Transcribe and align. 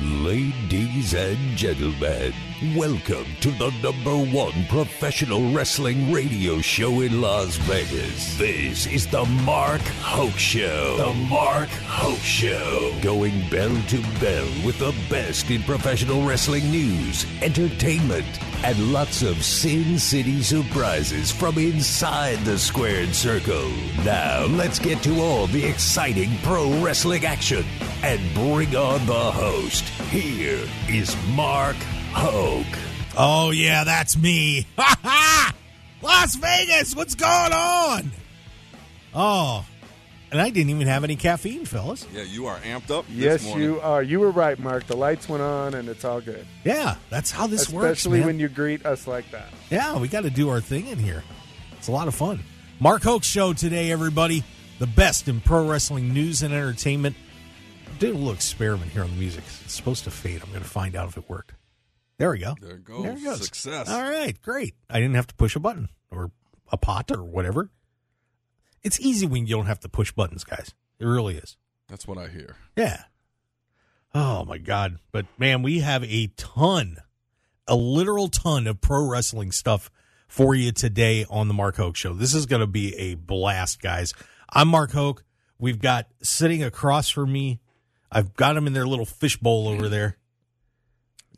Ladies 0.00 1.12
and 1.14 1.36
gentlemen, 1.56 2.32
welcome 2.76 3.26
to 3.40 3.50
the 3.50 3.72
number 3.82 4.16
one 4.32 4.52
professional 4.66 5.50
wrestling 5.52 6.12
radio 6.12 6.60
show 6.60 7.00
in 7.00 7.20
Las 7.20 7.56
Vegas. 7.56 8.38
This 8.38 8.86
is 8.86 9.08
the 9.08 9.24
Mark 9.24 9.80
Hoke 10.00 10.38
Show. 10.38 10.98
The 10.98 11.14
Mark 11.28 11.68
Hoke 11.86 12.20
Show. 12.20 12.96
Going 13.02 13.40
bell 13.50 13.74
to 13.88 14.00
bell 14.20 14.46
with 14.64 14.78
the 14.78 14.94
best 15.10 15.50
in 15.50 15.64
professional 15.64 16.24
wrestling 16.24 16.70
news, 16.70 17.26
entertainment, 17.42 18.38
and 18.64 18.92
lots 18.92 19.22
of 19.22 19.42
Sin 19.44 19.98
City 19.98 20.42
surprises 20.42 21.30
from 21.30 21.58
inside 21.58 22.38
the 22.40 22.58
squared 22.58 23.14
circle. 23.14 23.70
Now, 24.04 24.46
let's 24.46 24.78
get 24.78 25.02
to 25.04 25.20
all 25.20 25.46
the 25.46 25.64
exciting 25.64 26.30
pro 26.42 26.70
wrestling 26.82 27.24
action 27.24 27.64
and 28.02 28.20
bring 28.34 28.74
on 28.74 29.06
the 29.06 29.12
host. 29.32 29.84
Here 30.10 30.66
is 30.88 31.16
Mark 31.34 31.76
Hoke. 32.12 32.66
Oh, 33.16 33.50
yeah, 33.50 33.84
that's 33.84 34.16
me. 34.16 34.66
Ha 34.78 34.98
ha! 35.02 35.54
Las 36.02 36.36
Vegas, 36.36 36.94
what's 36.94 37.14
going 37.14 37.52
on? 37.52 38.10
Oh, 39.14 39.64
and 40.30 40.40
I 40.40 40.50
didn't 40.50 40.70
even 40.70 40.86
have 40.86 41.04
any 41.04 41.16
caffeine, 41.16 41.64
fellas. 41.64 42.06
Yeah, 42.12 42.22
you 42.22 42.46
are 42.46 42.58
amped 42.58 42.90
up. 42.90 43.04
Yes, 43.08 43.44
morning. 43.44 43.64
you 43.64 43.80
are. 43.80 44.02
You 44.02 44.20
were 44.20 44.30
right, 44.30 44.58
Mark. 44.58 44.86
The 44.86 44.96
lights 44.96 45.28
went 45.28 45.42
on, 45.42 45.74
and 45.74 45.88
it's 45.88 46.04
all 46.04 46.20
good. 46.20 46.46
Yeah, 46.64 46.96
that's 47.10 47.30
how 47.30 47.46
this 47.46 47.62
Especially 47.62 47.78
works, 47.88 48.06
man. 48.06 48.26
when 48.26 48.38
you 48.40 48.48
greet 48.48 48.84
us 48.86 49.06
like 49.06 49.30
that. 49.30 49.48
Yeah, 49.70 49.98
we 49.98 50.08
got 50.08 50.22
to 50.22 50.30
do 50.30 50.48
our 50.50 50.60
thing 50.60 50.86
in 50.88 50.98
here. 50.98 51.24
It's 51.76 51.88
a 51.88 51.92
lot 51.92 52.08
of 52.08 52.14
fun. 52.14 52.40
Mark 52.80 53.02
Hoke 53.02 53.24
Show 53.24 53.52
today, 53.52 53.90
everybody. 53.90 54.44
The 54.78 54.86
best 54.86 55.26
in 55.28 55.40
pro 55.40 55.68
wrestling 55.68 56.12
news 56.14 56.42
and 56.42 56.54
entertainment. 56.54 57.16
Did 57.98 58.10
a 58.10 58.14
little 58.14 58.32
experiment 58.32 58.92
here 58.92 59.02
on 59.02 59.10
the 59.10 59.16
music. 59.16 59.42
It's 59.64 59.74
supposed 59.74 60.04
to 60.04 60.10
fade. 60.10 60.40
I'm 60.42 60.50
going 60.50 60.62
to 60.62 60.68
find 60.68 60.94
out 60.94 61.08
if 61.08 61.16
it 61.16 61.28
worked. 61.28 61.54
There 62.18 62.30
we 62.30 62.38
go. 62.38 62.54
There 62.60 62.76
it 62.76 62.84
goes. 62.84 63.02
There 63.02 63.12
it 63.16 63.24
goes. 63.24 63.44
Success. 63.44 63.88
All 63.88 64.02
right, 64.02 64.40
great. 64.40 64.74
I 64.88 65.00
didn't 65.00 65.14
have 65.16 65.26
to 65.28 65.34
push 65.34 65.56
a 65.56 65.60
button 65.60 65.88
or 66.10 66.30
a 66.70 66.76
pot 66.76 67.10
or 67.10 67.24
whatever. 67.24 67.70
It's 68.82 69.00
easy 69.00 69.26
when 69.26 69.46
you 69.46 69.56
don't 69.56 69.66
have 69.66 69.80
to 69.80 69.88
push 69.88 70.12
buttons, 70.12 70.44
guys. 70.44 70.74
It 70.98 71.06
really 71.06 71.36
is. 71.36 71.56
That's 71.88 72.06
what 72.06 72.18
I 72.18 72.28
hear. 72.28 72.56
Yeah. 72.76 73.04
Oh 74.14 74.44
my 74.44 74.58
God. 74.58 74.98
But 75.12 75.26
man, 75.38 75.62
we 75.62 75.80
have 75.80 76.04
a 76.04 76.28
ton, 76.36 76.98
a 77.66 77.76
literal 77.76 78.28
ton 78.28 78.66
of 78.66 78.80
pro 78.80 79.06
wrestling 79.06 79.52
stuff 79.52 79.90
for 80.26 80.54
you 80.54 80.72
today 80.72 81.24
on 81.30 81.48
the 81.48 81.54
Mark 81.54 81.76
Hoke 81.76 81.96
Show. 81.96 82.14
This 82.14 82.34
is 82.34 82.46
going 82.46 82.60
to 82.60 82.66
be 82.66 82.94
a 82.96 83.14
blast, 83.14 83.80
guys. 83.80 84.12
I'm 84.50 84.68
Mark 84.68 84.92
Hoke. 84.92 85.24
We've 85.58 85.80
got 85.80 86.06
sitting 86.22 86.62
across 86.62 87.08
from 87.08 87.32
me. 87.32 87.60
I've 88.12 88.34
got 88.34 88.56
him 88.56 88.66
in 88.66 88.72
their 88.72 88.86
little 88.86 89.04
fishbowl 89.04 89.68
over 89.68 89.88
there. 89.88 90.16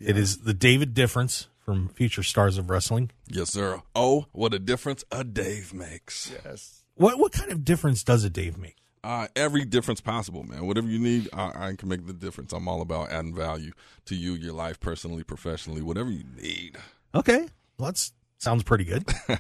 It 0.01 0.17
is 0.17 0.39
the 0.39 0.55
David 0.55 0.95
Difference 0.95 1.49
from 1.65 1.89
Future 1.89 2.23
Stars 2.23 2.59
of 2.59 2.71
Wrestling. 2.71 3.11
Yes, 3.29 3.51
sir. 3.51 3.83
Oh, 3.95 4.27
what 4.33 4.55
a 4.55 4.59
difference 4.59 5.05
a 5.11 5.25
Dave 5.25 5.75
makes. 5.75 6.33
Yes. 6.45 6.80
What 7.01 7.19
what 7.19 7.33
kind 7.33 7.51
of 7.51 7.65
difference 7.65 8.05
does 8.05 8.25
a 8.25 8.31
Dave 8.31 8.59
make? 8.59 8.77
Uh, 9.03 9.27
every 9.35 9.65
difference 9.65 10.03
possible, 10.03 10.43
man. 10.45 10.67
Whatever 10.67 10.87
you 10.89 10.99
need, 10.99 11.31
I, 11.33 11.69
I 11.71 11.75
can 11.75 11.89
make 11.89 12.07
the 12.07 12.13
difference. 12.13 12.53
I'm 12.53 12.69
all 12.69 12.83
about 12.83 13.11
adding 13.11 13.35
value 13.35 13.73
to 14.05 14.15
you, 14.15 14.35
your 14.35 14.53
life, 14.53 14.79
personally, 14.79 15.25
professionally, 15.25 15.81
whatever 15.81 16.11
you 16.11 16.25
need. 16.37 16.77
Okay, 17.15 17.49
well, 17.79 17.91
that 17.93 18.11
sounds 18.37 18.65
pretty 18.65 18.85
good. 18.85 19.09
All 19.31 19.37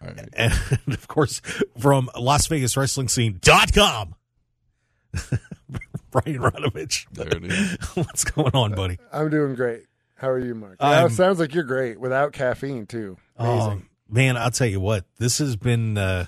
right. 0.00 0.28
and 0.32 0.54
of 0.88 1.06
course 1.06 1.42
from 1.78 2.08
Las 2.18 2.46
Vegas 2.46 2.74
Wrestling 2.78 3.08
Scene.com. 3.08 4.14
Brian 6.10 6.38
Ronovech. 6.40 7.06
There 7.12 7.28
it 7.28 7.44
is. 7.44 7.76
What's 7.94 8.24
going 8.24 8.54
on, 8.54 8.74
buddy? 8.74 8.98
I'm 9.12 9.28
doing 9.28 9.54
great. 9.54 9.82
How 10.14 10.30
are 10.30 10.38
you, 10.38 10.54
Mark? 10.54 10.76
I'm- 10.80 11.02
Wow, 11.02 11.08
sounds 11.08 11.38
like 11.38 11.54
you're 11.54 11.64
great 11.64 12.00
without 12.00 12.32
caffeine 12.32 12.86
too. 12.86 13.18
Amazing. 13.36 13.82
Oh, 13.86 14.14
man, 14.14 14.38
I'll 14.38 14.50
tell 14.50 14.66
you 14.66 14.80
what, 14.80 15.04
this 15.18 15.36
has 15.38 15.56
been 15.56 15.98
uh, 15.98 16.24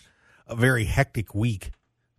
a 0.48 0.56
very 0.56 0.84
hectic 0.84 1.34
week, 1.34 1.70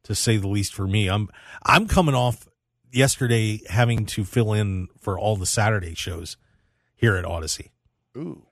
to 0.03 0.15
say 0.15 0.37
the 0.37 0.47
least, 0.47 0.73
for 0.73 0.87
me. 0.87 1.07
I'm 1.09 1.29
I'm 1.63 1.87
coming 1.87 2.15
off 2.15 2.47
yesterday 2.91 3.61
having 3.69 4.05
to 4.07 4.23
fill 4.25 4.53
in 4.53 4.87
for 4.99 5.17
all 5.19 5.35
the 5.35 5.45
Saturday 5.45 5.93
shows 5.95 6.37
here 6.95 7.15
at 7.15 7.25
Odyssey, 7.25 7.71
Ooh, 8.17 8.45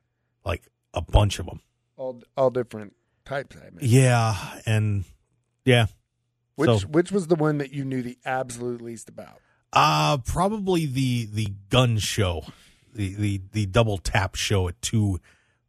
like 0.45 0.67
a 0.93 1.01
bunch 1.01 1.39
of 1.39 1.45
them. 1.47 1.61
all 1.95 2.21
all 2.35 2.49
different 2.49 2.93
types. 3.25 3.55
I 3.57 3.69
mean, 3.71 3.79
Yeah, 3.81 4.35
and 4.65 5.03
yeah, 5.65 5.87
which 6.55 6.81
so- 6.81 6.87
which 6.87 7.11
was 7.11 7.27
the 7.27 7.35
one 7.35 7.57
that 7.59 7.73
you 7.73 7.83
knew 7.85 8.01
the 8.01 8.17
absolute 8.25 8.81
least 8.81 9.09
about? 9.09 9.39
Uh 9.73 10.17
probably 10.19 10.85
the 10.85 11.25
the 11.25 11.53
gun 11.69 11.97
show, 11.97 12.43
the 12.93 13.13
the 13.15 13.41
the 13.51 13.65
double 13.65 13.97
tap 13.97 14.35
show 14.35 14.67
at 14.69 14.81
two 14.81 15.19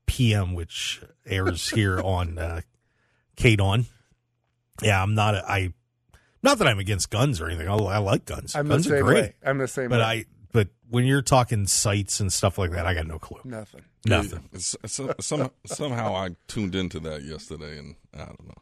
p.m., 0.07 0.55
which 0.55 1.01
airs 1.27 1.71
here 1.71 2.01
on 2.05 2.39
uh, 2.39 2.61
KDAWN. 3.37 3.87
Yeah, 4.83 5.03
I'm 5.03 5.15
not. 5.15 5.35
A, 5.35 5.51
I 5.51 5.73
not 6.43 6.59
that 6.59 6.69
I'm 6.69 6.79
against 6.79 7.11
guns 7.11 7.41
or 7.41 7.47
anything. 7.47 7.69
I, 7.69 7.75
I 7.75 7.99
like 7.99 8.25
guns. 8.25 8.55
I'm 8.55 8.69
guns 8.69 8.87
the 8.87 8.97
are 8.97 9.03
great, 9.03 9.15
way. 9.23 9.35
I'm 9.45 9.59
the 9.59 9.69
same 9.69 9.89
but 9.91 9.99
way. 10.01 10.05
I 10.05 10.25
but 10.53 10.69
when 10.89 11.05
you're 11.05 11.23
talking 11.23 11.67
sights 11.67 12.21
and 12.21 12.33
stuff 12.33 12.59
like 12.59 12.71
that, 12.73 12.87
I 12.87 12.95
got 12.95 13.07
no 13.07 13.19
clue. 13.19 13.41
Nothing. 13.45 13.83
Nothing. 14.07 14.49
It's, 14.53 14.75
it's, 14.83 14.99
uh, 15.01 15.13
some, 15.21 15.51
somehow 15.67 16.15
I 16.15 16.31
tuned 16.47 16.75
into 16.75 17.01
that 17.01 17.23
yesterday, 17.23 17.79
and 17.79 17.97
I 18.15 18.25
don't 18.25 18.47
know. 18.47 18.55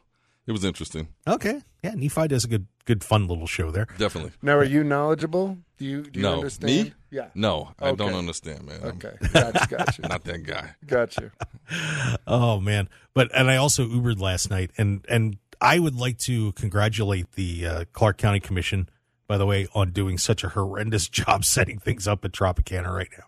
It 0.47 0.51
was 0.51 0.63
interesting. 0.63 1.09
Okay, 1.27 1.61
yeah, 1.83 1.93
Nephi 1.93 2.27
does 2.29 2.45
a 2.45 2.47
good 2.47 2.67
good 2.85 3.03
fun 3.03 3.27
little 3.27 3.47
show 3.47 3.69
there. 3.69 3.87
Definitely. 3.97 4.31
Now, 4.41 4.53
are 4.57 4.63
you 4.63 4.81
knowledgeable? 4.83 5.57
Do 5.77 5.85
you 5.85 6.03
do 6.03 6.19
you 6.19 6.23
No. 6.23 6.35
understand? 6.35 6.85
Me? 6.85 6.93
Yeah. 7.11 7.27
No, 7.35 7.71
I 7.79 7.91
don't 7.93 8.13
understand, 8.13 8.65
man. 8.65 8.79
Okay. 8.81 9.11
Gotcha. 9.33 9.67
Gotcha. 9.69 10.01
not 10.07 10.23
that 10.23 10.43
guy. 10.43 10.71
Got 10.85 11.17
you. 11.17 11.31
Oh 12.25 12.59
man! 12.61 12.87
But 13.13 13.29
and 13.33 13.49
I 13.51 13.57
also 13.57 13.85
Ubered 13.85 14.19
last 14.21 14.49
night, 14.49 14.71
and 14.77 15.05
and 15.09 15.37
I 15.61 15.79
would 15.79 15.95
like 15.95 16.17
to 16.19 16.51
congratulate 16.53 17.33
the 17.33 17.65
uh, 17.65 17.85
Clark 17.93 18.17
County 18.17 18.39
Commission, 18.39 18.89
by 19.27 19.37
the 19.37 19.45
way, 19.45 19.67
on 19.73 19.91
doing 19.91 20.17
such 20.17 20.43
a 20.43 20.49
horrendous 20.49 21.07
job 21.09 21.45
setting 21.45 21.79
things 21.79 22.07
up 22.07 22.23
at 22.25 22.31
Tropicana 22.31 22.93
right 22.93 23.09
now. 23.17 23.25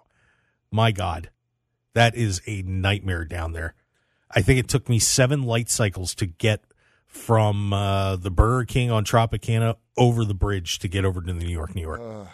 My 0.72 0.92
God, 0.92 1.30
that 1.94 2.16
is 2.16 2.42
a 2.46 2.62
nightmare 2.62 3.26
down 3.26 3.54
there. 3.54 3.74
I 4.32 4.42
think 4.42 4.60
it 4.60 4.68
took 4.68 4.88
me 4.88 5.00
seven 5.00 5.44
light 5.44 5.70
cycles 5.70 6.14
to 6.16 6.28
get 6.28 6.64
from 7.08 7.74
uh, 7.74 8.16
the 8.18 8.30
Burger 8.30 8.66
King 8.66 8.92
on 8.92 9.04
Tropicana 9.04 9.76
over 9.98 10.24
the 10.24 10.36
bridge 10.36 10.78
to 10.80 10.88
get 10.88 11.04
over 11.04 11.22
to 11.22 11.34
New 11.34 11.48
York, 11.48 11.74
New 11.74 11.82
York. 11.82 12.28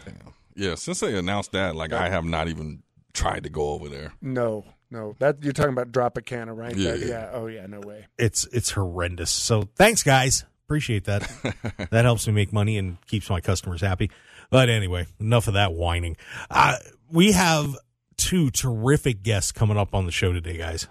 Yeah, 0.56 0.76
since 0.76 1.00
they 1.00 1.18
announced 1.18 1.54
that, 1.54 1.76
like 1.76 1.94
I 1.94 2.10
have 2.10 2.26
not 2.26 2.50
even 2.50 2.84
tried 3.14 3.44
to 3.44 3.50
go 3.50 3.70
over 3.70 3.88
there. 3.88 4.14
No, 4.22 4.66
no. 4.96 5.16
That 5.20 5.44
you're 5.44 5.54
talking 5.54 5.74
about 5.74 5.92
Dropicana, 5.92 6.56
right? 6.56 6.76
Yeah, 6.76 6.92
That- 6.92 7.00
yeah. 7.00 7.08
yeah. 7.08 7.30
Oh 7.34 7.48
yeah. 7.48 7.66
No 7.68 7.80
way. 7.82 8.06
it's 8.18 8.46
it's 8.52 8.72
horrendous. 8.72 9.30
So 9.32 9.70
thanks, 9.76 10.02
guys. 10.04 10.46
Appreciate 10.66 11.04
that. 11.06 11.30
that 11.92 12.06
helps 12.06 12.26
me 12.28 12.34
make 12.34 12.52
money 12.52 12.78
and 12.78 12.98
keeps 13.08 13.30
my 13.30 13.40
customers 13.42 13.82
happy. 13.82 14.10
But 14.50 14.70
anyway, 14.70 15.06
enough 15.20 15.48
of 15.48 15.54
that 15.56 15.74
whining. 15.74 16.18
Uh, 16.50 16.78
we 17.12 17.34
have 17.34 17.76
two 18.18 18.50
terrific 18.50 19.22
guests 19.22 19.52
coming 19.52 19.78
up 19.78 19.94
on 19.94 20.06
the 20.06 20.12
show 20.12 20.32
today, 20.34 20.58
guys. 20.58 20.88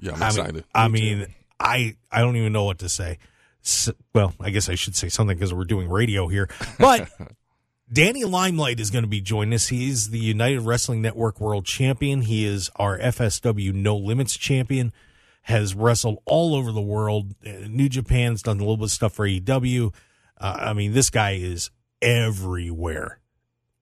Yeah, 0.00 0.12
I'm 0.14 0.22
I 0.22 0.26
excited. 0.28 0.54
mean, 0.54 0.64
I 0.74 0.88
mean, 0.88 1.26
I 1.60 1.96
I 2.10 2.20
don't 2.20 2.36
even 2.36 2.52
know 2.52 2.64
what 2.64 2.78
to 2.78 2.88
say. 2.88 3.18
S 3.64 3.90
well, 4.14 4.32
I 4.40 4.50
guess 4.50 4.68
I 4.68 4.76
should 4.76 4.94
say 4.96 5.08
something 5.08 5.36
because 5.36 5.52
we're 5.52 5.64
doing 5.64 5.88
radio 5.90 6.28
here. 6.28 6.48
But 6.78 7.08
Danny 7.90 8.24
Limelight 8.24 8.80
is 8.80 8.90
going 8.90 9.04
to 9.04 9.08
be 9.08 9.22
joining 9.22 9.54
us. 9.54 9.68
He's 9.68 10.10
the 10.10 10.18
United 10.18 10.60
Wrestling 10.60 11.00
Network 11.00 11.40
World 11.40 11.64
Champion. 11.64 12.20
He 12.20 12.44
is 12.44 12.70
our 12.76 12.98
FSW 12.98 13.72
No 13.72 13.96
Limits 13.96 14.36
Champion. 14.36 14.92
Has 15.42 15.74
wrestled 15.74 16.18
all 16.26 16.54
over 16.54 16.70
the 16.70 16.82
world. 16.82 17.34
Uh, 17.46 17.66
New 17.66 17.88
Japan's 17.88 18.42
done 18.42 18.58
a 18.58 18.60
little 18.60 18.76
bit 18.76 18.84
of 18.84 18.90
stuff 18.90 19.14
for 19.14 19.26
AEW. 19.26 19.94
Uh, 20.38 20.56
I 20.60 20.72
mean, 20.74 20.92
this 20.92 21.08
guy 21.08 21.32
is 21.32 21.70
everywhere, 22.02 23.20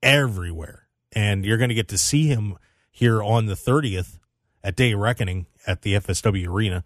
everywhere, 0.00 0.86
and 1.10 1.44
you're 1.44 1.58
going 1.58 1.70
to 1.70 1.74
get 1.74 1.88
to 1.88 1.98
see 1.98 2.28
him 2.28 2.56
here 2.92 3.20
on 3.20 3.46
the 3.46 3.54
30th 3.54 4.20
at 4.62 4.76
Day 4.76 4.94
Reckoning 4.94 5.46
at 5.66 5.82
the 5.82 5.94
FSW 5.94 6.46
Arena. 6.46 6.84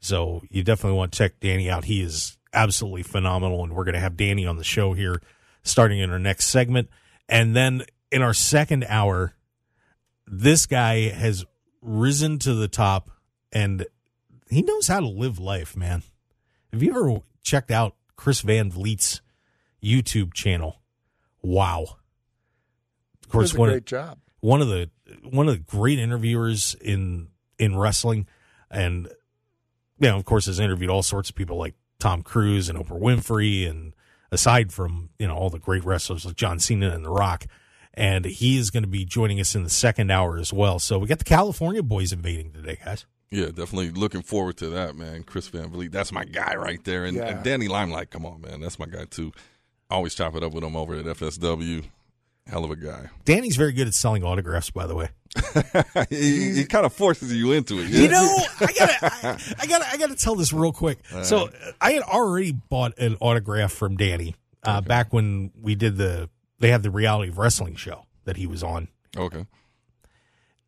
So 0.00 0.40
you 0.48 0.64
definitely 0.64 0.96
want 0.96 1.12
to 1.12 1.18
check 1.18 1.38
Danny 1.38 1.68
out. 1.68 1.84
He 1.84 2.00
is 2.00 2.38
absolutely 2.54 3.02
phenomenal, 3.02 3.62
and 3.62 3.74
we're 3.74 3.84
going 3.84 3.94
to 3.94 4.00
have 4.00 4.16
Danny 4.16 4.46
on 4.46 4.56
the 4.56 4.64
show 4.64 4.94
here 4.94 5.20
starting 5.62 5.98
in 6.00 6.10
our 6.10 6.18
next 6.18 6.46
segment. 6.46 6.88
And 7.28 7.54
then 7.54 7.84
in 8.10 8.22
our 8.22 8.34
second 8.34 8.84
hour, 8.88 9.34
this 10.26 10.66
guy 10.66 11.08
has 11.08 11.44
risen 11.80 12.38
to 12.40 12.54
the 12.54 12.68
top 12.68 13.10
and 13.52 13.86
he 14.48 14.62
knows 14.62 14.86
how 14.86 15.00
to 15.00 15.08
live 15.08 15.38
life, 15.38 15.76
man. 15.76 16.02
Have 16.72 16.82
you 16.82 16.90
ever 16.90 17.20
checked 17.42 17.70
out 17.70 17.96
Chris 18.16 18.40
Van 18.40 18.70
Vliet's 18.70 19.20
YouTube 19.82 20.32
channel? 20.34 20.80
Wow. 21.42 21.96
Of 23.22 23.28
course, 23.28 23.54
one 23.54 23.68
of, 23.70 23.74
great 23.74 23.86
job. 23.86 24.18
one 24.40 24.60
of 24.60 24.68
the 24.68 24.90
one 25.22 25.48
of 25.48 25.54
the 25.54 25.60
great 25.60 25.98
interviewers 25.98 26.74
in 26.80 27.28
in 27.58 27.76
wrestling, 27.76 28.26
and 28.70 29.06
you 29.98 30.08
know, 30.08 30.16
of 30.16 30.24
course, 30.24 30.46
has 30.46 30.60
interviewed 30.60 30.90
all 30.90 31.02
sorts 31.02 31.30
of 31.30 31.36
people 31.36 31.56
like 31.56 31.74
Tom 31.98 32.22
Cruise 32.22 32.68
and 32.68 32.78
Oprah 32.78 33.00
Winfrey, 33.00 33.68
and 33.68 33.94
aside 34.32 34.72
from 34.72 35.10
you 35.20 35.28
know 35.28 35.36
all 35.36 35.50
the 35.50 35.60
great 35.60 35.84
wrestlers 35.84 36.24
like 36.26 36.34
John 36.34 36.58
Cena 36.58 36.90
and 36.90 37.04
The 37.04 37.10
Rock, 37.10 37.46
and 37.94 38.24
he 38.24 38.58
is 38.58 38.70
going 38.70 38.82
to 38.82 38.88
be 38.88 39.04
joining 39.04 39.38
us 39.38 39.54
in 39.54 39.62
the 39.62 39.70
second 39.70 40.10
hour 40.10 40.36
as 40.38 40.52
well. 40.52 40.80
So 40.80 40.98
we 40.98 41.06
got 41.06 41.18
the 41.18 41.24
California 41.24 41.82
boys 41.84 42.12
invading 42.12 42.52
today, 42.52 42.78
guys. 42.84 43.06
Yeah, 43.30 43.46
definitely 43.46 43.90
looking 43.92 44.20
forward 44.22 44.56
to 44.58 44.68
that, 44.70 44.94
man. 44.96 45.22
Chris 45.22 45.48
Van 45.48 45.70
Vliet, 45.70 45.90
that's 45.92 46.12
my 46.12 46.24
guy 46.24 46.54
right 46.54 46.82
there. 46.84 47.04
And, 47.06 47.16
Yeah. 47.16 47.28
and 47.28 47.42
Danny 47.44 47.66
Limelight, 47.68 48.10
come 48.10 48.26
on, 48.26 48.42
man. 48.42 48.60
That's 48.60 48.78
my 48.78 48.84
guy, 48.84 49.06
too. 49.06 49.32
Always 49.88 50.14
chop 50.14 50.34
it 50.34 50.42
up 50.42 50.52
with 50.52 50.62
him 50.64 50.76
over 50.76 50.94
at 50.96 51.06
FSW. 51.06 51.84
Hell 52.46 52.64
of 52.64 52.70
a 52.70 52.76
guy. 52.76 53.08
Danny's 53.24 53.56
very 53.56 53.72
good 53.72 53.86
at 53.86 53.94
selling 53.94 54.24
autographs, 54.24 54.70
by 54.70 54.86
the 54.86 54.94
way. 54.94 55.08
he 56.10 56.52
he 56.52 56.64
kind 56.64 56.84
of 56.84 56.92
forces 56.92 57.32
you 57.32 57.52
into 57.52 57.78
it. 57.78 57.88
You 57.88 58.08
know, 58.08 58.36
I 58.60 58.66
gotta, 58.78 58.94
I, 59.02 59.54
I 59.60 59.66
gotta, 59.66 59.86
I 59.92 59.96
gotta 59.96 60.16
tell 60.16 60.34
this 60.34 60.52
real 60.52 60.72
quick. 60.72 60.98
So 61.22 61.48
I 61.80 61.92
had 61.92 62.02
already 62.02 62.52
bought 62.52 62.98
an 62.98 63.16
autograph 63.20 63.72
from 63.72 63.96
Danny 63.96 64.34
uh, 64.64 64.80
back 64.82 65.12
when 65.12 65.52
we 65.60 65.74
did 65.74 65.96
the. 65.96 66.28
They 66.58 66.70
had 66.70 66.82
the 66.82 66.90
reality 66.90 67.30
of 67.30 67.38
wrestling 67.38 67.76
show 67.76 68.06
that 68.24 68.36
he 68.36 68.46
was 68.46 68.62
on, 68.62 68.88
Okay. 69.16 69.46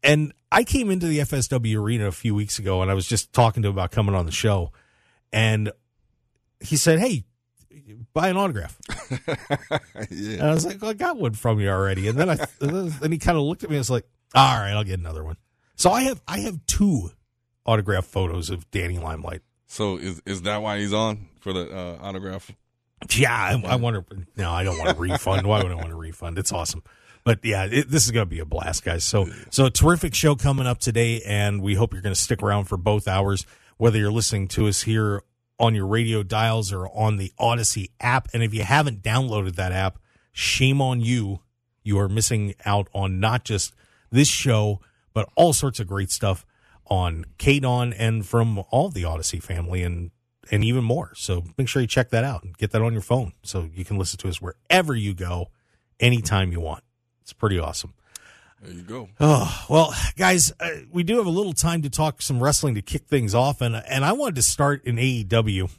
and 0.03 0.33
I 0.51 0.65
came 0.65 0.91
into 0.91 1.07
the 1.07 1.19
FSW 1.21 1.77
arena 1.79 2.07
a 2.07 2.13
few 2.13 2.35
weeks 2.35 2.59
ago, 2.59 2.83
and 2.83 2.91
I 2.91 2.95
was 2.95 3.07
just 3.07 3.33
talking 3.33 3.63
to 3.65 3.69
him 3.69 3.75
about 3.75 3.91
coming 3.91 4.15
on 4.15 4.27
the 4.27 4.33
show, 4.33 4.73
and 5.33 5.71
he 6.61 6.77
said, 6.77 6.99
"Hey, 7.01 7.25
buy 8.13 8.29
an 8.29 8.37
autograph." 8.37 8.79
yeah. 10.11 10.35
And 10.35 10.43
I 10.43 10.55
was 10.55 10.67
like, 10.67 10.81
well, 10.81 10.91
I 10.91 10.95
got 10.95 11.17
one 11.17 11.35
from 11.35 11.61
you 11.61 11.69
already. 11.69 12.09
And 12.09 12.19
then 12.19 12.31
I, 12.31 12.37
then 12.61 13.13
he 13.13 13.19
kind 13.19 13.37
of 13.37 13.45
looked 13.45 13.65
at 13.65 13.71
me 13.71 13.77
and 13.77 13.81
was 13.81 13.91
like, 13.91 14.07
all 14.35 14.59
right, 14.59 14.73
I'll 14.73 14.85
get 14.85 14.99
another 14.99 15.25
one. 15.25 15.37
So 15.77 15.91
I 15.91 16.03
have, 16.03 16.21
I 16.27 16.41
have 16.41 16.65
two 16.67 17.11
autograph 17.67 18.07
photos 18.07 18.51
of 18.51 18.71
Danny 18.71 18.99
Limelight. 18.99 19.43
So 19.67 19.97
is 19.97 20.23
is 20.27 20.43
that 20.43 20.63
why 20.63 20.79
he's 20.79 20.93
on 20.93 21.29
for 21.41 21.53
the 21.53 21.69
uh, 21.75 21.99
autograph? 22.01 22.51
Yeah, 23.15 23.35
I, 23.35 23.75
I 23.75 23.77
to. 23.77 24.05
No, 24.37 24.51
I 24.51 24.63
don't 24.63 24.79
want 24.79 24.97
a 24.97 25.01
refund. 25.01 25.47
Why 25.47 25.63
would 25.63 25.73
I 25.73 25.75
want 25.75 25.91
a 25.91 25.97
refund? 25.97 26.39
It's 26.39 26.53
awesome. 26.53 26.83
But 27.25 27.41
yeah, 27.43 27.65
it, 27.65 27.91
this 27.91 28.05
is 28.05 28.11
going 28.11 28.27
to 28.27 28.31
be 28.31 28.39
a 28.39 28.45
blast, 28.45 28.85
guys. 28.85 29.05
So, 29.05 29.27
so 29.51 29.67
a 29.67 29.71
terrific 29.71 30.15
show 30.15 30.37
coming 30.37 30.67
up 30.67 30.79
today, 30.79 31.23
and 31.27 31.61
we 31.61 31.75
hope 31.75 31.93
you're 31.93 32.03
going 32.03 32.15
to 32.15 32.21
stick 32.21 32.43
around 32.43 32.65
for 32.65 32.77
both 32.77 33.09
hours, 33.09 33.47
whether 33.77 33.99
you're 33.99 34.13
listening 34.13 34.49
to 34.49 34.69
us 34.69 34.83
here 34.83 35.23
on 35.59 35.75
your 35.75 35.87
radio 35.87 36.23
dials 36.23 36.73
or 36.73 36.89
on 36.89 37.17
the 37.17 37.33
Odyssey 37.39 37.91
app. 38.01 38.29
And 38.33 38.43
if 38.43 38.53
you 38.53 38.63
haven't 38.63 39.03
downloaded 39.03 39.57
that 39.57 39.73
app, 39.73 39.99
shame 40.33 40.81
on 40.81 41.01
you. 41.01 41.41
You 41.83 41.99
are 41.99 42.09
missing 42.09 42.55
out 42.65 42.89
on 42.95 43.21
not 43.21 43.45
just 43.45 43.75
this 44.11 44.29
show, 44.29 44.81
but 45.13 45.29
all 45.37 45.53
sorts 45.53 45.81
of 45.81 45.87
great 45.87 46.11
stuff 46.11 46.45
on 46.87 47.25
KDAWN 47.39 47.95
and 47.99 48.27
from 48.27 48.63
all 48.71 48.89
the 48.89 49.05
Odyssey 49.05 49.41
family 49.41 49.83
and 49.83 50.11
and 50.51 50.63
even 50.63 50.85
more. 50.85 51.13
So 51.15 51.45
make 51.57 51.69
sure 51.69 51.81
you 51.81 51.89
check 51.89 52.11
that 52.11 52.23
out 52.23 52.43
and 52.43 52.57
get 52.59 52.71
that 52.73 52.83
on 52.83 52.93
your 52.93 53.03
phone 53.03 53.33
so 53.43 53.69
you 53.75 53.85
can 53.85 53.99
listen 53.99 54.19
to 54.19 54.29
us 54.29 54.43
wherever 54.43 54.95
you 54.95 55.15
go, 55.15 55.49
anytime 55.99 56.53
you 56.53 56.61
want. 56.61 56.85
It's 57.23 57.33
pretty 57.33 57.59
awesome. 57.59 57.95
There 58.65 58.73
you 58.73 58.83
go. 58.83 59.11
Oh, 59.21 59.67
well, 59.69 59.95
guys, 60.17 60.51
uh, 60.59 60.71
we 60.91 61.03
do 61.03 61.19
have 61.19 61.27
a 61.27 61.31
little 61.31 61.53
time 61.53 61.83
to 61.83 61.91
talk 61.91 62.23
some 62.23 62.43
wrestling 62.43 62.75
to 62.77 62.83
kick 62.83 63.07
things 63.07 63.35
off. 63.35 63.61
And, 63.61 63.77
and 63.77 64.07
I 64.07 64.13
wanted 64.13 64.37
to 64.37 64.43
start 64.43 64.83
in 64.85 64.97
AEW 64.97 65.71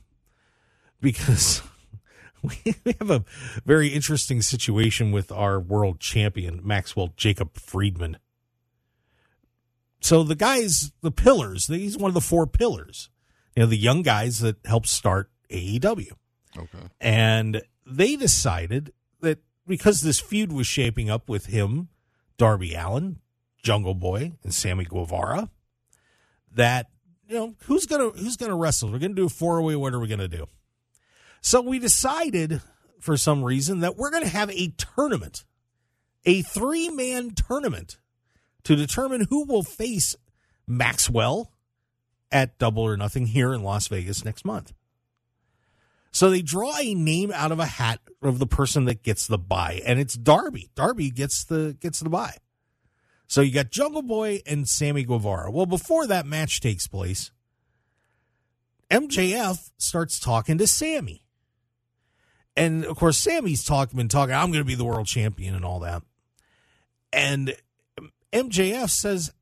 because 1.02 1.64
we 2.44 2.76
have 3.00 3.10
a 3.10 3.26
very 3.66 3.88
interesting 3.88 4.44
situation 4.44 5.12
with 5.12 5.32
our 5.32 5.60
world 5.60 6.00
champion, 6.00 6.62
Maxwell 6.64 7.12
Jacob 7.18 7.58
Friedman. 7.58 8.18
So 10.00 10.22
the 10.22 10.36
guys, 10.36 10.92
the 11.02 11.10
pillars, 11.10 11.66
he's 11.66 11.98
one 11.98 12.10
of 12.10 12.14
the 12.14 12.22
four 12.22 12.46
pillars, 12.46 13.10
you 13.56 13.64
know, 13.64 13.68
the 13.68 13.78
young 13.78 14.04
guys 14.04 14.40
that 14.40 14.58
helped 14.64 14.88
start 14.88 15.32
AEW. 15.50 16.12
Okay. 16.56 16.78
And 17.02 17.64
they 17.84 18.16
decided 18.16 18.94
that 19.22 19.40
because 19.66 20.02
this 20.02 20.20
feud 20.20 20.52
was 20.52 20.68
shaping 20.68 21.10
up 21.10 21.28
with 21.28 21.48
him, 21.48 21.90
Darby 22.38 22.74
Allin, 22.74 23.20
Jungle 23.64 23.94
Boy, 23.94 24.34
and 24.44 24.54
Sammy 24.54 24.86
Guevara, 24.86 25.50
that 26.52 26.88
you 27.28 27.36
know 27.36 27.56
who's 27.64 27.86
gonna 27.86 28.10
who's 28.10 28.38
gonna 28.38 28.56
wrestle? 28.56 28.92
We're 28.92 29.00
gonna 29.00 29.14
do 29.14 29.26
a 29.26 29.30
four 29.30 29.62
way. 29.62 29.76
What 29.76 29.94
are 29.94 30.00
we 30.00 30.08
gonna 30.08 30.28
do? 30.28 30.48
So 31.42 31.62
we 31.62 31.80
decided 31.80 32.62
for 33.00 33.18
some 33.18 33.44
reason 33.44 33.82
that 33.82 33.98
we're 33.98 34.12
gonna 34.12 34.28
have 34.28 34.50
a 34.52 34.74
tournament, 34.78 35.46
a 36.26 36.42
three 36.42 36.90
man 36.90 37.32
tournament, 37.32 38.00
to 38.64 38.76
determine 38.76 39.28
who 39.30 39.46
will 39.46 39.64
face 39.64 40.16
Maxwell 40.68 41.52
at 42.32 42.58
Double 42.58 42.84
or 42.84 42.98
Nothing 42.98 43.28
here 43.28 43.54
in 43.54 43.64
Las 43.64 43.88
Vegas 43.88 44.26
next 44.26 44.46
month. 44.46 44.74
So 46.15 46.29
they 46.29 46.41
draw 46.41 46.77
a 46.77 46.94
name 46.94 47.33
out 47.33 47.51
of 47.51 47.59
a 47.59 47.65
hat 47.65 48.00
of 48.21 48.39
the 48.39 48.47
person 48.47 48.85
that 48.85 49.03
gets 49.03 49.27
the 49.27 49.38
buy, 49.38 49.81
and 49.85 50.00
it's 50.00 50.13
Darby. 50.13 50.69
Darby 50.73 51.09
gets 51.09 51.44
the 51.44 51.75
gets 51.81 52.00
the 52.00 52.07
buy. 52.07 52.38
So 53.27 53.41
you 53.41 53.51
got 53.51 53.69
Jungle 53.69 54.01
Boy 54.01 54.41
and 54.45 54.65
Sammy 54.65 55.03
Guevara. 55.03 55.51
Well, 55.51 55.65
before 55.65 56.07
that 56.07 56.25
match 56.25 56.62
takes 56.62 56.88
place, 56.88 57.31
MJF 58.89 59.71
starts 59.77 60.17
talking 60.17 60.57
to 60.57 60.67
Sammy. 60.67 61.25
And 62.56 62.85
of 62.85 62.95
course, 62.95 63.17
Sammy's 63.17 63.65
talking 63.65 63.97
been 63.97 64.07
talking, 64.07 64.35
I'm 64.35 64.53
gonna 64.53 64.63
be 64.63 64.75
the 64.75 64.85
world 64.85 65.07
champion 65.07 65.53
and 65.53 65.65
all 65.65 65.81
that. 65.81 66.01
And 67.12 67.57
MJF 68.31 68.89
says, 68.89 69.33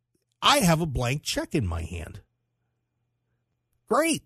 I 0.41 0.61
have 0.61 0.81
a 0.81 0.87
blank 0.87 1.21
check 1.21 1.53
in 1.53 1.67
my 1.67 1.83
hand. 1.83 2.21
Great. 3.87 4.23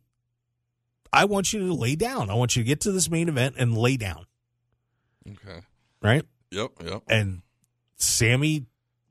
I 1.12 1.26
want 1.26 1.54
you 1.54 1.68
to 1.68 1.74
lay 1.74 1.96
down. 1.96 2.30
I 2.30 2.34
want 2.36 2.56
you 2.56 2.64
to 2.64 2.68
get 2.68 2.82
to 2.82 2.92
this 2.92 3.10
main 3.10 3.30
event 3.30 3.56
and 3.58 3.78
lay 3.78 3.98
down. 3.98 4.26
Okay. 5.30 5.62
Right? 6.02 6.24
Yep. 6.52 6.72
Yep. 6.84 7.04
And 7.08 7.42
Sammy 7.96 8.66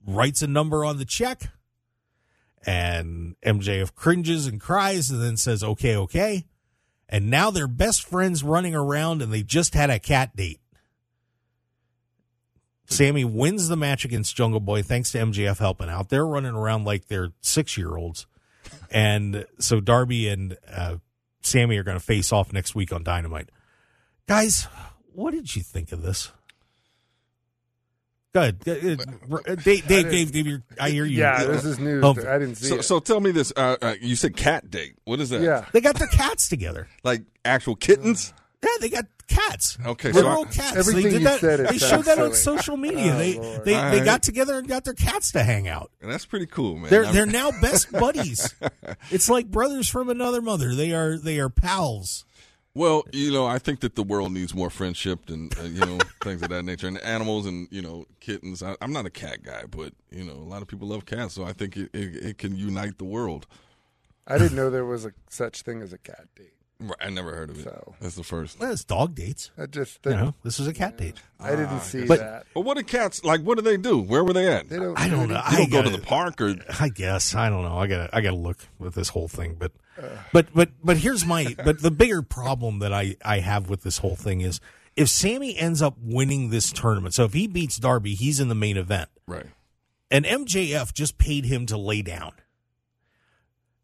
writes 0.06 0.42
a 0.42 0.46
number 0.46 0.84
on 0.84 0.98
the 0.98 1.04
check. 1.04 1.50
And 2.64 3.36
MJF 3.44 3.94
cringes 3.94 4.46
and 4.46 4.60
cries 4.60 5.10
and 5.10 5.22
then 5.22 5.36
says, 5.36 5.62
okay, 5.62 5.96
okay. 5.96 6.46
And 7.08 7.30
now 7.30 7.52
they're 7.52 7.68
best 7.68 8.02
friends 8.02 8.42
running 8.42 8.74
around 8.74 9.22
and 9.22 9.32
they 9.32 9.42
just 9.44 9.74
had 9.74 9.90
a 9.90 10.00
cat 10.00 10.34
date. 10.34 10.60
Sammy 12.88 13.24
wins 13.24 13.68
the 13.68 13.76
match 13.76 14.04
against 14.04 14.36
Jungle 14.36 14.60
Boy 14.60 14.82
thanks 14.82 15.12
to 15.12 15.18
MJF 15.18 15.58
helping 15.58 15.88
out. 15.88 16.08
They're 16.08 16.26
running 16.26 16.54
around 16.54 16.84
like 16.84 17.06
they're 17.06 17.32
six 17.40 17.76
year 17.76 17.96
olds. 17.96 18.26
And 18.90 19.46
so 19.58 19.80
Darby 19.80 20.28
and 20.28 20.56
uh, 20.70 20.96
Sammy 21.46 21.76
are 21.78 21.82
going 21.82 21.98
to 21.98 22.04
face 22.04 22.32
off 22.32 22.52
next 22.52 22.74
week 22.74 22.92
on 22.92 23.02
Dynamite. 23.02 23.50
Guys, 24.26 24.66
what 25.14 25.30
did 25.32 25.54
you 25.56 25.62
think 25.62 25.92
of 25.92 26.02
this? 26.02 26.30
Good. 28.34 28.58
Dave, 28.60 28.98
Dave, 29.64 29.86
Dave, 29.86 30.32
Dave, 30.32 30.46
you're, 30.46 30.62
I 30.78 30.90
hear 30.90 31.06
you. 31.06 31.20
Yeah, 31.20 31.44
this 31.44 31.64
is 31.64 31.78
news. 31.78 32.04
Oh, 32.04 32.10
I 32.10 32.38
didn't 32.38 32.56
see 32.56 32.66
So, 32.68 32.74
it. 32.76 32.82
so 32.82 32.98
tell 33.00 33.18
me 33.20 33.30
this. 33.30 33.50
Uh, 33.56 33.76
uh, 33.80 33.94
you 33.98 34.14
said 34.14 34.36
cat 34.36 34.70
date. 34.70 34.96
What 35.04 35.20
is 35.20 35.30
that? 35.30 35.40
yeah. 35.40 35.64
They 35.72 35.80
got 35.80 35.96
their 35.96 36.08
cats 36.08 36.48
together. 36.50 36.86
Like 37.02 37.22
actual 37.46 37.76
kittens? 37.76 38.34
Yeah, 38.66 38.80
they 38.80 38.88
got 38.88 39.06
cats. 39.28 39.78
Okay, 39.84 40.10
so 40.12 40.16
literal 40.18 40.44
I- 40.48 40.52
cats. 40.52 40.76
Everything 40.76 41.04
they 41.04 41.10
did 41.10 41.18
you 41.20 41.24
that. 41.26 41.40
said, 41.40 41.60
they 41.68 41.78
showed 41.78 42.04
that 42.06 42.18
on 42.18 42.34
social 42.34 42.76
media. 42.76 43.14
Oh, 43.14 43.18
they 43.18 43.38
Lord. 43.38 43.64
they, 43.64 43.74
All 43.74 43.90
they 43.90 43.98
right. 43.98 44.04
got 44.04 44.22
together 44.22 44.58
and 44.58 44.66
got 44.68 44.84
their 44.84 44.94
cats 44.94 45.32
to 45.32 45.42
hang 45.42 45.68
out. 45.68 45.90
And 46.02 46.10
that's 46.10 46.26
pretty 46.26 46.46
cool, 46.46 46.76
man. 46.76 46.90
They're 46.90 47.04
I'm- 47.04 47.14
they're 47.14 47.26
now 47.26 47.50
best 47.60 47.90
buddies. 48.04 48.54
It's 49.10 49.28
like 49.28 49.50
brothers 49.50 49.88
from 49.88 50.08
another 50.10 50.40
mother. 50.42 50.74
They 50.74 50.92
are 50.92 51.16
they 51.18 51.38
are 51.38 51.48
pals. 51.48 52.24
Well, 52.74 53.04
you 53.10 53.32
know, 53.32 53.46
I 53.46 53.58
think 53.58 53.80
that 53.80 53.94
the 53.94 54.02
world 54.02 54.32
needs 54.32 54.54
more 54.54 54.68
friendship 54.68 55.30
and 55.30 55.50
uh, 55.58 55.62
you 55.62 55.80
know 55.80 55.98
things 56.22 56.42
of 56.42 56.50
that 56.50 56.62
nature, 56.64 56.86
and 56.88 56.98
animals 56.98 57.46
and 57.46 57.68
you 57.70 57.80
know 57.80 58.04
kittens. 58.20 58.62
I, 58.62 58.76
I'm 58.82 58.92
not 58.92 59.06
a 59.06 59.10
cat 59.10 59.42
guy, 59.42 59.64
but 59.70 59.94
you 60.10 60.24
know 60.24 60.34
a 60.34 60.44
lot 60.48 60.60
of 60.60 60.68
people 60.68 60.86
love 60.88 61.06
cats, 61.06 61.32
so 61.34 61.44
I 61.44 61.52
think 61.54 61.76
it, 61.76 61.88
it, 61.94 62.16
it 62.24 62.38
can 62.38 62.54
unite 62.56 62.98
the 62.98 63.04
world. 63.04 63.46
I 64.26 64.36
didn't 64.38 64.56
know 64.56 64.68
there 64.70 64.84
was 64.84 65.06
a 65.06 65.12
such 65.30 65.62
thing 65.62 65.80
as 65.80 65.92
a 65.94 65.98
cat 65.98 66.26
date. 66.36 66.52
Right, 66.78 66.96
I 67.00 67.08
never 67.08 67.34
heard 67.34 67.48
of 67.50 67.58
it. 67.58 67.64
So- 67.64 67.94
That's 68.00 68.16
the 68.16 68.22
first. 68.22 68.60
Well, 68.60 68.70
it's 68.70 68.84
dog 68.84 69.14
dates. 69.14 69.50
I 69.56 69.64
just 69.66 69.98
You 70.04 70.10
know, 70.12 70.34
this 70.42 70.58
was 70.58 70.68
a 70.68 70.74
cat 70.74 70.98
date. 70.98 71.16
I 71.40 71.50
didn't 71.50 71.66
ah, 71.68 71.78
see 71.78 72.04
But- 72.04 72.18
that. 72.18 72.46
But 72.52 72.60
what 72.62 72.76
do 72.76 72.82
cats 72.82 73.24
like? 73.24 73.40
What 73.40 73.56
do 73.56 73.62
they 73.62 73.76
do? 73.78 73.98
Where 73.98 74.22
were 74.22 74.34
they 74.34 74.52
at? 74.52 74.68
They 74.68 74.76
don't. 74.76 74.98
I 74.98 75.08
don't 75.08 75.28
know. 75.28 75.36
You 75.36 75.40
I 75.42 75.56
don't 75.56 75.70
go 75.70 75.82
to 75.82 75.88
gotta- 75.88 75.96
the 76.00 76.06
park 76.06 76.40
or 76.40 76.54
I 76.80 76.88
guess 76.90 77.34
I 77.34 77.48
don't 77.48 77.62
know. 77.62 77.78
I 77.78 77.86
got 77.86 78.08
to 78.08 78.16
I 78.16 78.20
got 78.20 78.30
to 78.30 78.36
look 78.36 78.58
with 78.78 78.94
this 78.94 79.08
whole 79.08 79.28
thing, 79.28 79.56
but 79.58 79.72
uh. 79.98 80.08
but 80.32 80.48
but 80.54 80.68
but 80.84 80.98
here's 80.98 81.24
my 81.24 81.56
but 81.64 81.80
the 81.80 81.90
bigger 81.90 82.20
problem 82.22 82.80
that 82.80 82.92
I 82.92 83.16
I 83.24 83.38
have 83.40 83.70
with 83.70 83.82
this 83.82 83.98
whole 83.98 84.16
thing 84.16 84.42
is 84.42 84.60
if 84.96 85.08
Sammy 85.08 85.56
ends 85.56 85.80
up 85.80 85.94
winning 85.98 86.50
this 86.50 86.70
tournament. 86.72 87.14
So 87.14 87.24
if 87.24 87.32
he 87.32 87.46
beats 87.46 87.78
Darby, 87.78 88.14
he's 88.14 88.38
in 88.40 88.48
the 88.48 88.54
main 88.54 88.76
event. 88.76 89.08
right. 89.26 89.46
And 90.10 90.24
MJF 90.24 90.92
just 90.94 91.18
paid 91.18 91.46
him 91.46 91.66
to 91.66 91.76
lay 91.76 92.00
down. 92.02 92.32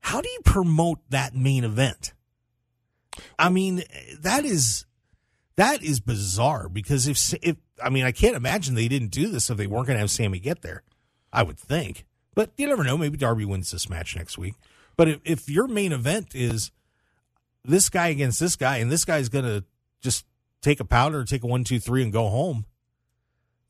How 0.01 0.21
do 0.21 0.29
you 0.29 0.41
promote 0.45 0.99
that 1.11 1.35
main 1.35 1.65
event? 1.65 2.13
I 3.39 3.49
mean, 3.49 3.83
that 4.21 4.45
is 4.45 4.87
that 5.57 5.83
is 5.83 6.01
bizarre 6.01 6.69
because 6.69 7.07
if 7.07 7.35
if 7.43 7.57
I 7.83 7.91
mean, 7.91 8.05
I 8.05 8.13
can't 8.13 8.37
imagine 8.37 8.75
they 8.75 8.89
didn't 8.89 9.11
do 9.11 9.29
this 9.29 9.51
if 9.51 9.57
they 9.57 9.67
weren't 9.67 9.87
going 9.87 9.97
to 9.97 10.01
have 10.01 10.11
Sammy 10.11 10.39
get 10.39 10.63
there. 10.63 10.83
I 11.33 11.43
would 11.43 11.59
think, 11.59 12.05
but 12.35 12.51
you 12.57 12.67
never 12.67 12.85
know. 12.85 12.99
Maybe 12.99 13.17
Darby 13.17 13.45
wins 13.47 13.71
this 13.71 13.89
match 13.89 14.17
next 14.17 14.37
week. 14.37 14.55
But 14.97 15.09
if, 15.09 15.21
if 15.25 15.49
your 15.49 15.67
main 15.67 15.93
event 15.93 16.35
is 16.35 16.71
this 17.65 17.89
guy 17.89 18.09
against 18.09 18.39
this 18.39 18.57
guy, 18.57 18.79
and 18.79 18.93
this 18.93 19.05
guy's 19.05 19.31
going 19.31 19.47
to 19.47 19.65
just 20.03 20.27
take 20.61 20.81
a 20.81 20.85
powder, 20.85 21.25
take 21.25 21.43
a 21.43 21.47
one, 21.47 21.65
two, 21.65 21.81
three, 21.81 22.03
and 22.03 22.13
go 22.13 22.29
home, 22.29 22.67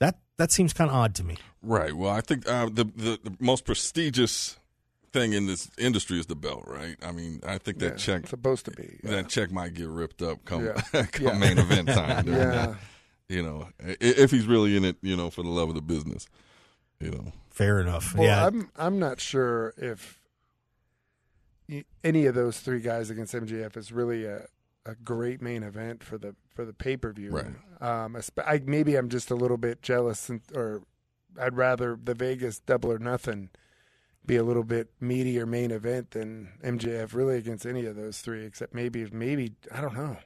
that 0.01 0.19
that 0.39 0.51
seems 0.51 0.73
kind 0.73 0.91
of 0.91 0.97
odd 0.97 1.15
to 1.17 1.25
me. 1.25 1.37
Right. 1.63 1.95
Well, 1.95 2.11
I 2.11 2.21
think 2.21 2.49
uh, 2.49 2.67
the, 2.67 2.85
the 2.85 3.19
the 3.23 3.37
most 3.39 3.65
prestigious 3.65 4.59
thing 5.13 5.33
in 5.35 5.47
this 5.47 5.71
industry 5.79 6.19
is 6.19 6.27
the 6.27 6.35
belt, 6.37 6.65
right? 6.67 6.97
I 7.03 7.13
mean, 7.13 7.41
I 7.47 7.59
think 7.59 7.79
that 7.79 7.93
Yeah, 7.93 7.97
check 7.97 8.27
supposed 8.27 8.65
to 8.67 8.71
be. 8.73 8.99
yeah. 9.05 9.11
that 9.13 9.29
check 9.29 9.51
might 9.53 9.75
get 9.75 9.89
ripped 9.89 10.23
up 10.23 10.45
come 10.45 10.65
Yeah. 10.65 10.81
come 11.13 11.27
Yeah. 11.27 11.39
main 11.39 11.59
event 11.59 11.89
time. 11.89 12.27
Yeah. 12.29 12.75
You 13.29 13.43
know, 13.43 13.69
if 13.79 14.31
he's 14.31 14.47
really 14.47 14.77
in 14.77 14.85
it, 14.85 14.97
you 15.03 15.17
know, 15.17 15.31
for 15.31 15.43
the 15.43 15.49
love 15.49 15.69
of 15.71 15.75
the 15.75 15.81
business. 15.83 16.27
You 17.01 17.11
know. 17.11 17.33
Fair 17.51 17.81
enough. 17.81 18.15
Well, 18.15 18.27
yeah, 18.27 18.47
I'm 18.47 18.71
I'm 18.77 18.99
not 18.99 19.21
sure 19.21 19.75
if 19.77 20.21
any 22.05 22.27
of 22.27 22.35
those 22.35 22.61
three 22.61 22.81
guys 22.81 23.11
against 23.11 23.35
MJF 23.35 23.77
is 23.77 23.93
really 23.93 24.25
a, 24.25 24.47
a 24.85 24.95
great 24.97 25.41
main 25.41 25.63
event 25.63 26.03
for 26.05 26.19
the 26.19 26.35
for 26.55 26.65
the 26.65 26.73
pay 26.73 26.97
per 26.97 27.13
view. 27.13 27.31
Right. 27.31 27.47
Um, 28.05 28.17
I, 28.45 28.61
maybe 28.65 28.95
I'm 28.97 29.09
just 29.09 29.31
a 29.31 29.35
little 29.35 29.57
bit 29.57 29.83
jealous, 29.83 30.29
and, 30.29 30.41
or 30.55 30.83
I'd 31.41 31.57
rather 31.57 31.99
the 32.03 32.15
Vegas 32.15 32.59
Double 32.61 32.93
or 32.93 32.99
Nothing 32.99 33.51
be 34.27 34.37
a 34.37 34.43
little 34.43 34.65
bit 34.65 34.89
meatier 35.01 35.47
main 35.47 35.71
event 35.71 36.13
than 36.13 36.49
MJF 36.65 37.15
really 37.15 37.37
against 37.37 37.67
any 37.67 37.87
of 37.87 37.97
those 37.97 38.19
three, 38.21 38.45
except 38.45 38.75
maybe 38.75 39.07
maybe 39.13 39.55
I 39.73 39.81
don't 39.81 39.95
know. 39.95 40.17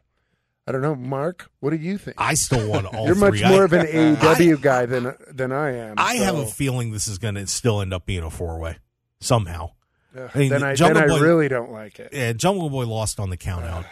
I 0.68 0.72
don't 0.72 0.82
know, 0.82 0.96
Mark. 0.96 1.48
What 1.60 1.70
do 1.70 1.76
you 1.76 1.96
think? 1.96 2.16
I 2.20 2.34
still 2.34 2.68
want 2.68 2.86
all 2.86 3.06
You're 3.06 3.14
much 3.14 3.34
three. 3.34 3.44
I- 3.44 3.50
more 3.50 3.64
of 3.64 3.72
an 3.72 3.86
AEW 4.16 4.60
guy 4.60 4.86
than 4.86 5.14
than 5.30 5.52
I 5.52 5.76
am. 5.76 5.94
I 5.96 6.16
have 6.16 6.36
a 6.36 6.46
feeling 6.46 6.90
this 6.92 7.06
is 7.08 7.18
going 7.18 7.36
to 7.36 7.46
still 7.46 7.80
end 7.80 7.94
up 7.94 8.04
being 8.04 8.24
a 8.24 8.30
four 8.30 8.58
way 8.58 8.78
somehow. 9.20 9.70
Ugh, 10.18 10.30
I 10.34 10.38
mean, 10.38 10.50
then 10.50 10.62
I 10.62 10.74
Jungle 10.74 11.02
then 11.02 11.10
I 11.10 11.20
really 11.20 11.48
don't 11.48 11.70
like 11.70 12.00
it. 12.00 12.10
Yeah, 12.12 12.32
Jungle 12.32 12.68
Boy 12.70 12.86
lost 12.86 13.20
on 13.20 13.30
the 13.30 13.36
count 13.36 13.64
out, 13.64 13.84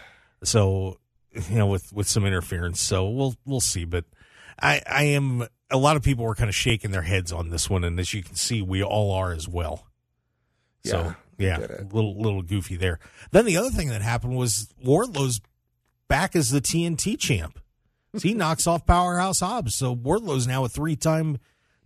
so 0.43 0.99
you 1.49 1.57
know 1.57 1.67
with 1.67 1.93
with 1.93 2.09
some 2.09 2.27
interference. 2.27 2.81
So 2.81 3.09
we'll 3.09 3.37
we'll 3.47 3.61
see. 3.61 3.85
But 3.85 4.05
I 4.61 4.83
I 4.87 5.05
am 5.05 5.47
a 5.71 5.77
lot 5.79 5.97
of 5.97 6.03
people 6.03 6.25
were 6.25 6.35
kind 6.35 6.49
of 6.49 6.55
shaking 6.55 6.91
their 6.91 7.03
heads 7.03 7.31
on 7.33 7.51
this 7.51 7.71
one, 7.71 7.85
and 7.85 7.99
as 8.01 8.13
you 8.15 8.23
can 8.23 8.35
see, 8.35 8.63
we 8.63 8.83
all 8.83 9.13
are 9.13 9.33
as 9.33 9.49
well. 9.49 9.87
So 10.85 11.15
Yeah, 11.39 11.59
yeah, 11.61 11.67
little 11.91 12.21
little 12.21 12.43
goofy 12.43 12.77
there. 12.77 12.99
Then 13.31 13.45
the 13.47 13.57
other 13.57 13.71
thing 13.71 13.89
that 13.89 14.03
happened 14.03 14.37
was 14.37 14.69
Wardlow's 14.85 15.41
back 16.09 16.37
as 16.37 16.51
the 16.51 16.61
TNT 16.61 17.19
champ. 17.19 17.59
So 18.17 18.29
he 18.29 18.35
knocks 18.35 18.69
off 18.69 18.87
Powerhouse 18.87 19.41
Hobbs. 19.41 19.75
So 19.75 19.93
Wardlow's 19.93 20.47
now 20.47 20.65
a 20.65 20.69
three 20.69 20.95
time 20.95 21.39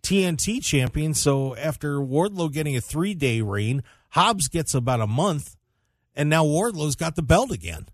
TNT 0.02 0.62
champion. 0.62 1.14
So 1.14 1.56
after 1.56 2.00
Wardlow 2.00 2.52
getting 2.52 2.76
a 2.76 2.82
three 2.82 3.14
day 3.14 3.40
reign, 3.40 3.82
Hobbs 4.10 4.48
gets 4.48 4.74
about 4.74 5.00
a 5.00 5.06
month, 5.06 5.56
and 6.14 6.28
now 6.28 6.44
Wardlow's 6.44 6.96
got 6.96 7.16
the 7.16 7.22
belt 7.22 7.50
again. 7.50 7.86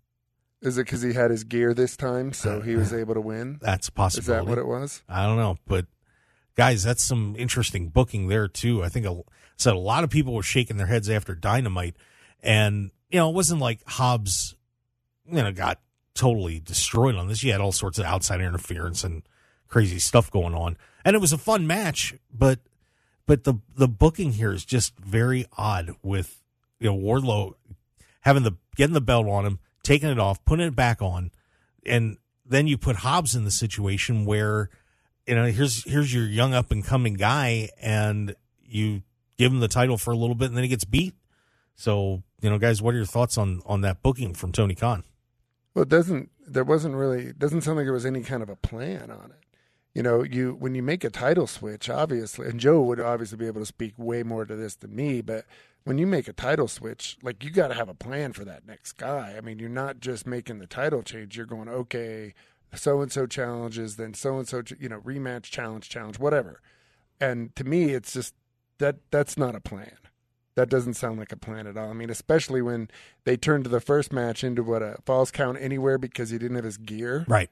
Is 0.63 0.79
it 0.79 0.87
because 0.87 1.03
he 1.03 1.13
had 1.13 1.31
his 1.31 1.45
gear 1.45 1.75
this 1.75 1.97
time, 1.97 2.33
so 2.33 2.61
he 2.61 2.75
was 2.75 2.93
uh, 2.93 2.97
able 2.97 3.15
to 3.15 3.21
win? 3.21 3.59
That's 3.61 3.91
possible. 3.91 4.23
Is 4.23 4.27
that 4.27 4.47
what 4.47 4.59
it 4.59 4.67
was? 4.67 5.03
I 5.09 5.27
don't 5.27 5.37
know, 5.37 5.59
but 5.67 5.87
guys, 6.57 6.83
that's 6.83 7.03
some 7.03 7.37
interesting 7.39 7.89
booking 7.89 8.29
there 8.29 8.49
too. 8.49 8.83
I 8.83 8.89
think 8.89 9.05
a, 9.07 9.21
said 9.57 9.75
a 9.75 9.79
lot 9.79 10.05
of 10.05 10.11
people 10.11 10.35
were 10.35 10.43
shaking 10.43 10.77
their 10.77 10.87
heads 10.87 11.09
after 11.09 11.35
Dynamite, 11.35 11.97
and 12.43 12.91
you 13.11 13.19
know 13.19 13.31
it 13.31 13.35
wasn't 13.35 13.61
like 13.61 13.81
Hobbs, 13.87 14.55
you 15.27 15.43
know, 15.43 15.53
got 15.53 15.81
totally 16.15 16.61
destroyed 16.61 17.17
on 17.17 17.29
this. 17.29 17.43
You 17.43 17.53
had 17.53 17.61
all 17.61 17.73
sorts 17.73 17.99
of 17.99 18.05
outside 18.05 18.41
interference 18.41 19.05
and 19.05 19.23
crazy 19.69 19.99
stuff 19.99 20.31
going 20.31 20.55
on, 20.55 20.77
and 21.05 21.15
it 21.17 21.21
was 21.21 21.33
a 21.33 21.39
fun 21.39 21.67
match. 21.67 22.15
But 22.33 22.61
but 23.27 23.45
the 23.45 23.55
the 23.77 23.89
booking 23.89 24.33
here 24.33 24.53
is 24.53 24.65
just 24.65 24.97
very 24.99 25.47
odd 25.57 25.97
with 26.03 26.43
you 26.81 26.91
know 26.91 26.97
Wardlow 26.97 27.55
having 28.21 28.43
the 28.43 28.53
getting 28.77 28.95
the 28.95 29.01
belt 29.01 29.27
on 29.27 29.45
him, 29.45 29.59
taking 29.83 30.09
it 30.09 30.19
off, 30.19 30.45
putting 30.45 30.67
it 30.67 30.77
back 30.77 31.03
on, 31.03 31.31
and 31.87 32.19
then 32.45 32.67
you 32.67 32.77
put 32.77 32.97
Hobbs 32.97 33.35
in 33.35 33.45
the 33.45 33.51
situation 33.51 34.25
where 34.25 34.71
you 35.27 35.35
know 35.35 35.47
here's 35.47 35.85
here's 35.85 36.13
your 36.13 36.27
young 36.27 36.55
up 36.55 36.71
and 36.71 36.85
coming 36.85 37.15
guy, 37.15 37.71
and 37.81 38.35
you 38.63 39.03
give 39.39 39.53
him 39.53 39.61
the 39.61 39.69
title 39.69 39.99
for 39.99 40.13
a 40.13 40.17
little 40.17 40.35
bit, 40.35 40.47
and 40.47 40.57
then 40.57 40.65
he 40.65 40.69
gets 40.69 40.85
beat. 40.85 41.15
So 41.77 42.23
you 42.41 42.51
know, 42.51 42.59
guys, 42.59 42.83
what 42.83 42.95
are 42.95 42.99
your 42.99 43.07
thoughts 43.07 43.39
on 43.39 43.63
on 43.67 43.81
that 43.83 44.03
booking 44.03 44.35
from 44.35 44.53
Tony 44.53 44.75
Khan? 44.75 45.05
Well, 45.75 45.83
it 45.83 45.89
doesn't. 45.89 46.31
There 46.47 46.65
wasn't 46.65 46.95
really. 46.95 47.33
Doesn't 47.33 47.63
sound 47.63 47.77
like 47.77 47.87
there 47.87 47.93
was 47.93 48.07
any 48.07 48.23
kind 48.23 48.43
of 48.43 48.49
a 48.49 48.57
plan 48.57 49.11
on 49.11 49.31
it. 49.31 49.45
You 49.95 50.03
know, 50.03 50.23
you 50.23 50.57
when 50.59 50.75
you 50.75 50.83
make 50.83 51.05
a 51.05 51.11
title 51.11 51.47
switch, 51.47 51.89
obviously, 51.89 52.49
and 52.49 52.59
Joe 52.61 52.83
would 52.83 53.01
obviously 53.01 53.39
be 53.39 53.47
able 53.47 53.61
to 53.61 53.67
speak 53.67 53.95
way 53.97 54.23
more 54.23 54.45
to 54.45 54.57
this 54.57 54.75
than 54.75 54.95
me, 54.95 55.21
but 55.21 55.47
when 55.85 55.99
you 55.99 56.07
make 56.07 56.29
a 56.29 56.33
title 56.33 56.67
switch, 56.67 57.17
like 57.23 57.45
you 57.45 57.51
got 57.51 57.69
to 57.69 57.75
have 57.75 57.89
a 57.89 57.95
plan 57.95 58.33
for 58.33 58.45
that 58.45 58.67
next 58.67 58.93
guy. 58.95 59.35
I 59.37 59.41
mean, 59.41 59.59
you're 59.59 59.69
not 59.69 60.01
just 60.01 60.27
making 60.27 60.59
the 60.59 60.67
title 60.67 61.03
change. 61.03 61.37
You're 61.37 61.47
going, 61.47 61.69
okay, 61.69 62.35
so 62.75 63.01
and 63.03 63.13
so 63.13 63.27
challenges, 63.27 63.97
then 63.97 64.15
so 64.15 64.39
and 64.39 64.49
so, 64.49 64.63
you 64.79 64.89
know, 64.89 65.01
rematch, 65.01 65.45
challenge, 65.45 65.89
challenge, 65.89 66.19
whatever. 66.19 66.61
And 67.21 67.55
to 67.57 67.65
me, 67.65 67.91
it's 67.91 68.15
just 68.15 68.35
that 68.79 68.97
that's 69.11 69.37
not 69.37 69.55
a 69.55 69.61
plan. 69.61 69.97
That 70.57 70.69
doesn't 70.69 70.95
sound 70.95 71.19
like 71.19 71.33
a 71.33 71.37
plan 71.37 71.67
at 71.67 71.77
all. 71.77 71.91
I 71.91 71.95
mean, 71.95 72.11
especially 72.11 72.63
when 72.63 72.89
they 73.25 73.37
turned 73.37 73.67
the 73.67 73.81
first 73.81 74.13
match 74.13 74.45
into 74.45 74.63
what 74.63 74.83
a 74.83 74.99
false 75.05 75.33
count 75.33 75.59
anywhere 75.61 75.99
because 75.99 76.31
he 76.31 76.39
didn't 76.39 76.55
have 76.55 76.65
his 76.65 76.77
gear. 76.77 77.25
Right. 77.27 77.51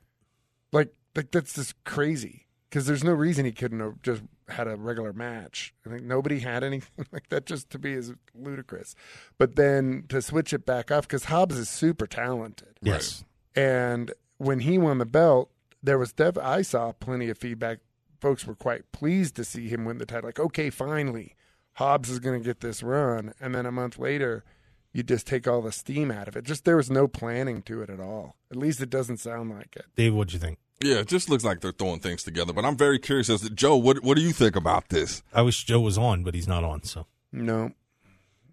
Like, 0.73 0.95
like 1.17 1.33
that's 1.33 1.55
just 1.55 1.83
crazy. 1.85 2.47
Because 2.69 2.87
there's 2.87 3.05
no 3.05 3.13
reason 3.13 3.45
he 3.45 3.53
couldn't 3.53 3.81
have 3.81 4.01
just 4.03 4.23
had 4.49 4.67
a 4.67 4.77
regular 4.77 5.13
match. 5.13 5.75
I 5.85 5.91
think 5.91 6.05
nobody 6.05 6.39
had 6.39 6.63
anything 6.63 7.07
like 7.13 7.29
that. 7.29 7.45
Just 7.45 7.71
to 7.71 7.79
be 7.79 7.93
is 7.93 8.13
ludicrous. 8.35 8.95
But 9.37 9.57
then 9.57 10.05
to 10.09 10.23
switch 10.23 10.53
it 10.53 10.65
back 10.65 10.91
off 10.91 11.07
because 11.09 11.25
Hobbs 11.25 11.59
is 11.59 11.69
super 11.69 12.07
talented. 12.07 12.79
Yes. 12.81 13.25
And 13.55 14.13
when 14.39 14.61
he 14.61 14.79
won 14.79 14.99
the 14.99 15.07
belt, 15.07 15.51
there 15.83 15.99
was 15.99 16.13
def- 16.13 16.39
I 16.39 16.63
saw 16.63 16.93
plenty 16.93 17.29
of 17.29 17.37
feedback. 17.37 17.81
Folks 18.23 18.47
were 18.47 18.55
quite 18.55 18.93
pleased 18.93 19.35
to 19.35 19.45
see 19.45 19.67
him 19.67 19.85
win 19.85 19.99
the 19.99 20.07
title. 20.07 20.29
Like, 20.29 20.39
okay, 20.39 20.71
finally, 20.71 21.35
Hobbs 21.73 22.09
is 22.09 22.21
going 22.21 22.41
to 22.41 22.45
get 22.47 22.61
this 22.61 22.81
run. 22.81 23.33
And 23.41 23.53
then 23.53 23.67
a 23.67 23.73
month 23.73 23.99
later, 23.99 24.45
you 24.93 25.03
just 25.03 25.27
take 25.27 25.49
all 25.49 25.61
the 25.61 25.73
steam 25.73 26.13
out 26.13 26.29
of 26.29 26.37
it. 26.37 26.45
Just 26.45 26.65
there 26.65 26.77
was 26.77 26.89
no 26.89 27.09
planning 27.09 27.63
to 27.63 27.83
it 27.83 27.91
at 27.91 27.99
all. 27.99 28.37
At 28.49 28.59
least 28.59 28.81
it 28.81 28.91
doesn't 28.91 29.17
sound 29.17 29.51
like 29.51 29.75
it. 29.75 29.87
Dave, 29.97 30.15
what'd 30.15 30.33
you 30.33 30.39
think? 30.39 30.59
Yeah, 30.81 30.99
it 30.99 31.09
just 31.09 31.29
looks 31.29 31.43
like 31.43 31.63
they're 31.63 31.73
throwing 31.73 31.99
things 31.99 32.23
together. 32.23 32.53
But 32.53 32.65
I'm 32.65 32.77
very 32.77 33.01
curious 33.01 33.29
as 33.29 33.41
to 33.41 33.51
Joe. 33.51 33.77
What 33.77 34.05
what 34.05 34.17
do 34.17 34.23
you 34.23 34.33
think 34.33 34.55
about 34.55 34.91
this? 34.91 35.25
I 35.35 35.43
wish 35.43 35.65
Joe 35.65 35.81
was 35.81 35.99
on, 35.99 36.23
but 36.23 36.35
he's 36.35 36.47
not 36.47 36.63
on. 36.63 36.85
So 36.85 37.07
No, 37.33 37.73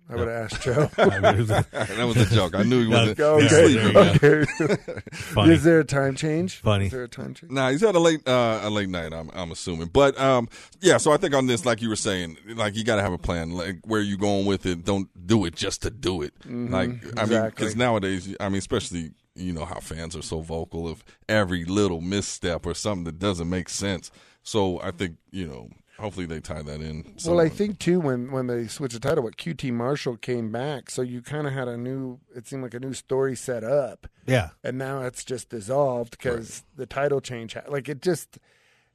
I 0.10 0.16
would 0.16 0.28
have 0.28 0.52
asked 0.52 0.62
Joe. 0.64 0.86
that 0.96 2.06
was 2.08 2.18
a 2.18 2.34
joke. 2.34 2.56
I 2.56 2.64
knew 2.64 2.82
he 2.82 2.88
wasn't. 2.88 3.20
Yeah, 3.20 3.40
he's 3.40 3.52
there 3.52 4.46
sleeping. 4.46 4.78
okay. 4.78 5.02
funny. 5.12 5.54
Is 5.54 5.64
there 5.64 5.80
a 5.80 5.86
time 5.86 6.16
change? 6.16 6.56
Funny. 6.56 6.86
Is 6.88 6.92
there 6.92 7.04
a 7.04 7.08
time 7.08 7.36
change? 7.36 7.52
Nah, 7.52 7.70
he's 7.70 7.82
had 7.82 7.94
a 7.94 8.00
late 8.00 8.28
uh, 8.28 8.62
a 8.64 8.70
late 8.72 8.90
night. 8.90 9.14
I'm 9.14 9.30
I'm 9.34 9.52
assuming, 9.52 9.90
but 9.90 10.20
um, 10.20 10.50
yeah. 10.82 10.98
So 10.98 11.12
I 11.12 11.18
think 11.18 11.36
on 11.36 11.46
this, 11.46 11.64
like 11.64 11.82
you 11.82 11.90
were 11.90 11.96
saying, 11.96 12.38
like 12.56 12.76
you 12.76 12.84
got 12.84 12.96
to 12.96 13.04
have 13.04 13.14
a 13.14 13.20
plan. 13.20 13.52
Like 13.52 13.82
where 13.86 14.02
you 14.02 14.18
going 14.18 14.48
with 14.48 14.66
it? 14.66 14.84
Don't 14.84 15.10
do 15.28 15.46
it 15.46 15.56
just 15.56 15.84
to 15.84 15.92
do 15.92 16.24
it. 16.24 16.34
like 16.46 16.90
I 17.18 17.26
mean, 17.26 17.46
because 17.46 17.76
nowadays, 17.76 18.36
I 18.40 18.50
mean, 18.50 18.58
especially 18.58 19.12
you 19.36 19.54
know 19.54 19.66
how 19.66 19.80
fans 19.80 20.16
are 20.16 20.24
so 20.24 20.42
vocal 20.42 20.88
of 20.88 21.04
every 21.28 21.66
little 21.66 22.02
misstep 22.02 22.66
or 22.66 22.74
something 22.74 23.04
that 23.04 23.20
doesn't 23.20 23.50
make 23.50 23.70
sense. 23.70 24.10
So 24.42 24.82
I 24.82 24.90
think 24.90 25.18
you 25.30 25.46
know, 25.48 25.70
hopefully 26.00 26.26
they 26.26 26.40
tie 26.40 26.62
that 26.62 26.82
in. 26.82 27.14
Well, 27.26 27.40
I 27.40 27.50
think 27.50 27.80
too 27.80 28.00
when 28.00 28.32
when 28.32 28.48
they 28.48 28.68
switched 28.68 28.94
the 28.94 29.00
title, 29.00 29.24
what 29.24 29.38
QT 29.38 29.72
Marshall 29.72 30.18
came 30.18 30.52
back, 30.52 30.90
so 30.90 31.02
you 31.02 31.22
kind 31.22 31.46
of 31.46 31.54
had 31.54 31.68
a 31.68 31.78
new. 31.78 32.20
It 32.36 32.48
seemed 32.48 32.64
like 32.64 32.74
a 32.74 32.80
new 32.80 32.94
story 32.94 33.36
set 33.36 33.64
up, 33.64 34.08
yeah. 34.26 34.50
and 34.64 34.78
now 34.78 35.04
it's 35.04 35.24
just 35.24 35.50
dissolved 35.50 36.12
because 36.12 36.64
the 36.76 36.86
title 36.86 37.22
change. 37.22 37.56
Like 37.68 37.90
it 37.90 38.02
just, 38.02 38.40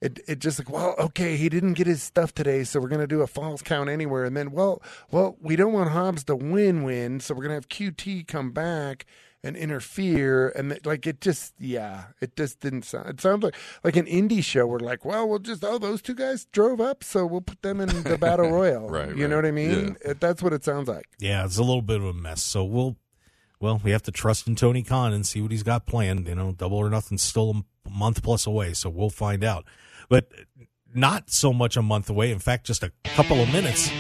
it 0.01 0.21
it 0.27 0.39
just 0.39 0.59
like 0.59 0.71
well, 0.71 0.95
okay, 0.99 1.37
he 1.37 1.49
didn't 1.49 1.75
get 1.75 1.87
his 1.87 2.03
stuff 2.03 2.35
today, 2.35 2.65
so 2.65 2.81
we're 2.81 2.89
gonna 2.89 3.07
do 3.07 3.23
a 3.23 3.27
false 3.27 3.63
count 3.63 3.89
anywhere, 3.89 4.25
and 4.25 4.37
then 4.37 4.51
well, 4.51 4.83
well, 5.11 5.37
we 5.41 5.57
don't 5.57 5.73
want 5.73 5.91
Hobbs 5.91 6.25
to 6.25 6.37
win 6.37 6.83
win, 6.83 7.21
so 7.21 7.35
we're 7.35 7.43
gonna 7.43 7.55
have 7.55 7.69
QT 7.69 8.27
come 8.27 8.51
back 8.51 9.07
and 9.45 9.57
interfere, 9.57 10.49
and 10.49 10.71
th- 10.71 10.87
like 10.87 11.07
it 11.07 11.21
just 11.21 11.55
yeah, 11.59 12.05
it 12.21 12.35
just 12.35 12.61
didn't 12.61 12.83
sound. 12.83 13.11
It 13.11 13.21
sounds 13.21 13.45
like 13.45 13.55
like 13.85 13.95
an 13.97 14.07
indie 14.07 14.43
show. 14.43 14.67
We're 14.67 14.79
like, 14.79 15.05
well, 15.05 15.29
we'll 15.29 15.39
just 15.39 15.63
oh 15.63 15.79
those 15.79 16.01
two 16.03 16.15
guys 16.15 16.47
drove 16.47 16.81
up, 16.81 17.05
so 17.05 17.27
we'll 17.27 17.43
put 17.43 17.61
them 17.63 17.81
in 17.81 17.89
the 18.03 18.17
battle 18.19 18.51
royal. 18.51 18.89
Right, 18.89 19.15
You 19.15 19.29
know 19.29 19.37
what 19.37 19.45
I 19.47 19.51
mean? 19.51 19.97
It, 20.05 20.19
that's 20.21 20.43
what 20.43 20.53
it 20.55 20.65
sounds 20.65 20.89
like. 20.89 21.07
Yeah, 21.21 21.45
it's 21.45 21.59
a 21.59 21.63
little 21.63 21.83
bit 21.83 21.99
of 21.99 22.07
a 22.07 22.15
mess. 22.15 22.43
So 22.43 22.65
we'll, 22.65 22.97
well, 23.61 23.81
we 23.85 23.91
have 23.91 24.03
to 24.05 24.11
trust 24.11 24.49
in 24.49 24.57
Tony 24.57 24.83
Khan 24.83 25.13
and 25.13 25.27
see 25.27 25.43
what 25.43 25.51
he's 25.51 25.63
got 25.63 25.87
planned. 25.87 26.27
You 26.27 26.35
know, 26.35 26.53
double 26.53 26.79
or 26.79 26.89
nothing's 26.89 27.23
still 27.23 27.63
a 27.87 27.91
month 27.91 28.23
plus 28.23 28.47
away, 28.47 28.73
so 28.73 28.89
we'll 28.89 29.11
find 29.11 29.45
out. 29.45 29.67
But 30.09 30.29
not 30.95 31.31
so 31.31 31.53
much 31.53 31.77
a 31.77 31.83
month 31.83 32.09
away. 32.09 32.31
In 32.33 32.39
fact, 32.39 32.67
just 32.67 32.83
a 32.83 32.93
couple 33.15 33.41
of 33.41 33.53
minutes. 33.53 33.91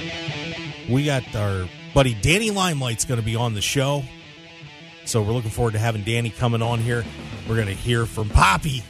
We 0.89 1.05
got 1.05 1.35
our 1.35 1.69
buddy 1.93 2.15
Danny 2.15 2.51
Limelight's 2.51 3.05
going 3.05 3.21
to 3.21 3.25
be 3.27 3.37
on 3.37 3.55
the 3.55 3.61
show. 3.63 4.05
So 5.05 5.23
we're 5.23 5.33
looking 5.33 5.51
forward 5.51 5.73
to 5.73 5.79
having 5.79 6.03
Danny 6.03 6.31
coming 6.31 6.63
on 6.63 6.79
here. 6.79 7.05
We're 7.49 7.57
going 7.57 7.69
to 7.69 7.75
hear 7.75 8.07
from 8.07 8.31
Poppy, 8.31 8.83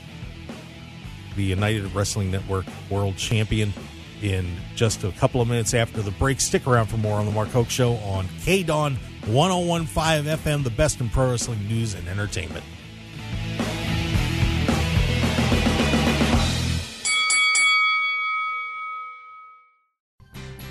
the 1.36 1.42
United 1.42 1.92
Wrestling 1.94 2.30
Network 2.30 2.66
World 2.88 3.16
Champion, 3.16 3.72
in 4.22 4.56
just 4.74 5.04
a 5.04 5.10
couple 5.12 5.40
of 5.40 5.48
minutes 5.48 5.74
after 5.74 6.00
the 6.02 6.12
break. 6.12 6.40
Stick 6.40 6.66
around 6.66 6.86
for 6.86 6.96
more 6.96 7.18
on 7.18 7.26
the 7.26 7.32
Mark 7.32 7.48
Hoke 7.48 7.68
Show 7.68 7.94
on 7.96 8.26
KDAWN 8.44 8.96
1015 9.26 10.24
FM, 10.24 10.64
the 10.64 10.70
best 10.70 11.00
in 11.00 11.08
pro 11.08 11.30
wrestling 11.30 11.66
news 11.66 11.94
and 11.94 12.06
entertainment. 12.08 12.64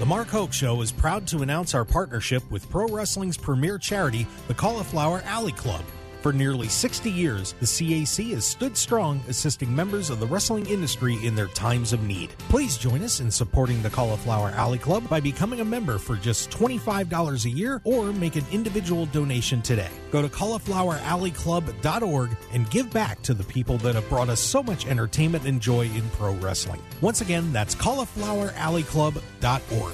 The 0.04 0.10
Mark 0.10 0.28
Hoke 0.28 0.52
Show 0.52 0.82
is 0.82 0.92
proud 0.92 1.26
to 1.28 1.44
announce 1.44 1.74
our 1.74 1.86
partnership 1.86 2.44
with 2.52 2.70
pro 2.70 2.90
wrestling's 2.90 3.38
premier 3.38 3.78
charity, 3.78 4.28
the 4.50 4.54
Cauliflower 4.54 5.22
Alley 5.24 5.54
Club. 5.54 5.86
For 6.24 6.32
nearly 6.32 6.70
60 6.70 7.12
years, 7.12 7.54
the 7.60 7.66
CAC 7.66 8.34
has 8.34 8.48
stood 8.48 8.78
strong 8.78 9.22
assisting 9.28 9.76
members 9.76 10.10
of 10.10 10.22
the 10.22 10.26
wrestling 10.26 10.66
industry 10.68 11.18
in 11.22 11.36
their 11.36 11.50
times 11.50 11.92
of 11.92 12.04
need. 12.04 12.30
Please 12.48 12.78
join 12.78 13.04
us 13.04 13.20
in 13.20 13.30
supporting 13.30 13.82
the 13.82 13.90
Cauliflower 13.90 14.52
Alley 14.52 14.78
Club 14.78 15.10
by 15.10 15.20
becoming 15.20 15.60
a 15.60 15.66
member 15.66 15.98
for 15.98 16.16
just 16.16 16.50
$25 16.50 17.44
a 17.44 17.50
year 17.50 17.82
or 17.84 18.14
make 18.14 18.38
an 18.38 18.46
individual 18.54 19.06
donation 19.08 19.62
today. 19.62 19.90
Go 20.12 20.22
to 20.22 20.30
caulifloweralleyclub.org 20.30 22.30
and 22.54 22.72
give 22.72 22.94
back 22.94 23.22
to 23.24 23.34
the 23.34 23.44
people 23.44 23.78
that 23.80 23.96
have 23.96 24.08
brought 24.08 24.30
us 24.30 24.40
so 24.40 24.64
much 24.64 24.88
entertainment 24.88 25.46
and 25.46 25.60
joy 25.60 25.88
in 25.88 26.10
pro 26.12 26.32
wrestling. 26.36 26.82
Once 27.02 27.20
again, 27.20 27.52
that's 27.52 27.76
caulifloweralleyclub.org. 27.76 29.94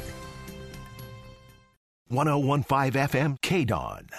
1015 2.09 2.93
FM 2.93 3.39
KDAWN. 3.41 4.09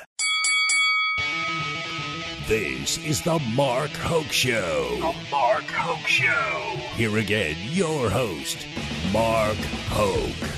This 2.51 2.99
is 2.99 3.23
the 3.23 3.39
Mark 3.55 3.93
Hoke 3.93 4.33
Show. 4.33 4.89
The 4.97 5.15
Mark 5.31 5.63
Hoke 5.67 6.05
Show. 6.05 6.77
Here 6.97 7.17
again, 7.17 7.55
your 7.69 8.11
host, 8.11 8.67
Mark 9.13 9.57
Hoke. 9.91 10.51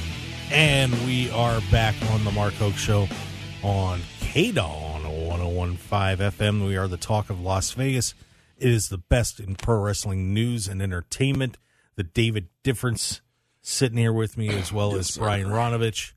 And 0.51 0.95
we 1.05 1.29
are 1.33 1.61
back 1.71 1.95
on 2.13 2.25
the 2.25 2.31
Mark 2.31 2.55
Hoke 2.55 2.77
Show 2.77 3.09
on 3.63 4.01
KDAWN 4.21 5.55
1015 5.55 6.31
FM. 6.31 6.67
We 6.67 6.79
are 6.79 6.89
the 6.89 6.97
talk 6.97 7.29
of 7.29 7.43
Las 7.43 7.73
Vegas. 7.73 8.15
It 8.57 8.71
is 8.71 8.89
the 8.89 8.97
best 8.97 9.39
in 9.39 9.55
pro 9.55 9.79
wrestling 9.79 10.33
news 10.33 10.69
and 10.69 10.81
entertainment. 10.81 11.59
The 11.97 12.05
David 12.05 12.49
Difference 12.63 13.21
sitting 13.61 13.99
here 13.99 14.15
with 14.15 14.39
me, 14.39 14.49
as 14.49 14.73
well 14.73 14.97
as 14.97 15.19
Brian 15.19 15.49
Ronovech, 15.49 16.15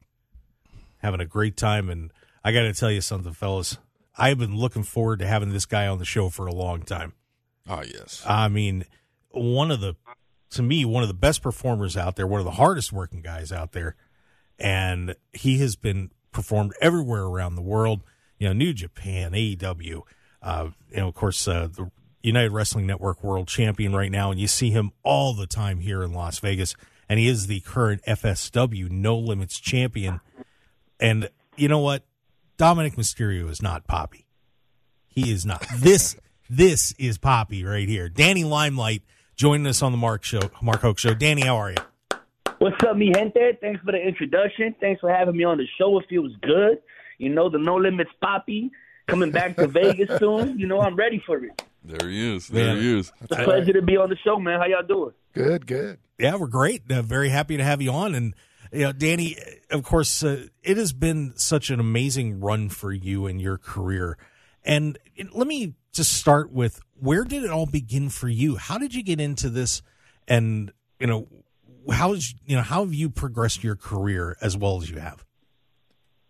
having 1.00 1.20
a 1.20 1.26
great 1.26 1.58
time. 1.58 1.90
And 1.90 2.14
I 2.46 2.54
got 2.54 2.62
to 2.62 2.74
tell 2.74 2.92
you 2.92 3.02
something, 3.02 3.34
fellas. 3.34 3.78
I've 4.18 4.38
been 4.38 4.56
looking 4.56 4.84
forward 4.84 5.20
to 5.20 5.28
having 5.28 5.52
this 5.52 5.66
guy 5.66 5.88
on 5.88 6.00
the 6.00 6.06
show 6.06 6.30
for 6.30 6.48
a 6.48 6.54
long 6.54 6.84
time. 6.84 7.14
Oh 7.68 7.82
yes. 7.82 8.24
I 8.26 8.48
mean, 8.48 8.86
one 9.32 9.72
of 9.72 9.82
the, 9.82 9.96
to 10.52 10.62
me, 10.62 10.86
one 10.86 11.04
of 11.04 11.10
the 11.10 11.16
best 11.16 11.42
performers 11.42 11.98
out 11.98 12.16
there, 12.16 12.28
one 12.28 12.40
of 12.40 12.46
the 12.46 12.52
hardest 12.52 12.94
working 12.94 13.22
guys 13.22 13.52
out 13.52 13.74
there. 13.74 13.96
And 14.58 15.16
he 15.34 15.58
has 15.60 15.76
been 15.76 16.12
performed 16.32 16.74
everywhere 16.80 17.24
around 17.24 17.56
the 17.56 17.62
world. 17.62 18.04
You 18.40 18.48
know, 18.48 18.54
New 18.54 18.74
Japan, 18.74 19.32
AEW, 19.32 20.02
uh, 20.42 20.70
you 20.92 20.98
know, 20.98 21.08
of 21.08 21.16
course, 21.16 21.48
uh, 21.48 21.68
the 21.68 21.92
United 22.22 22.52
Wrestling 22.52 22.88
Network 22.88 23.24
world 23.24 23.48
champion 23.48 23.96
right 23.96 24.12
now. 24.12 24.32
And 24.32 24.40
you 24.40 24.48
see 24.48 24.72
him 24.72 24.92
all 25.04 25.34
the 25.34 25.48
time 25.48 25.80
here 25.80 26.04
in 26.04 26.14
Las 26.14 26.40
Vegas. 26.40 26.76
And 27.10 27.20
he 27.20 27.28
is 27.28 27.48
the 27.48 27.60
current 27.62 28.02
FSW 28.08 28.90
No 28.90 29.18
Limits 29.18 29.60
champion. 29.60 30.22
And 31.00 31.30
you 31.56 31.68
know 31.68 31.80
what? 31.80 32.04
Dominik 32.58 32.96
Mysterio 32.96 33.50
is 33.50 33.62
not 33.62 33.86
Poppy. 33.86 34.26
He 35.08 35.32
is 35.32 35.46
not. 35.46 35.66
This 35.78 36.16
this 36.50 36.94
is 36.98 37.18
Poppy 37.18 37.64
right 37.66 37.88
here. 37.88 38.08
Danny 38.10 38.44
Limelight 38.44 39.02
joining 39.36 39.68
us 39.68 39.82
on 39.82 39.92
the 39.92 39.98
Mark 39.98 40.24
Show, 40.24 40.40
Mark 40.62 40.82
Hoke 40.82 40.98
Show. 40.98 41.14
Danny, 41.14 41.42
how 41.42 41.58
are 41.58 41.72
you? 41.72 41.78
What's 42.60 42.82
up, 42.86 42.96
mi 42.96 43.12
gente? 43.14 43.58
Thanks 43.60 43.82
for 43.84 43.92
the 43.92 43.98
introduction. 44.00 44.74
Thanks 44.80 45.02
for 45.02 45.10
having 45.10 45.36
me 45.36 45.44
on 45.44 45.58
the 45.58 45.68
show. 45.78 46.00
It 46.00 46.06
feels 46.10 46.32
good. 46.42 46.82
You 47.18 47.30
know, 47.30 47.50
the 47.50 47.58
No 47.58 47.76
Limits 47.76 48.12
Poppy 48.22 48.72
coming 49.08 49.32
back 49.32 49.58
to 49.58 49.68
Vegas 49.68 50.10
soon. 50.20 50.58
You 50.58 50.68
know, 50.68 50.80
I'm 50.80 50.96
ready 50.96 51.22
for 51.26 51.44
it. 51.44 51.62
There 51.84 52.10
he 52.10 52.36
is. 52.36 52.48
There 52.48 52.74
Man. 52.74 52.78
he 52.78 53.00
is. 53.00 53.12
It's 53.22 53.32
a 53.38 53.44
pleasure 53.44 53.74
to 53.74 53.82
be 53.82 53.98
on 53.98 54.10
the 54.10 54.18
show, 54.24 54.40
man. 54.40 54.60
How 54.60 54.66
y'all 54.66 54.82
doing? 54.88 55.12
Good, 55.34 55.68
good. 55.68 56.00
Yeah, 56.18 56.36
we're 56.38 56.48
great. 56.48 56.90
Uh, 56.90 57.02
very 57.02 57.30
happy 57.30 57.58
to 57.58 57.64
have 57.64 57.82
you 57.82 57.92
on. 57.92 58.16
And 58.16 58.34
you 58.72 58.82
know, 58.82 58.92
Danny, 58.92 59.38
of 59.72 59.84
course, 59.84 60.24
uh, 60.24 60.48
it 60.64 60.78
has 60.78 60.94
been 60.94 61.34
such 61.36 61.70
an 61.70 61.80
amazing 61.80 62.40
run 62.40 62.70
for 62.70 62.92
you 62.92 63.26
and 63.28 63.42
your 63.42 63.58
career. 63.58 64.18
And 64.64 64.98
let 65.34 65.48
me 65.48 65.76
just 65.94 66.14
start 66.14 66.52
with 66.52 66.82
where 67.00 67.24
did 67.24 67.44
it 67.44 67.50
all 67.50 67.66
begin 67.66 68.10
for 68.10 68.28
you? 68.28 68.58
How 68.58 68.78
did 68.78 68.94
you 68.94 69.04
get 69.04 69.20
into 69.20 69.50
this? 69.50 69.82
And 70.28 70.72
you 71.00 71.08
know, 71.08 71.28
how 71.92 72.14
is 72.14 72.34
you 72.46 72.56
know 72.56 72.64
how 72.64 72.84
have 72.84 72.94
you 72.94 73.10
progressed 73.10 73.64
your 73.64 73.76
career 73.76 74.36
as 74.42 74.58
well 74.58 74.82
as 74.82 74.90
you 74.90 75.00
have? 75.00 75.24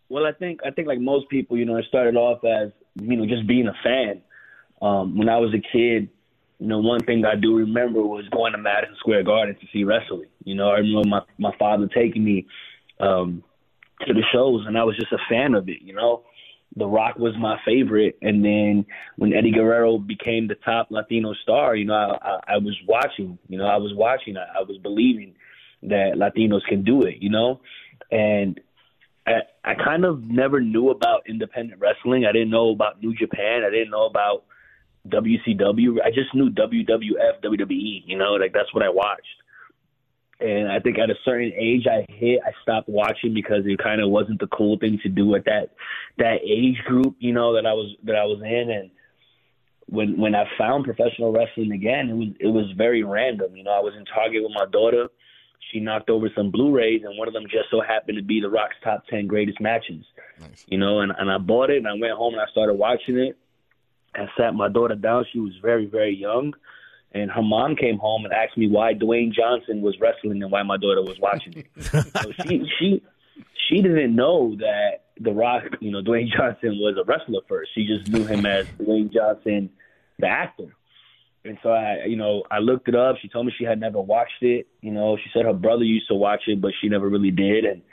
Well, 0.09 0.25
I 0.25 0.33
think 0.33 0.59
I 0.65 0.71
think 0.71 0.87
like 0.87 0.99
most 0.99 1.29
people, 1.29 1.57
you 1.57 1.65
know, 1.65 1.77
it 1.77 1.85
started 1.87 2.15
off 2.15 2.43
as 2.43 2.71
you 2.95 3.15
know 3.17 3.25
just 3.25 3.47
being 3.47 3.67
a 3.67 3.75
fan. 3.83 4.21
Um, 4.81 5.17
when 5.17 5.29
I 5.29 5.37
was 5.37 5.53
a 5.53 5.61
kid, 5.75 6.09
you 6.59 6.67
know, 6.67 6.79
one 6.79 7.01
thing 7.01 7.25
I 7.25 7.35
do 7.35 7.57
remember 7.57 8.01
was 8.01 8.27
going 8.29 8.53
to 8.53 8.57
Madison 8.57 8.95
Square 8.99 9.23
Garden 9.23 9.55
to 9.55 9.67
see 9.73 9.83
wrestling. 9.83 10.29
You 10.43 10.55
know, 10.55 10.69
I 10.69 10.77
remember 10.77 11.09
my 11.09 11.21
my 11.37 11.57
father 11.57 11.87
taking 11.87 12.23
me 12.23 12.47
um, 12.99 13.43
to 14.05 14.13
the 14.13 14.23
shows, 14.33 14.65
and 14.65 14.77
I 14.77 14.83
was 14.83 14.95
just 14.95 15.11
a 15.11 15.17
fan 15.29 15.53
of 15.53 15.67
it. 15.67 15.81
You 15.81 15.93
know, 15.93 16.23
The 16.75 16.87
Rock 16.87 17.17
was 17.17 17.33
my 17.37 17.59
favorite, 17.65 18.17
and 18.21 18.43
then 18.43 18.85
when 19.17 19.33
Eddie 19.33 19.51
Guerrero 19.51 19.97
became 19.97 20.47
the 20.47 20.55
top 20.55 20.87
Latino 20.91 21.33
star, 21.33 21.75
you 21.75 21.85
know, 21.85 21.93
I, 21.93 22.17
I, 22.27 22.39
I 22.55 22.57
was 22.57 22.77
watching. 22.87 23.37
You 23.49 23.57
know, 23.57 23.67
I 23.67 23.77
was 23.77 23.93
watching. 23.93 24.37
I, 24.37 24.59
I 24.59 24.63
was 24.63 24.77
believing 24.77 25.35
that 25.83 26.13
Latinos 26.15 26.65
can 26.67 26.83
do 26.83 27.01
it. 27.03 27.15
You 27.19 27.31
know, 27.31 27.59
and 28.11 28.61
I, 29.27 29.41
I 29.63 29.73
kind 29.73 30.05
of 30.05 30.23
never 30.23 30.61
knew 30.61 30.89
about 30.89 31.27
independent 31.27 31.81
wrestling. 31.81 32.25
I 32.25 32.31
didn't 32.31 32.51
know 32.51 32.69
about 32.69 33.01
New 33.01 33.13
Japan. 33.13 33.63
I 33.65 33.71
didn't 33.71 33.91
know 33.91 34.05
about 34.05 34.45
WCW. 35.07 35.97
I 36.03 36.09
just 36.09 36.33
knew 36.33 36.49
WWF, 36.49 37.43
WWE. 37.43 38.03
You 38.05 38.17
know, 38.17 38.33
like 38.33 38.53
that's 38.53 38.73
what 38.73 38.83
I 38.83 38.89
watched. 38.89 39.21
And 40.39 40.69
I 40.69 40.79
think 40.79 40.99
at 40.99 41.09
a 41.09 41.15
certain 41.23 41.53
age, 41.57 41.85
I 41.87 42.05
hit. 42.11 42.39
I 42.45 42.51
stopped 42.61 42.89
watching 42.89 43.33
because 43.33 43.63
it 43.65 43.79
kind 43.81 44.01
of 44.01 44.09
wasn't 44.09 44.39
the 44.39 44.47
cool 44.47 44.77
thing 44.77 44.99
to 45.03 45.09
do 45.09 45.33
at 45.35 45.45
that 45.45 45.69
that 46.17 46.39
age 46.43 46.77
group. 46.85 47.15
You 47.19 47.33
know 47.33 47.53
that 47.55 47.65
I 47.65 47.73
was 47.73 47.95
that 48.03 48.15
I 48.15 48.25
was 48.25 48.41
in, 48.41 48.69
and 48.69 48.91
when 49.87 50.19
when 50.19 50.35
I 50.35 50.43
found 50.57 50.83
professional 50.83 51.31
wrestling 51.31 51.71
again, 51.71 52.09
it 52.09 52.13
was 52.13 52.27
it 52.39 52.47
was 52.47 52.65
very 52.75 53.03
random. 53.03 53.55
You 53.55 53.63
know, 53.63 53.71
I 53.71 53.79
was 53.79 53.93
in 53.97 54.03
Target 54.05 54.43
with 54.43 54.51
my 54.53 54.65
daughter. 54.65 55.07
She 55.71 55.79
knocked 55.79 56.09
over 56.09 56.29
some 56.35 56.51
Blu-rays, 56.51 57.01
and 57.03 57.17
one 57.17 57.27
of 57.27 57.33
them 57.33 57.45
just 57.49 57.71
so 57.71 57.81
happened 57.81 58.17
to 58.17 58.23
be 58.23 58.39
The 58.39 58.49
Rock's 58.49 58.75
top 58.83 59.05
ten 59.09 59.27
greatest 59.27 59.61
matches. 59.61 60.03
Nice. 60.39 60.65
You 60.67 60.77
know, 60.77 60.99
and 60.99 61.13
and 61.17 61.31
I 61.31 61.37
bought 61.37 61.69
it, 61.69 61.77
and 61.77 61.87
I 61.87 61.93
went 61.93 62.13
home 62.13 62.33
and 62.33 62.41
I 62.41 62.51
started 62.51 62.73
watching 62.73 63.17
it. 63.17 63.37
I 64.15 64.27
sat 64.37 64.53
my 64.53 64.69
daughter 64.69 64.95
down. 64.95 65.25
She 65.31 65.39
was 65.39 65.53
very 65.61 65.85
very 65.85 66.15
young, 66.15 66.53
and 67.13 67.31
her 67.31 67.41
mom 67.41 67.75
came 67.75 67.97
home 67.97 68.25
and 68.25 68.33
asked 68.33 68.57
me 68.57 68.67
why 68.67 68.93
Dwayne 68.93 69.31
Johnson 69.33 69.81
was 69.81 69.95
wrestling 69.99 70.41
and 70.41 70.51
why 70.51 70.63
my 70.63 70.77
daughter 70.77 71.01
was 71.01 71.19
watching 71.19 71.53
it. 71.55 71.83
so 71.83 72.31
she 72.43 72.69
she 72.79 73.03
she 73.67 73.81
didn't 73.81 74.15
know 74.15 74.55
that 74.59 75.05
The 75.19 75.31
Rock, 75.31 75.63
you 75.79 75.91
know, 75.91 76.01
Dwayne 76.01 76.29
Johnson 76.31 76.77
was 76.79 76.97
a 76.97 77.03
wrestler 77.03 77.41
first. 77.47 77.71
She 77.73 77.85
just 77.87 78.07
knew 78.07 78.25
him 78.25 78.45
as 78.45 78.67
Dwayne 78.79 79.11
Johnson, 79.11 79.69
the 80.19 80.27
actor. 80.27 80.75
And 81.43 81.59
so 81.61 81.69
I, 81.69 82.05
you 82.05 82.15
know, 82.15 82.43
I 82.49 82.57
looked 82.57 82.87
it 82.87 82.95
up. 82.95 83.17
She 83.21 83.27
told 83.27 83.45
me 83.45 83.53
she 83.55 83.65
had 83.65 83.79
never 83.79 84.01
watched 84.01 84.41
it. 84.41 84.67
You 84.81 84.91
know, 84.91 85.15
she 85.17 85.29
said 85.31 85.45
her 85.45 85.53
brother 85.53 85.83
used 85.83 86.07
to 86.07 86.15
watch 86.15 86.41
it, 86.47 86.59
but 86.59 86.71
she 86.81 86.89
never 86.89 87.07
really 87.07 87.31
did. 87.31 87.65
And 87.65 87.83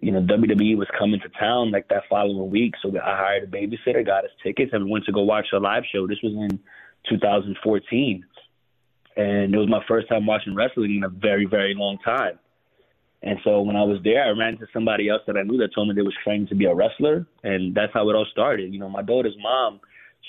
you 0.00 0.12
know, 0.12 0.20
WWE 0.20 0.76
was 0.76 0.88
coming 0.98 1.20
to 1.20 1.28
town 1.30 1.70
like 1.70 1.88
that 1.88 2.02
following 2.08 2.50
week, 2.50 2.74
so 2.82 2.90
I 2.98 3.16
hired 3.16 3.44
a 3.44 3.46
babysitter, 3.46 4.04
got 4.04 4.24
us 4.24 4.30
tickets, 4.42 4.72
and 4.72 4.84
we 4.84 4.90
went 4.90 5.06
to 5.06 5.12
go 5.12 5.22
watch 5.22 5.46
a 5.52 5.58
live 5.58 5.84
show. 5.90 6.06
This 6.06 6.18
was 6.22 6.32
in 6.32 6.60
2014, 7.08 8.24
and 9.16 9.54
it 9.54 9.58
was 9.58 9.68
my 9.68 9.82
first 9.88 10.08
time 10.08 10.26
watching 10.26 10.54
wrestling 10.54 10.96
in 10.96 11.04
a 11.04 11.08
very, 11.08 11.46
very 11.46 11.74
long 11.74 11.98
time. 12.04 12.38
And 13.22 13.38
so 13.42 13.62
when 13.62 13.74
I 13.74 13.82
was 13.82 13.98
there, 14.04 14.24
I 14.24 14.30
ran 14.30 14.54
into 14.54 14.66
somebody 14.72 15.08
else 15.08 15.22
that 15.26 15.36
I 15.36 15.42
knew 15.42 15.56
that 15.58 15.74
told 15.74 15.88
me 15.88 15.94
they 15.94 16.02
was 16.02 16.14
training 16.22 16.48
to 16.48 16.54
be 16.54 16.66
a 16.66 16.74
wrestler, 16.74 17.26
and 17.42 17.74
that's 17.74 17.92
how 17.94 18.08
it 18.10 18.14
all 18.14 18.26
started. 18.30 18.72
You 18.72 18.78
know, 18.78 18.90
my 18.90 19.02
daughter's 19.02 19.36
mom, 19.40 19.80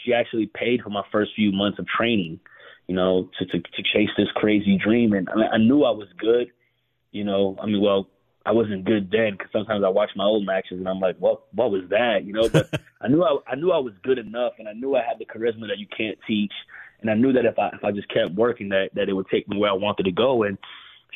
she 0.03 0.13
actually 0.13 0.49
paid 0.53 0.81
for 0.81 0.89
my 0.89 1.03
first 1.11 1.31
few 1.35 1.51
months 1.51 1.77
of 1.77 1.87
training, 1.87 2.39
you 2.87 2.95
know, 2.95 3.29
to 3.37 3.45
to, 3.45 3.59
to 3.59 3.83
chase 3.93 4.09
this 4.17 4.29
crazy 4.35 4.77
dream, 4.77 5.11
and 5.11 5.27
I, 5.29 5.35
mean, 5.35 5.49
I 5.53 5.57
knew 5.57 5.83
I 5.83 5.91
was 5.91 6.07
good. 6.17 6.47
You 7.11 7.25
know, 7.25 7.57
I 7.61 7.65
mean, 7.65 7.81
well, 7.81 8.07
I 8.47 8.51
wasn't 8.51 8.85
good 8.85 9.11
then 9.11 9.33
because 9.33 9.51
sometimes 9.51 9.83
I 9.83 9.89
watch 9.89 10.11
my 10.15 10.23
old 10.23 10.45
matches 10.45 10.79
and 10.79 10.87
I'm 10.87 11.01
like, 11.01 11.17
what 11.17 11.41
what 11.53 11.69
was 11.69 11.83
that? 11.89 12.23
You 12.23 12.31
know, 12.31 12.47
but 12.47 12.69
I 13.01 13.09
knew 13.09 13.21
I 13.21 13.37
I 13.45 13.55
knew 13.55 13.73
I 13.73 13.77
was 13.77 13.93
good 14.03 14.17
enough 14.17 14.53
and 14.57 14.69
I 14.69 14.73
knew 14.73 14.95
I 14.95 15.03
had 15.03 15.19
the 15.19 15.25
charisma 15.25 15.67
that 15.67 15.79
you 15.79 15.87
can't 15.95 16.17
teach, 16.25 16.53
and 17.01 17.11
I 17.11 17.15
knew 17.15 17.33
that 17.33 17.43
if 17.43 17.59
I 17.59 17.71
if 17.73 17.83
I 17.83 17.91
just 17.91 18.07
kept 18.07 18.35
working 18.35 18.69
that 18.69 18.91
that 18.95 19.09
it 19.09 19.13
would 19.13 19.27
take 19.29 19.49
me 19.49 19.57
where 19.57 19.69
I 19.69 19.73
wanted 19.73 20.03
to 20.03 20.13
go 20.13 20.43
and 20.43 20.57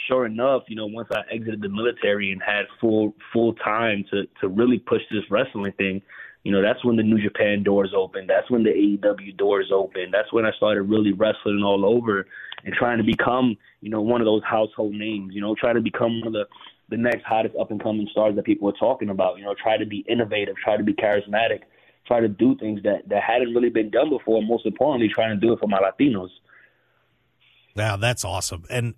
sure 0.10 0.26
enough, 0.26 0.64
you 0.68 0.76
know, 0.76 0.88
once 0.88 1.08
I 1.12 1.22
exited 1.34 1.62
the 1.62 1.70
military 1.70 2.34
and 2.34 2.42
had 2.46 2.66
full 2.82 3.16
full 3.32 3.54
time 3.54 4.04
to 4.12 4.24
to 4.42 4.50
really 4.50 4.80
push 4.80 5.02
this 5.10 5.24
wrestling 5.30 5.72
thing, 5.78 6.02
you 6.44 6.52
know, 6.52 6.62
that's 6.62 6.84
when 6.84 6.98
the 6.98 7.04
New 7.04 7.22
Japan 7.22 7.64
doors 7.64 7.94
opened. 7.96 8.30
That's 8.30 8.50
when 8.52 8.64
the 8.64 8.72
AEW 8.72 9.38
doors 9.38 9.72
opened. 9.74 10.14
That's 10.14 10.34
when 10.34 10.46
I 10.46 10.52
started 10.58 10.82
really 10.84 11.14
wrestling 11.14 11.64
all 11.64 11.86
over 11.86 12.26
and 12.66 12.74
trying 12.74 12.98
to 12.98 13.06
become, 13.06 13.56
you 13.80 13.90
know, 13.90 14.02
one 14.02 14.20
of 14.20 14.26
those 14.26 14.44
household 14.44 14.94
names. 14.94 15.34
You 15.34 15.40
know, 15.40 15.56
trying 15.56 15.76
to 15.76 15.82
become 15.82 16.20
one 16.20 16.28
of 16.28 16.34
the 16.34 16.46
the 16.92 16.98
next 16.98 17.24
hottest 17.24 17.56
up 17.60 17.72
and 17.72 17.82
coming 17.82 18.08
stars 18.12 18.36
that 18.36 18.46
people 18.46 18.70
are 18.70 18.74
talking 18.74 19.10
about. 19.10 19.40
You 19.40 19.46
know, 19.46 19.56
try 19.62 19.78
to 19.78 19.86
be 19.86 20.06
innovative, 20.08 20.56
try 20.64 20.78
to 20.78 20.84
be 20.84 20.94
charismatic, 20.94 21.62
try 22.06 22.20
to 22.20 22.28
do 22.28 22.56
things 22.58 22.84
that 22.84 23.10
that 23.10 23.24
hadn't 23.24 23.56
really 23.56 23.70
been 23.70 23.90
done 23.90 24.10
before. 24.10 24.44
Most 24.44 24.68
importantly, 24.68 25.10
trying 25.14 25.40
to 25.40 25.46
do 25.46 25.54
it 25.54 25.60
for 25.60 25.68
my 25.68 25.80
Latinos. 25.80 26.30
Wow, 27.76 27.96
that's 27.96 28.26
awesome. 28.26 28.66
And 28.70 28.96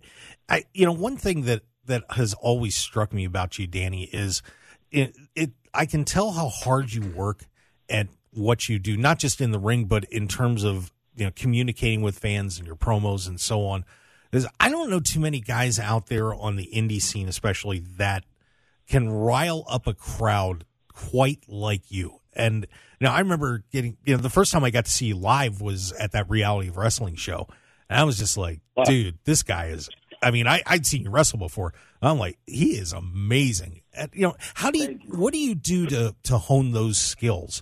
I, 0.50 0.64
you 0.74 0.86
know, 0.86 0.92
one 0.92 1.16
thing 1.16 1.44
that 1.44 1.62
that 1.86 2.04
has 2.10 2.34
always 2.34 2.76
struck 2.76 3.14
me 3.14 3.24
about 3.24 3.60
you, 3.60 3.68
Danny, 3.68 4.06
is 4.06 4.42
it, 4.92 5.16
it 5.36 5.52
I 5.74 5.86
can 5.86 6.04
tell 6.04 6.32
how 6.32 6.50
hard 6.50 6.92
you 6.92 7.02
work 7.02 7.46
at 7.90 8.08
what 8.32 8.68
you 8.68 8.80
do, 8.80 8.98
not 8.98 9.20
just 9.20 9.40
in 9.40 9.52
the 9.52 9.60
ring, 9.60 9.86
but 9.86 10.06
in 10.06 10.28
terms 10.28 10.64
of 10.64 10.92
you 11.16 11.26
know 11.26 11.32
communicating 11.36 12.02
with 12.02 12.18
fans 12.18 12.58
and 12.58 12.66
your 12.66 12.76
promos 12.76 13.28
and 13.28 13.40
so 13.40 13.66
on. 13.66 13.86
I 14.60 14.70
don't 14.70 14.90
know 14.90 15.00
too 15.00 15.20
many 15.20 15.40
guys 15.40 15.80
out 15.80 16.08
there 16.08 16.34
on 16.34 16.56
the 16.56 16.70
indie 16.74 17.02
scene, 17.02 17.28
especially 17.28 17.80
that 17.98 18.26
can 18.88 19.10
rile 19.10 19.64
up 19.70 19.88
a 19.88 19.94
crowd 19.94 20.66
quite 20.92 21.44
like 21.48 21.92
you. 21.92 22.20
And 22.34 22.68
now 23.00 23.14
I 23.14 23.20
remember 23.20 23.64
getting, 23.72 23.98
you 24.06 24.16
know, 24.16 24.22
the 24.22 24.30
first 24.30 24.52
time 24.52 24.64
I 24.64 24.72
got 24.72 24.86
to 24.86 24.92
see 24.92 25.06
you 25.06 25.16
live 25.16 25.62
was 25.62 25.92
at 25.94 26.14
that 26.14 26.30
reality 26.30 26.70
of 26.70 26.78
wrestling 26.78 27.16
show. 27.16 27.48
And 27.90 28.00
I 28.00 28.04
was 28.04 28.18
just 28.18 28.38
like, 28.38 28.62
wow. 28.76 28.86
dude, 28.86 29.20
this 29.24 29.44
guy 29.44 29.68
is, 29.68 29.90
I 30.22 30.32
mean, 30.32 30.48
I, 30.48 30.64
I'd 30.66 30.86
seen 30.86 31.04
you 31.04 31.10
wrestle 31.10 31.38
before. 31.38 31.74
I'm 32.02 32.18
like, 32.18 32.38
he 32.48 32.72
is 32.72 32.92
amazing. 32.92 33.82
And, 33.94 34.10
you 34.14 34.24
know, 34.24 34.36
how 34.56 34.72
do 34.72 34.80
you, 34.80 35.00
what 35.10 35.32
do 35.32 35.40
you 35.40 35.56
do 35.56 35.86
to, 35.88 36.16
to 36.24 36.38
hone 36.38 36.72
those 36.72 36.98
skills? 36.98 37.62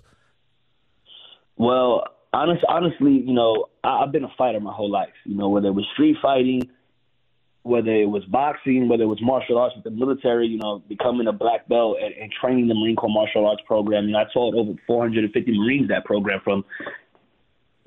Well, 1.56 2.06
honest, 2.32 2.64
honestly, 2.68 3.12
you 3.12 3.32
know, 3.32 3.66
I, 3.84 4.02
I've 4.02 4.12
been 4.12 4.24
a 4.24 4.32
fighter 4.36 4.60
my 4.60 4.72
whole 4.72 4.90
life. 4.90 5.12
You 5.24 5.36
know, 5.36 5.48
whether 5.48 5.68
it 5.68 5.74
was 5.74 5.86
street 5.92 6.16
fighting, 6.22 6.68
whether 7.62 7.94
it 7.94 8.08
was 8.08 8.24
boxing, 8.24 8.88
whether 8.88 9.04
it 9.04 9.08
was 9.08 9.20
martial 9.22 9.58
arts 9.58 9.74
with 9.76 9.84
the 9.84 9.90
military, 9.90 10.46
you 10.46 10.58
know, 10.58 10.82
becoming 10.88 11.28
a 11.28 11.32
black 11.32 11.68
belt 11.68 11.98
and, 12.02 12.14
and 12.14 12.32
training 12.32 12.68
the 12.68 12.74
Marine 12.74 12.96
Corps 12.96 13.10
martial 13.10 13.46
arts 13.46 13.62
program. 13.66 14.06
You 14.06 14.12
know, 14.12 14.20
I 14.20 14.24
taught 14.32 14.54
over 14.54 14.72
450 14.86 15.58
Marines 15.58 15.88
that 15.88 16.04
program 16.04 16.40
from 16.42 16.64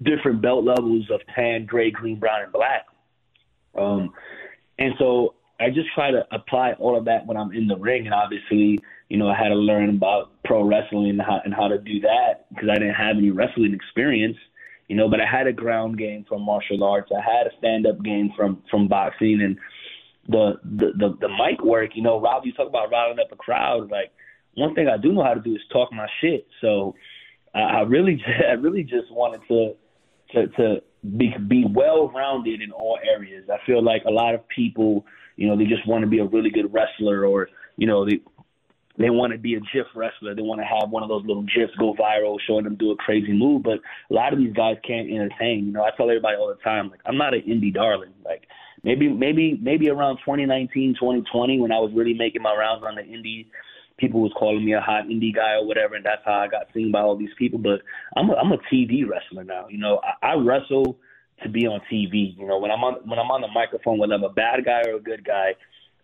different 0.01 0.41
belt 0.41 0.63
levels 0.63 1.09
of 1.11 1.21
tan, 1.35 1.65
gray, 1.65 1.91
green, 1.91 2.19
brown, 2.19 2.43
and 2.43 2.51
black. 2.51 2.85
Um, 3.77 4.13
and 4.79 4.93
so 4.97 5.35
I 5.59 5.69
just 5.69 5.87
try 5.93 6.11
to 6.11 6.25
apply 6.31 6.73
all 6.73 6.97
of 6.97 7.05
that 7.05 7.25
when 7.25 7.37
I'm 7.37 7.51
in 7.51 7.67
the 7.67 7.77
ring. 7.77 8.05
And 8.05 8.13
obviously, 8.13 8.79
you 9.09 9.17
know, 9.17 9.29
I 9.29 9.35
had 9.35 9.49
to 9.49 9.55
learn 9.55 9.89
about 9.89 10.31
pro 10.43 10.63
wrestling 10.63 11.09
and 11.09 11.21
how, 11.21 11.39
and 11.43 11.53
how 11.53 11.67
to 11.67 11.77
do 11.77 11.99
that 12.01 12.45
because 12.49 12.69
I 12.69 12.75
didn't 12.75 12.95
have 12.95 13.17
any 13.17 13.29
wrestling 13.29 13.73
experience 13.73 14.37
you 14.87 14.95
know. 14.95 15.09
But 15.09 15.21
I 15.21 15.25
had 15.25 15.47
a 15.47 15.53
ground 15.53 15.97
game 15.97 16.25
from 16.27 16.41
martial 16.41 16.83
arts. 16.83 17.11
I 17.15 17.21
had 17.21 17.47
a 17.47 17.57
stand 17.57 17.87
up 17.87 18.03
game 18.03 18.31
from 18.35 18.61
from 18.69 18.87
boxing 18.87 19.41
and 19.41 19.57
the, 20.27 20.53
the 20.63 20.91
the 20.97 21.17
the 21.21 21.29
mic 21.29 21.63
work. 21.63 21.91
You 21.95 22.03
know, 22.03 22.19
Rob, 22.19 22.45
you 22.45 22.53
talk 22.53 22.67
about 22.67 22.91
riling 22.91 23.19
up 23.19 23.31
a 23.31 23.35
crowd. 23.35 23.91
Like 23.91 24.11
one 24.55 24.73
thing 24.75 24.87
I 24.87 24.97
do 24.97 25.13
know 25.13 25.23
how 25.23 25.33
to 25.33 25.41
do 25.41 25.55
is 25.55 25.61
talk 25.71 25.91
my 25.91 26.07
shit. 26.21 26.47
So 26.61 26.95
I, 27.53 27.59
I 27.59 27.81
really 27.81 28.23
I 28.49 28.53
really 28.53 28.83
just 28.83 29.11
wanted 29.11 29.41
to 29.47 29.75
to 30.33 30.47
to 30.57 30.81
be 31.17 31.33
be 31.47 31.65
well 31.69 32.09
rounded 32.09 32.61
in 32.61 32.71
all 32.71 32.97
areas. 33.03 33.49
I 33.51 33.63
feel 33.65 33.83
like 33.83 34.03
a 34.05 34.11
lot 34.11 34.33
of 34.33 34.47
people, 34.47 35.05
you 35.35 35.47
know, 35.47 35.57
they 35.57 35.65
just 35.65 35.87
want 35.87 36.03
to 36.03 36.07
be 36.07 36.19
a 36.19 36.25
really 36.25 36.49
good 36.49 36.73
wrestler 36.73 37.25
or 37.25 37.49
you 37.77 37.87
know 37.87 38.05
they 38.05 38.19
they 38.97 39.09
want 39.09 39.33
to 39.33 39.39
be 39.39 39.55
a 39.55 39.59
GIF 39.59 39.87
wrestler. 39.93 40.35
They 40.35 40.41
want 40.41 40.61
to 40.61 40.65
have 40.65 40.89
one 40.89 41.03
of 41.03 41.09
those 41.09 41.25
little 41.25 41.43
GIFs 41.43 41.75
go 41.77 41.93
viral, 41.93 42.37
showing 42.47 42.63
them 42.63 42.75
do 42.75 42.91
a 42.91 42.95
crazy 42.95 43.33
move. 43.33 43.63
But 43.63 43.79
a 44.09 44.13
lot 44.13 44.31
of 44.31 44.39
these 44.39 44.53
guys 44.53 44.77
can't 44.87 45.09
entertain. 45.09 45.65
You 45.65 45.73
know, 45.73 45.83
I 45.83 45.91
tell 45.95 46.09
everybody 46.09 46.37
all 46.37 46.47
the 46.47 46.61
time, 46.63 46.89
like 46.89 47.01
I'm 47.05 47.17
not 47.17 47.33
an 47.33 47.41
indie 47.41 47.73
darling. 47.73 48.13
Like 48.23 48.47
maybe, 48.83 49.09
maybe, 49.09 49.59
maybe 49.61 49.89
around 49.89 50.17
2019, 50.17 50.95
2020, 50.95 51.59
when 51.59 51.71
I 51.71 51.79
was 51.79 51.91
really 51.93 52.13
making 52.13 52.41
my 52.41 52.55
rounds 52.55 52.83
on 52.85 52.95
the 52.95 53.01
indie, 53.01 53.47
people 53.97 54.21
was 54.21 54.31
calling 54.37 54.63
me 54.63 54.73
a 54.73 54.81
hot 54.81 55.05
indie 55.05 55.33
guy 55.35 55.53
or 55.53 55.65
whatever, 55.65 55.95
and 55.95 56.05
that's 56.05 56.21
how 56.25 56.33
I 56.33 56.47
got 56.47 56.67
seen 56.73 56.91
by 56.91 57.01
all 57.01 57.17
these 57.17 57.33
people. 57.37 57.59
But 57.59 57.81
I'm 58.15 58.29
a, 58.29 58.33
I'm 58.33 58.51
a 58.51 58.57
TV 58.71 59.07
wrestler 59.07 59.43
now. 59.43 59.67
You 59.69 59.77
know, 59.77 59.99
I, 60.21 60.31
I 60.31 60.33
wrestle 60.35 60.97
to 61.43 61.49
be 61.49 61.67
on 61.67 61.81
TV. 61.91 62.37
You 62.37 62.47
know, 62.47 62.59
when 62.59 62.71
I'm 62.71 62.83
on 62.83 62.95
when 63.05 63.19
I'm 63.19 63.31
on 63.31 63.41
the 63.41 63.49
microphone, 63.49 63.97
whether 63.97 64.13
I'm 64.13 64.23
a 64.23 64.29
bad 64.29 64.63
guy 64.63 64.83
or 64.87 64.95
a 64.95 65.01
good 65.01 65.25
guy, 65.25 65.55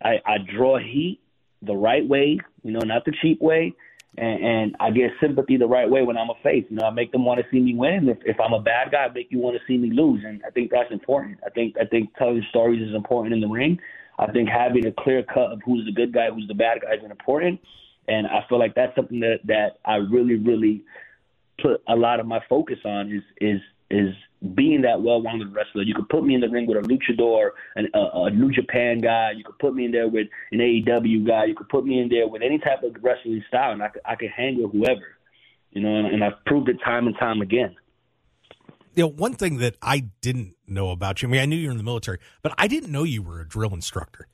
I, 0.04 0.20
I 0.26 0.38
draw 0.40 0.78
heat 0.78 1.22
the 1.62 1.76
right 1.76 2.08
way, 2.08 2.40
you 2.64 2.72
know, 2.72 2.80
not 2.80 3.06
the 3.06 3.14
cheap 3.22 3.42
way. 3.42 3.74
And, 4.18 4.44
and 4.44 4.76
I 4.80 4.92
get 4.92 5.12
sympathy 5.22 5.56
the 5.56 5.68
right 5.68 5.90
way 5.90 6.02
when 6.02 6.18
I'm 6.18 6.30
a 6.30 6.36
face. 6.44 6.66
You 6.70 6.78
know, 6.78 6.86
I 6.86 6.90
make 6.90 7.12
them 7.12 7.24
want 7.24 7.40
to 7.40 7.46
see 7.50 7.60
me 7.60 7.76
win. 7.76 8.10
If, 8.10 8.18
if 8.26 8.40
I'm 8.40 8.54
a 8.54 8.62
bad 8.62 8.92
guy, 8.92 9.06
I 9.06 9.10
make 9.10 9.32
you 9.32 9.40
want 9.40 9.56
to 9.56 9.62
see 9.66 9.78
me 9.78 9.90
lose. 9.92 10.24
And 10.26 10.42
I 10.46 10.50
think 10.50 10.72
that's 10.72 10.92
important. 10.92 11.40
I 11.46 11.50
think 11.50 11.76
I 11.80 11.86
think 11.86 12.14
telling 12.18 12.44
stories 12.50 12.82
is 12.88 12.94
important 12.94 13.34
in 13.34 13.40
the 13.40 13.48
ring. 13.48 13.80
I 14.20 14.30
think 14.32 14.50
having 14.50 14.86
a 14.86 14.92
clear 14.92 15.24
cut 15.24 15.52
of 15.52 15.62
who's 15.66 15.86
the 15.86 15.94
good 15.94 16.14
guy, 16.14 16.30
who's 16.30 16.48
the 16.48 16.54
bad 16.54 16.82
guy 16.82 16.94
is 16.94 17.10
important. 17.10 17.62
And 18.08 18.28
I 18.28 18.44
feel 18.50 18.60
like 18.60 18.76
that's 18.76 18.94
something 18.96 19.22
that 19.22 19.40
that 19.46 19.78
I 19.86 19.96
really, 19.96 20.36
really 20.36 20.84
put 21.62 21.82
a 21.88 21.96
lot 21.96 22.20
of 22.20 22.26
my 22.26 22.40
focus 22.50 22.80
on 22.84 23.12
is 23.12 23.24
is 23.40 23.62
is 23.90 24.14
being 24.56 24.82
that 24.82 25.02
well-rounded 25.02 25.54
wrestler. 25.54 25.84
You 25.84 25.94
could 25.94 26.10
put 26.10 26.24
me 26.24 26.34
in 26.34 26.42
the 26.42 26.50
ring 26.50 26.66
with 26.66 26.78
a 26.78 26.82
luchador, 26.82 27.52
an, 27.76 27.88
a, 27.94 28.00
a 28.00 28.30
New 28.32 28.52
Japan 28.52 29.00
guy. 29.00 29.32
You 29.36 29.44
could 29.44 29.60
put 29.60 29.76
me 29.76 29.86
in 29.86 29.92
there 29.92 30.08
with 30.08 30.28
an 30.52 30.60
AEW 30.60 31.28
guy. 31.28 31.46
You 31.46 31.56
could 31.56 31.70
put 31.70 31.86
me 31.86 32.00
in 32.00 32.10
there 32.10 32.28
with 32.28 32.42
any 32.42 32.58
type 32.58 32.84
of 32.84 32.96
wrestling 33.02 33.44
style, 33.48 33.72
and 33.72 33.84
I 33.84 33.90
could, 33.90 34.02
I 34.06 34.16
could 34.16 34.32
hang 34.36 34.62
with 34.62 34.72
whoever. 34.72 35.18
You 35.72 35.82
know, 35.82 35.96
and, 35.96 36.08
and 36.08 36.24
I've 36.24 36.44
proved 36.46 36.70
it 36.70 36.78
time 36.84 37.08
and 37.08 37.16
time 37.18 37.42
again. 37.42 37.76
You 38.96 39.04
know, 39.04 39.08
one 39.08 39.36
thing 39.36 39.58
that 39.60 39.78
I 39.82 40.10
didn't 40.22 40.56
know 40.68 40.90
about 40.90 41.22
you, 41.22 41.30
I 41.30 41.32
mean, 41.32 41.42
I 41.42 41.46
knew 41.46 41.56
you 41.56 41.68
were 41.68 41.72
in 41.72 41.78
the 41.78 41.84
military, 41.84 42.18
but 42.42 42.54
I 42.58 42.68
didn't 42.68 42.92
know 42.92 43.04
you 43.04 43.22
were 43.22 43.40
a 43.40 43.48
drill 43.48 43.74
instructor. 43.74 44.28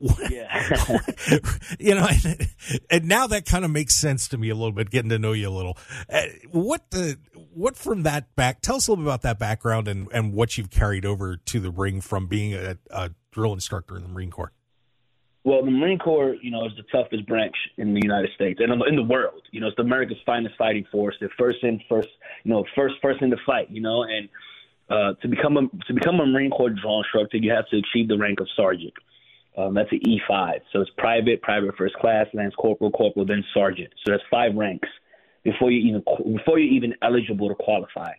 Yeah. 0.00 0.98
you 1.78 1.94
know, 1.94 2.06
and, 2.24 2.48
and, 2.90 3.04
now 3.08 3.26
that 3.28 3.46
kind 3.46 3.64
of 3.64 3.70
makes 3.70 3.94
sense 3.94 4.28
to 4.28 4.38
me 4.38 4.50
a 4.50 4.54
little 4.54 4.72
bit, 4.72 4.90
getting 4.90 5.10
to 5.10 5.18
know 5.18 5.32
you 5.32 5.48
a 5.48 5.50
little. 5.50 5.78
Uh, 6.12 6.22
what 6.50 6.90
the 6.90 7.16
what 7.52 7.76
from 7.76 8.02
that 8.02 8.34
back? 8.36 8.60
Tell 8.60 8.76
us 8.76 8.88
a 8.88 8.90
little 8.90 9.04
bit 9.04 9.08
about 9.08 9.22
that 9.22 9.38
background 9.38 9.88
and 9.88 10.08
and 10.12 10.32
what 10.32 10.58
you've 10.58 10.70
carried 10.70 11.06
over 11.06 11.36
to 11.36 11.60
the 11.60 11.70
ring 11.70 12.00
from 12.00 12.26
being 12.26 12.54
a, 12.54 12.76
a 12.90 13.10
drill 13.30 13.52
instructor 13.52 13.96
in 13.96 14.02
the 14.02 14.08
Marine 14.08 14.30
Corps. 14.30 14.52
Well, 15.44 15.62
the 15.62 15.70
Marine 15.70 15.98
Corps, 15.98 16.36
you 16.42 16.50
know, 16.50 16.64
is 16.64 16.72
the 16.76 16.84
toughest 16.90 17.26
branch 17.26 17.54
in 17.76 17.92
the 17.92 18.00
United 18.02 18.30
States 18.34 18.60
and 18.62 18.72
in 18.88 18.96
the 18.96 19.02
world. 19.02 19.42
You 19.52 19.60
know, 19.60 19.68
it's 19.68 19.76
the 19.76 19.82
America's 19.82 20.16
finest 20.24 20.56
fighting 20.56 20.86
force. 20.90 21.14
They're 21.20 21.30
first 21.38 21.58
in, 21.62 21.80
first, 21.86 22.08
you 22.44 22.50
know, 22.50 22.64
first 22.74 23.00
person 23.02 23.30
to 23.30 23.36
fight. 23.44 23.70
You 23.70 23.82
know, 23.82 24.04
and 24.04 24.28
uh, 24.88 25.20
to 25.20 25.28
become 25.28 25.56
a 25.58 25.62
to 25.86 25.94
become 25.94 26.18
a 26.20 26.26
Marine 26.26 26.50
Corps 26.50 26.70
drill 26.70 26.98
instructor, 26.98 27.36
you 27.36 27.52
have 27.52 27.68
to 27.68 27.76
achieve 27.76 28.08
the 28.08 28.16
rank 28.16 28.40
of 28.40 28.48
sergeant. 28.56 28.94
Um, 29.56 29.74
that's 29.74 29.90
an 29.92 30.00
E5. 30.00 30.60
So 30.72 30.80
it's 30.80 30.90
private, 30.98 31.40
private 31.42 31.76
first 31.76 31.94
class, 31.96 32.26
lance 32.34 32.54
corporal, 32.56 32.90
corporal, 32.90 33.24
then 33.24 33.44
sergeant. 33.54 33.92
So 34.04 34.12
that's 34.12 34.22
five 34.30 34.54
ranks 34.54 34.88
before 35.44 35.70
you 35.70 35.88
even 35.88 36.02
before 36.36 36.58
you're 36.58 36.74
even 36.74 36.94
eligible 37.02 37.48
to 37.48 37.54
qualify. 37.54 38.12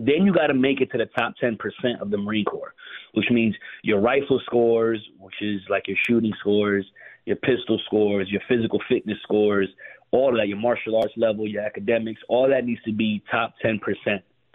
Then 0.00 0.24
you 0.24 0.32
got 0.32 0.46
to 0.46 0.54
make 0.54 0.80
it 0.80 0.90
to 0.92 0.98
the 0.98 1.06
top 1.18 1.34
10% 1.42 1.58
of 2.00 2.10
the 2.10 2.16
Marine 2.16 2.46
Corps, 2.46 2.72
which 3.12 3.26
means 3.30 3.54
your 3.82 4.00
rifle 4.00 4.40
scores, 4.46 4.98
which 5.18 5.34
is 5.42 5.60
like 5.68 5.86
your 5.88 5.98
shooting 6.08 6.32
scores, 6.40 6.86
your 7.26 7.36
pistol 7.36 7.78
scores, 7.84 8.26
your 8.30 8.40
physical 8.48 8.80
fitness 8.88 9.18
scores, 9.22 9.68
all 10.10 10.30
of 10.30 10.36
that, 10.36 10.48
your 10.48 10.56
martial 10.56 10.96
arts 10.96 11.12
level, 11.18 11.46
your 11.46 11.62
academics, 11.62 12.20
all 12.30 12.48
that 12.48 12.64
needs 12.64 12.82
to 12.84 12.92
be 12.92 13.22
top 13.30 13.54
10% 13.62 13.78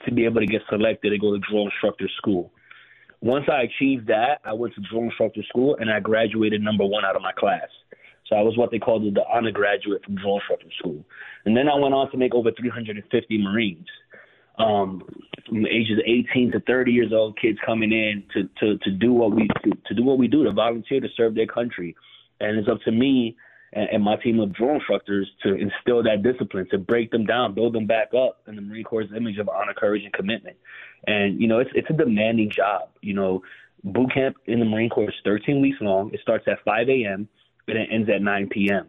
to 0.06 0.12
be 0.12 0.26
able 0.26 0.42
to 0.42 0.48
get 0.48 0.62
selected 0.68 1.12
to 1.12 1.18
go 1.20 1.34
to 1.34 1.40
drill 1.48 1.66
instructor 1.66 2.10
school. 2.18 2.52
Once 3.22 3.46
I 3.52 3.64
achieved 3.64 4.08
that, 4.08 4.40
I 4.44 4.54
went 4.54 4.76
to 4.76 4.82
drill 4.90 5.04
instructor 5.04 5.42
school 5.50 5.78
and 5.80 5.90
I 5.90 6.00
graduated 6.00 6.62
number 6.62 6.86
one 6.86 7.06
out 7.06 7.16
of 7.16 7.22
my 7.22 7.32
class. 7.32 7.68
So 8.28 8.36
I 8.36 8.42
was 8.42 8.58
what 8.58 8.72
they 8.72 8.80
called 8.80 9.04
the 9.04 9.22
honor 9.32 9.52
graduate 9.52 10.04
from 10.04 10.16
drill 10.16 10.36
instructor 10.36 10.68
school. 10.80 11.04
And 11.46 11.56
then 11.56 11.68
I 11.68 11.76
went 11.76 11.94
on 11.94 12.10
to 12.12 12.18
make 12.18 12.34
over 12.34 12.52
350 12.52 13.38
Marines. 13.42 13.88
Um, 14.58 15.04
from 15.48 15.64
the 15.64 15.70
ages 15.70 16.00
of 16.00 16.06
18 16.08 16.54
to 16.54 16.60
30 16.62 16.92
years 16.92 17.12
old, 17.14 17.38
kids 17.40 17.60
coming 17.66 17.92
in 17.92 18.24
to, 18.34 18.50
to, 18.62 18.78
to 18.80 18.92
do 18.92 19.12
what 19.12 19.36
we 19.36 19.48
to, 19.64 19.72
to 19.88 19.94
do 19.94 20.04
what 20.04 20.18
we 20.18 20.28
do, 20.28 20.44
to 20.46 20.52
volunteer 20.54 21.02
to 21.02 21.08
serve 21.16 21.36
their 21.36 21.46
country. 21.46 21.96
And 22.40 22.58
it's 22.58 22.70
up 22.70 22.80
to 22.86 22.92
me 22.92 23.36
and, 23.76 23.90
and 23.92 24.04
my 24.04 24.16
team 24.16 24.40
of 24.40 24.54
drill 24.54 24.76
instructors 24.76 25.30
to 25.44 25.54
instill 25.54 26.02
that 26.04 26.24
discipline, 26.24 26.68
to 26.72 26.78
break 26.78 27.12
them 27.12 27.26
down, 27.26 27.54
build 27.54 27.74
them 27.74 27.86
back 27.86 28.14
up 28.14 28.42
in 28.48 28.56
the 28.56 28.62
Marine 28.62 28.86
Corps' 28.86 29.14
image 29.16 29.38
of 29.38 29.50
honor, 29.50 29.74
courage, 29.74 30.04
and 30.04 30.14
commitment. 30.14 30.56
And 31.06 31.40
you 31.40 31.48
know, 31.48 31.60
it's 31.60 31.70
it's 31.76 31.90
a 31.90 31.94
demanding 31.94 32.50
job. 32.50 32.90
You 33.02 33.14
know, 33.14 33.44
boot 33.84 34.14
camp 34.14 34.38
in 34.46 34.60
the 34.60 34.66
Marine 34.66 34.90
Corps 34.90 35.10
is 35.10 35.16
13 35.24 35.62
weeks 35.62 35.78
long. 35.82 36.12
It 36.14 36.22
starts 36.22 36.46
at 36.48 36.64
5 36.64 36.90
a.m. 36.90 37.28
and 37.68 37.78
it 37.78 37.90
ends 37.92 38.10
at 38.10 38.22
9 38.22 38.50
p.m. 38.50 38.88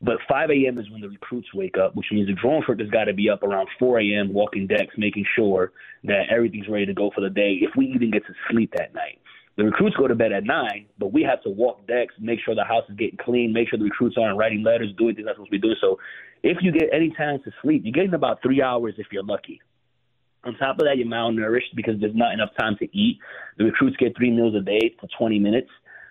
But 0.00 0.18
5 0.28 0.50
a.m. 0.50 0.78
is 0.78 0.88
when 0.90 1.00
the 1.00 1.08
recruits 1.08 1.52
wake 1.52 1.76
up, 1.76 1.96
which 1.96 2.06
means 2.12 2.28
the 2.28 2.34
drone 2.34 2.58
instructor's 2.58 2.90
got 2.90 3.04
to 3.04 3.12
be 3.12 3.28
up 3.28 3.42
around 3.42 3.68
4 3.80 3.98
a.m. 3.98 4.32
walking 4.32 4.68
decks, 4.68 4.94
making 4.96 5.26
sure 5.34 5.72
that 6.04 6.26
everything's 6.30 6.68
ready 6.68 6.86
to 6.86 6.94
go 6.94 7.10
for 7.12 7.20
the 7.20 7.30
day. 7.30 7.58
If 7.60 7.70
we 7.76 7.86
even 7.86 8.12
get 8.12 8.24
to 8.26 8.32
sleep 8.48 8.72
that 8.76 8.94
night. 8.94 9.18
The 9.58 9.64
recruits 9.64 9.96
go 9.96 10.06
to 10.06 10.14
bed 10.14 10.30
at 10.30 10.44
nine, 10.44 10.86
but 11.00 11.12
we 11.12 11.24
have 11.24 11.42
to 11.42 11.50
walk 11.50 11.84
decks, 11.88 12.14
make 12.20 12.38
sure 12.44 12.54
the 12.54 12.62
house 12.62 12.84
is 12.88 12.94
getting 12.96 13.18
clean, 13.18 13.52
make 13.52 13.68
sure 13.68 13.76
the 13.76 13.86
recruits 13.86 14.16
aren't 14.16 14.38
writing 14.38 14.62
letters, 14.62 14.90
doing 14.96 15.16
things 15.16 15.26
they're 15.26 15.34
supposed 15.34 15.50
to 15.50 15.58
be 15.58 15.58
doing. 15.58 15.74
So 15.80 15.98
if 16.44 16.58
you 16.60 16.70
get 16.70 16.90
any 16.92 17.10
time 17.10 17.40
to 17.42 17.50
sleep, 17.60 17.82
you're 17.84 17.92
getting 17.92 18.14
about 18.14 18.40
three 18.40 18.62
hours 18.62 18.94
if 18.98 19.08
you're 19.10 19.24
lucky. 19.24 19.60
On 20.44 20.54
top 20.54 20.78
of 20.78 20.84
that, 20.84 20.96
you're 20.96 21.08
malnourished 21.08 21.74
because 21.74 21.98
there's 21.98 22.14
not 22.14 22.32
enough 22.32 22.50
time 22.56 22.76
to 22.78 22.84
eat. 22.96 23.18
The 23.56 23.64
recruits 23.64 23.96
get 23.96 24.16
three 24.16 24.30
meals 24.30 24.54
a 24.54 24.60
day 24.60 24.94
for 25.00 25.08
20 25.18 25.40
minutes. 25.40 25.70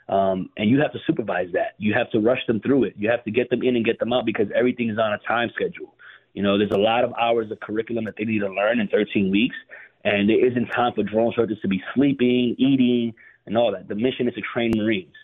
Um, 0.10 0.50
and 0.58 0.70
you 0.70 0.82
have 0.82 0.92
to 0.92 1.00
supervise 1.08 1.48
that. 1.54 1.76
You 1.78 1.94
have 1.94 2.12
to 2.12 2.20
rush 2.20 2.46
them 2.48 2.60
through 2.60 2.84
it. 2.84 2.96
You 2.98 3.10
have 3.10 3.24
to 3.24 3.32
get 3.32 3.50
them 3.50 3.64
in 3.64 3.78
and 3.78 3.86
get 3.86 3.98
them 3.98 4.12
out 4.12 4.26
because 4.26 4.48
everything 4.54 4.90
is 4.90 4.98
on 5.00 5.14
a 5.14 5.20
time 5.20 5.52
schedule. 5.56 5.96
You 6.34 6.44
know, 6.44 6.58
there's 6.58 6.72
a 6.72 6.78
lot 6.78 7.06
of 7.06 7.14
hours 7.14 7.50
of 7.50 7.62
curriculum 7.62 8.04
that 8.06 8.16
they 8.18 8.26
need 8.26 8.40
to 8.40 8.50
learn 8.50 8.82
in 8.82 8.90
13 8.90 9.32
weeks, 9.32 9.56
and 10.04 10.30
there 10.30 10.46
isn't 10.46 10.68
time 10.68 10.92
for 10.94 11.04
drone 11.04 11.28
instructors 11.28 11.60
to 11.62 11.70
be 11.70 11.82
sleeping, 11.96 12.56
eating, 12.58 13.14
and 13.48 13.58
all 13.58 13.72
that. 13.74 13.90
The 13.90 13.96
mission 13.96 14.30
is 14.30 14.36
to 14.36 14.42
train 14.54 14.74
Marines. 14.78 15.16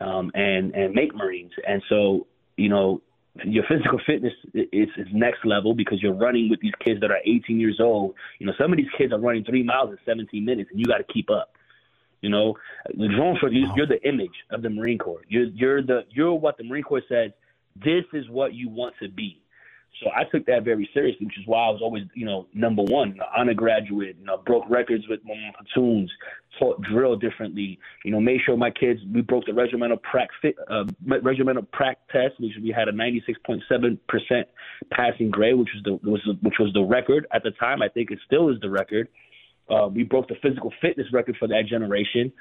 um, 0.00 0.30
and 0.34 0.74
and 0.74 0.94
make 0.94 1.14
Marines. 1.14 1.52
And 1.66 1.82
so, 1.88 2.26
you 2.56 2.68
know, 2.68 3.02
your 3.44 3.64
physical 3.68 4.00
fitness 4.06 4.32
is, 4.54 4.88
is 4.96 5.08
next 5.12 5.44
level 5.44 5.74
because 5.74 6.02
you're 6.02 6.14
running 6.14 6.50
with 6.50 6.60
these 6.60 6.74
kids 6.84 7.00
that 7.02 7.10
are 7.10 7.20
18 7.24 7.60
years 7.60 7.80
old. 7.80 8.14
You 8.38 8.46
know, 8.46 8.54
some 8.58 8.72
of 8.72 8.78
these 8.78 8.90
kids 8.96 9.12
are 9.12 9.20
running 9.20 9.44
three 9.44 9.62
miles 9.62 9.90
in 9.90 9.98
17 10.06 10.44
minutes, 10.44 10.70
and 10.70 10.80
you 10.80 10.86
got 10.86 10.98
to 10.98 11.12
keep 11.12 11.30
up. 11.30 11.52
You 12.22 12.30
know, 12.30 12.56
the 12.88 13.08
drone 13.08 13.38
for 13.40 13.50
you, 13.50 13.68
you're 13.76 13.86
the 13.86 14.02
image 14.08 14.34
of 14.50 14.62
the 14.62 14.70
Marine 14.70 14.98
Corps. 14.98 15.22
You're 15.28 15.46
you're 15.46 15.82
the 15.82 16.02
you're 16.10 16.34
what 16.34 16.58
the 16.58 16.64
Marine 16.64 16.84
Corps 16.84 17.02
says. 17.08 17.32
This 17.76 18.04
is 18.12 18.28
what 18.30 18.54
you 18.54 18.68
want 18.68 18.94
to 19.02 19.08
be. 19.08 19.40
So 20.02 20.10
I 20.14 20.22
took 20.30 20.46
that 20.46 20.64
very 20.64 20.88
seriously, 20.94 21.26
which 21.26 21.38
is 21.38 21.46
why 21.46 21.66
I 21.66 21.70
was 21.70 21.80
always, 21.82 22.04
you 22.14 22.24
know, 22.24 22.46
number 22.54 22.82
one, 22.82 23.16
know, 23.16 23.24
honor 23.36 23.54
graduate, 23.54 24.16
you 24.20 24.26
know, 24.26 24.36
broke 24.46 24.64
records 24.70 25.08
with 25.08 25.20
my 25.24 25.34
platoons, 25.56 26.10
taught 26.58 26.80
drill 26.82 27.16
differently, 27.16 27.78
you 28.04 28.12
know, 28.12 28.20
made 28.20 28.40
sure 28.46 28.56
my 28.56 28.70
kids, 28.70 29.00
we 29.12 29.22
broke 29.22 29.46
the 29.46 29.54
regimental 29.54 29.96
prac, 29.96 30.28
uh, 30.70 30.84
regimental 31.22 31.64
prac 31.72 31.98
test, 32.12 32.34
which 32.38 32.52
we 32.62 32.70
had 32.70 32.88
a 32.88 32.92
96.7% 32.92 34.44
passing 34.92 35.30
grade, 35.30 35.56
which 35.56 35.70
was 35.74 35.82
the, 35.84 36.08
was, 36.08 36.20
which 36.42 36.58
was 36.60 36.72
the 36.74 36.82
record 36.82 37.26
at 37.32 37.42
the 37.42 37.50
time. 37.52 37.82
I 37.82 37.88
think 37.88 38.12
it 38.12 38.20
still 38.24 38.50
is 38.50 38.60
the 38.60 38.70
record. 38.70 39.08
Uh, 39.68 39.88
we 39.88 40.04
broke 40.04 40.28
the 40.28 40.36
physical 40.40 40.72
fitness 40.80 41.08
record 41.12 41.36
for 41.38 41.48
that 41.48 41.64
generation, 41.68 42.32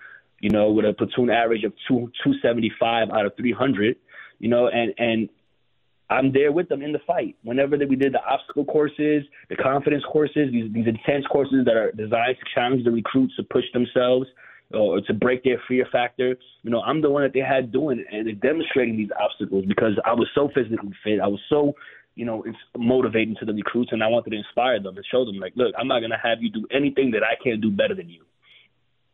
you 0.42 0.50
know, 0.52 0.72
with 0.72 0.86
a 0.86 0.94
platoon 0.94 1.32
average 1.32 1.64
of 1.64 1.74
two, 1.88 2.12
275 2.24 3.10
out 3.10 3.26
of 3.26 3.36
300, 3.36 3.98
you 4.40 4.48
know, 4.48 4.68
and, 4.68 4.94
and 5.00 5.30
I'm 6.10 6.32
there 6.32 6.52
with 6.52 6.70
them 6.70 6.82
in 6.82 6.94
the 6.94 7.00
fight. 7.06 7.36
Whenever 7.44 7.78
that 7.78 7.90
we 7.90 7.96
did 7.96 8.14
the 8.14 8.24
obstacle 8.24 8.66
courses, 8.66 9.24
the 9.50 9.56
confidence 9.56 10.04
courses, 10.10 10.52
these 10.52 10.72
these 10.72 10.88
intense 10.88 11.26
courses 11.30 11.66
that 11.66 11.76
are 11.76 11.92
designed 11.92 12.38
to 12.40 12.46
challenge 12.56 12.86
the 12.86 12.92
recruits 12.92 13.36
to 13.36 13.44
push 13.44 13.66
themselves 13.74 14.28
uh, 14.74 14.78
or 14.78 15.02
to 15.02 15.14
break 15.14 15.44
their 15.44 15.62
fear 15.68 15.86
factor. 15.92 16.38
You 16.64 16.72
know, 16.72 16.82
I'm 16.82 17.02
the 17.02 17.10
one 17.10 17.24
that 17.24 17.34
they 17.34 17.42
had 17.42 17.72
doing 17.72 18.04
and 18.10 18.40
demonstrating 18.42 18.96
these 18.96 19.10
obstacles 19.20 19.66
because 19.68 19.94
I 20.06 20.14
was 20.14 20.30
so 20.34 20.50
physically 20.56 20.94
fit. 21.04 21.20
I 21.20 21.28
was 21.28 21.42
so, 21.50 21.74
you 22.16 22.26
know, 22.26 22.42
it's 22.44 22.58
motivating 22.78 23.36
to 23.40 23.46
the 23.46 23.54
recruits, 23.54 23.92
and 23.92 24.02
I 24.02 24.08
wanted 24.08 24.32
to 24.32 24.38
inspire 24.38 24.82
them 24.82 24.96
and 24.96 25.06
show 25.12 25.26
them 25.26 25.40
like, 25.40 25.54
look, 25.56 25.74
I'm 25.78 25.90
not 25.90 26.00
gonna 26.00 26.20
have 26.24 26.42
you 26.42 26.50
do 26.50 26.66
anything 26.72 27.12
that 27.12 27.24
I 27.24 27.36
can't 27.44 27.62
do 27.62 27.70
better 27.70 27.96
than 27.96 28.10
you. 28.10 28.24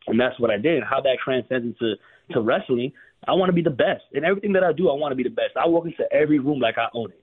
And 0.06 0.20
that's 0.20 0.38
what 0.38 0.50
I 0.50 0.58
did. 0.58 0.82
How 0.84 1.00
that 1.00 1.16
transcends 1.24 1.66
into 1.66 1.94
to 2.32 2.40
wrestling, 2.40 2.92
I 3.26 3.32
want 3.32 3.48
to 3.48 3.54
be 3.54 3.62
the 3.62 3.70
best. 3.70 4.02
In 4.12 4.24
everything 4.24 4.52
that 4.52 4.64
I 4.64 4.72
do, 4.72 4.90
I 4.90 4.94
want 4.94 5.12
to 5.12 5.16
be 5.16 5.22
the 5.22 5.30
best. 5.30 5.56
I 5.56 5.66
walk 5.66 5.86
into 5.86 6.04
every 6.12 6.38
room 6.38 6.60
like 6.60 6.78
I 6.78 6.88
own 6.94 7.10
it. 7.10 7.22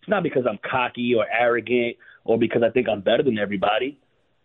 It's 0.00 0.08
not 0.08 0.22
because 0.22 0.44
I'm 0.48 0.58
cocky 0.68 1.14
or 1.14 1.26
arrogant 1.30 1.96
or 2.24 2.38
because 2.38 2.62
I 2.62 2.70
think 2.70 2.88
I'm 2.88 3.02
better 3.02 3.22
than 3.22 3.38
everybody. 3.38 3.98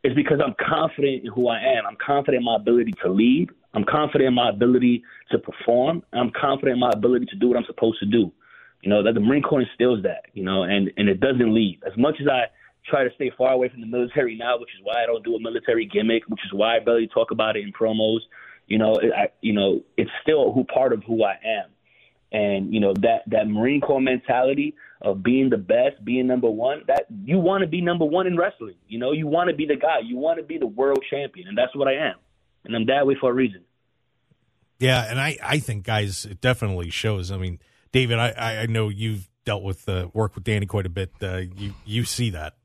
It's 0.04 0.16
because 0.16 0.40
I'm 0.46 0.54
confident 0.60 1.24
in 1.26 1.32
who 1.32 1.48
I 1.48 1.60
am. 1.60 1.86
I'm 1.88 1.98
confident 2.06 2.42
in 2.42 2.46
my 2.46 2.58
ability 2.58 2.94
to 3.04 3.10
lead. 3.10 3.50
I'm 3.74 3.86
confident 3.86 4.28
in 4.28 4.34
my 4.34 4.50
ability 4.50 5.04
to 5.32 5.40
perform. 5.40 6.04
I'm 6.14 6.32
confident 6.40 6.74
in 6.74 6.80
my 6.80 6.92
ability 6.94 7.26
to 7.28 7.36
do 7.36 7.48
what 7.48 7.58
I'm 7.58 7.66
supposed 7.66 8.00
to 8.00 8.06
do. 8.06 8.32
You 8.82 8.90
know, 8.90 9.02
that 9.04 9.14
the 9.14 9.20
Marine 9.20 9.42
Corps 9.42 9.62
instills 9.62 10.04
that, 10.04 10.26
you 10.34 10.44
know, 10.44 10.64
and, 10.64 10.92
and 10.98 11.10
it 11.10 11.20
doesn't 11.20 11.54
leave. 11.54 11.80
As 11.88 11.98
much 11.98 12.16
as 12.22 12.28
I 12.28 12.46
try 12.88 13.04
to 13.04 13.10
stay 13.16 13.32
far 13.36 13.54
away 13.54 13.70
from 13.70 13.82
the 13.82 13.88
military 13.88 14.38
now, 14.38 14.60
which 14.60 14.70
is 14.78 14.82
why 14.84 15.02
I 15.02 15.06
don't 15.06 15.24
do 15.24 15.36
a 15.36 15.42
military 15.42 15.86
gimmick, 15.88 16.24
which 16.28 16.42
is 16.46 16.54
why 16.54 16.76
I 16.76 16.80
barely 16.80 17.08
talk 17.08 17.32
about 17.32 17.56
it 17.56 17.64
in 17.64 17.74
promos, 17.74 18.20
you 18.68 18.78
know, 18.78 18.96
I, 18.96 19.28
you 19.42 19.54
know, 19.54 19.82
it's 19.98 20.12
still 20.22 20.52
who 20.52 20.64
part 20.64 20.94
of 20.94 21.04
who 21.04 21.24
I 21.24 21.34
am, 21.44 21.70
and 22.32 22.74
you 22.74 22.80
know 22.80 22.94
that 23.02 23.24
that 23.28 23.48
Marine 23.48 23.82
Corps 23.82 24.02
mentality 24.02 24.76
of 25.02 25.22
being 25.22 25.50
the 25.50 25.58
best, 25.58 26.04
being 26.04 26.28
number 26.28 26.50
one. 26.50 26.84
That 26.88 27.06
you 27.24 27.38
want 27.38 27.62
to 27.62 27.68
be 27.68 27.82
number 27.82 28.06
one 28.06 28.28
in 28.28 28.38
wrestling. 28.38 28.76
You 28.88 29.00
know, 29.00 29.12
you 29.12 29.28
want 29.28 29.50
to 29.50 29.56
be 29.56 29.66
the 29.66 29.76
guy. 29.76 30.00
You 30.04 30.18
want 30.18 30.40
to 30.40 30.44
be 30.44 30.58
the 30.58 30.68
world 30.68 31.04
champion, 31.10 31.48
and 31.48 31.58
that's 31.58 31.76
what 31.76 31.88
I 31.88 31.94
am, 31.94 32.16
and 32.64 32.76
I'm 32.76 32.86
that 32.88 33.06
way 33.06 33.16
for 33.20 33.30
a 33.30 33.34
reason. 33.34 33.62
Yeah, 34.80 35.06
and 35.10 35.20
I 35.20 35.38
I 35.44 35.60
think 35.60 35.86
guys, 35.86 36.26
it 36.26 36.42
definitely 36.42 36.90
shows. 36.90 37.32
I 37.32 37.38
mean, 37.38 37.60
David, 37.92 38.18
I 38.20 38.64
I 38.64 38.66
know 38.66 38.90
you've 38.90 39.30
dealt 39.46 39.64
with 39.64 39.88
uh, 39.88 40.08
work 40.14 40.36
with 40.36 40.44
Danny 40.44 40.66
quite 40.66 40.86
a 40.86 40.90
bit. 40.90 41.12
Uh, 41.22 41.38
you 41.56 41.74
you 41.86 42.04
see 42.04 42.32
that. 42.32 42.56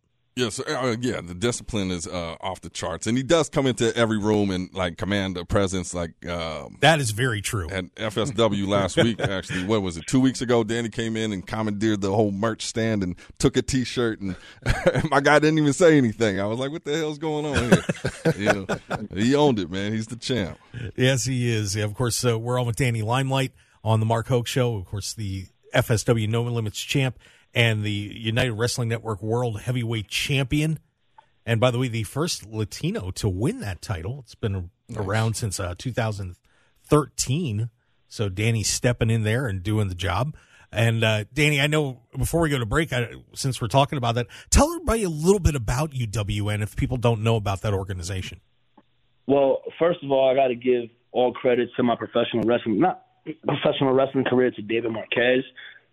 Yes, 0.41 0.59
uh, 0.59 0.97
yeah, 1.01 1.21
the 1.21 1.35
discipline 1.35 1.91
is 1.91 2.07
uh, 2.07 2.37
off 2.41 2.63
the 2.63 2.71
charts, 2.71 3.07
and 3.07 3.15
he 3.15 3.23
does 3.23 3.51
come 3.51 3.67
into 3.67 3.95
every 3.95 4.19
room 4.19 4.51
and 4.51 4.73
like 4.73 4.97
command 4.97 5.37
a 5.37 5.45
presence. 5.45 5.93
Like 5.93 6.27
um, 6.27 6.79
that 6.81 6.99
is 6.99 7.11
very 7.11 7.43
true. 7.43 7.69
At 7.69 7.95
FSW 7.95 8.67
last 8.67 8.97
week, 8.97 9.21
actually, 9.21 9.65
what 9.65 9.83
was 9.83 9.99
it? 9.99 10.07
Two 10.07 10.19
weeks 10.19 10.41
ago, 10.41 10.65
Danny 10.65 10.89
came 10.89 11.15
in 11.15 11.33
and 11.33 11.47
commandeered 11.47 12.01
the 12.01 12.11
whole 12.11 12.31
merch 12.31 12.65
stand 12.65 13.03
and 13.03 13.17
took 13.39 13.59
a 13.59 13.63
T-shirt, 13.63 14.21
and 14.21 14.35
my 15.11 15.21
guy 15.21 15.39
didn't 15.41 15.59
even 15.59 15.75
say 15.75 15.99
anything. 15.99 16.41
I 16.41 16.47
was 16.47 16.59
like, 16.59 16.71
"What 16.71 16.85
the 16.85 16.97
hell's 16.97 17.19
going 17.19 17.45
on 17.45 17.71
here?" 17.71 17.85
you 18.39 18.47
know, 18.47 18.67
he 19.15 19.35
owned 19.35 19.59
it, 19.59 19.71
man. 19.71 19.93
He's 19.93 20.07
the 20.07 20.17
champ. 20.17 20.59
Yes, 20.97 21.27
he 21.27 21.53
is. 21.53 21.77
Yeah, 21.77 21.85
of 21.85 21.95
course, 21.95 22.25
uh, 22.25 22.39
we're 22.39 22.59
on 22.59 22.67
with 22.67 22.77
Danny 22.77 23.03
Limelight 23.03 23.53
on 23.85 24.01
the 24.01 24.07
Mark 24.07 24.29
Hoke 24.29 24.47
Show. 24.47 24.77
Of 24.77 24.87
course, 24.87 25.13
the 25.13 25.49
FSW 25.75 26.29
No 26.31 26.43
Limits 26.45 26.81
champ 26.81 27.19
and 27.55 27.83
the 27.83 27.91
United 27.91 28.53
Wrestling 28.53 28.89
Network 28.89 29.23
World 29.23 29.61
Heavyweight 29.61 30.09
Champion. 30.09 30.79
And 31.45 31.61
by 31.61 31.71
the 31.71 31.79
way, 31.79 31.89
the 31.89 32.05
first 32.05 32.47
Latino 32.47 33.11
to 33.13 33.29
win 33.29 33.61
that 33.61 33.83
title. 33.83 34.21
It's 34.21 34.35
been 34.35 34.71
nice. 34.89 34.99
around 34.99 35.35
since 35.35 35.59
uh, 35.59 35.75
2013. 35.77 37.71
So 38.09 38.29
Danny's 38.29 38.69
stepping 38.69 39.11
in 39.11 39.23
there 39.23 39.47
and 39.47 39.63
doing 39.63 39.89
the 39.89 39.95
job. 39.95 40.35
And 40.73 41.03
uh, 41.03 41.25
Danny, 41.33 41.61
I 41.61 41.67
know 41.67 42.01
before 42.17 42.41
we 42.41 42.49
go 42.49 42.59
to 42.59 42.67
break, 42.67 42.93
I, 42.93 43.15
since 43.35 43.61
we're 43.61 43.69
talking 43.69 43.97
about 43.97 44.15
that, 44.15 44.29
tell 44.51 44.69
everybody 44.69 45.03
a 45.03 45.09
little 45.09 45.41
bit 45.41 45.57
about 45.57 45.91
UWN 45.93 46.63
if 46.63 46.77
people 46.77 46.97
don't 46.97 47.23
know 47.23 47.37
about 47.37 47.63
that 47.63 47.75
organization. 47.75 48.41
Well, 49.27 49.63
first 49.79 50.03
of 50.03 50.11
all, 50.13 50.31
I 50.31 50.35
got 50.35 50.49
to 50.49 50.55
give 50.55 50.91
all 51.13 51.33
credit 51.33 51.71
to 51.77 51.83
my 51.83 51.97
professional 51.97 52.45
wrestling, 52.45 52.79
not 52.79 53.05
professional 53.47 53.93
wrestling 53.93 54.25
career, 54.25 54.51
to 54.53 54.63
David 54.63 54.93
Marquez. 54.93 55.43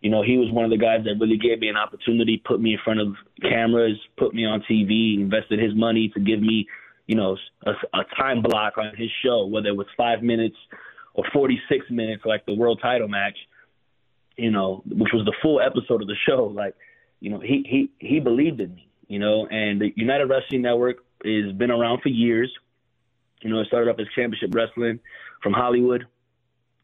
You 0.01 0.11
know, 0.11 0.21
he 0.21 0.37
was 0.37 0.51
one 0.51 0.63
of 0.63 0.71
the 0.71 0.77
guys 0.77 1.03
that 1.05 1.15
really 1.19 1.37
gave 1.37 1.59
me 1.59 1.69
an 1.69 1.77
opportunity, 1.77 2.41
put 2.43 2.61
me 2.61 2.73
in 2.73 2.79
front 2.83 2.99
of 2.99 3.15
cameras, 3.41 3.97
put 4.17 4.33
me 4.33 4.45
on 4.45 4.63
TV, 4.69 5.19
invested 5.19 5.59
his 5.59 5.75
money 5.75 6.11
to 6.13 6.19
give 6.19 6.39
me, 6.39 6.67
you 7.07 7.15
know, 7.15 7.35
a, 7.65 7.71
a 7.97 8.03
time 8.15 8.41
block 8.43 8.77
on 8.77 8.95
his 8.95 9.09
show, 9.23 9.45
whether 9.47 9.69
it 9.69 9.75
was 9.75 9.87
five 9.97 10.21
minutes 10.21 10.55
or 11.15 11.23
46 11.33 11.85
minutes, 11.89 12.23
like 12.25 12.45
the 12.45 12.53
world 12.53 12.79
title 12.81 13.07
match, 13.07 13.37
you 14.37 14.51
know, 14.51 14.83
which 14.85 15.11
was 15.13 15.25
the 15.25 15.33
full 15.41 15.59
episode 15.59 16.01
of 16.01 16.07
the 16.07 16.15
show. 16.27 16.45
Like, 16.45 16.75
you 17.19 17.31
know, 17.31 17.39
he 17.39 17.65
he 17.67 17.89
he 17.99 18.19
believed 18.19 18.61
in 18.61 18.75
me, 18.75 18.87
you 19.07 19.17
know, 19.17 19.47
and 19.47 19.81
the 19.81 19.91
United 19.95 20.25
Wrestling 20.25 20.61
Network 20.61 20.97
has 21.25 21.51
been 21.53 21.71
around 21.71 22.01
for 22.01 22.09
years. 22.09 22.51
You 23.41 23.49
know, 23.49 23.61
it 23.61 23.67
started 23.67 23.89
up 23.89 23.99
as 23.99 24.05
Championship 24.15 24.53
Wrestling 24.53 24.99
from 25.41 25.53
Hollywood. 25.53 26.05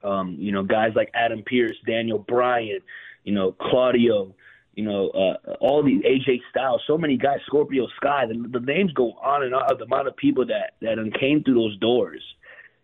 Um, 0.04 0.36
you 0.40 0.52
know, 0.52 0.64
guys 0.64 0.92
like 0.96 1.10
Adam 1.14 1.44
Pearce, 1.46 1.78
Daniel 1.86 2.20
Bryan, 2.20 2.80
you 3.24 3.34
know, 3.34 3.54
Claudio, 3.54 4.34
you 4.76 4.84
know, 4.84 5.10
uh, 5.10 5.54
all 5.60 5.84
these 5.84 6.02
AJ 6.02 6.42
Styles, 6.50 6.82
so 6.88 6.98
many 6.98 7.16
guys, 7.16 7.40
Scorpio 7.46 7.88
Sky. 7.98 8.26
The, 8.28 8.60
the 8.60 8.66
names 8.66 8.92
go 8.94 9.12
on 9.14 9.44
and 9.44 9.54
on. 9.54 9.78
The 9.78 9.86
amount 9.86 10.08
of 10.08 10.16
people 10.18 10.46
that 10.48 10.74
that 10.82 10.98
came 11.20 11.44
through 11.44 11.56
those 11.56 11.78
doors, 11.78 12.22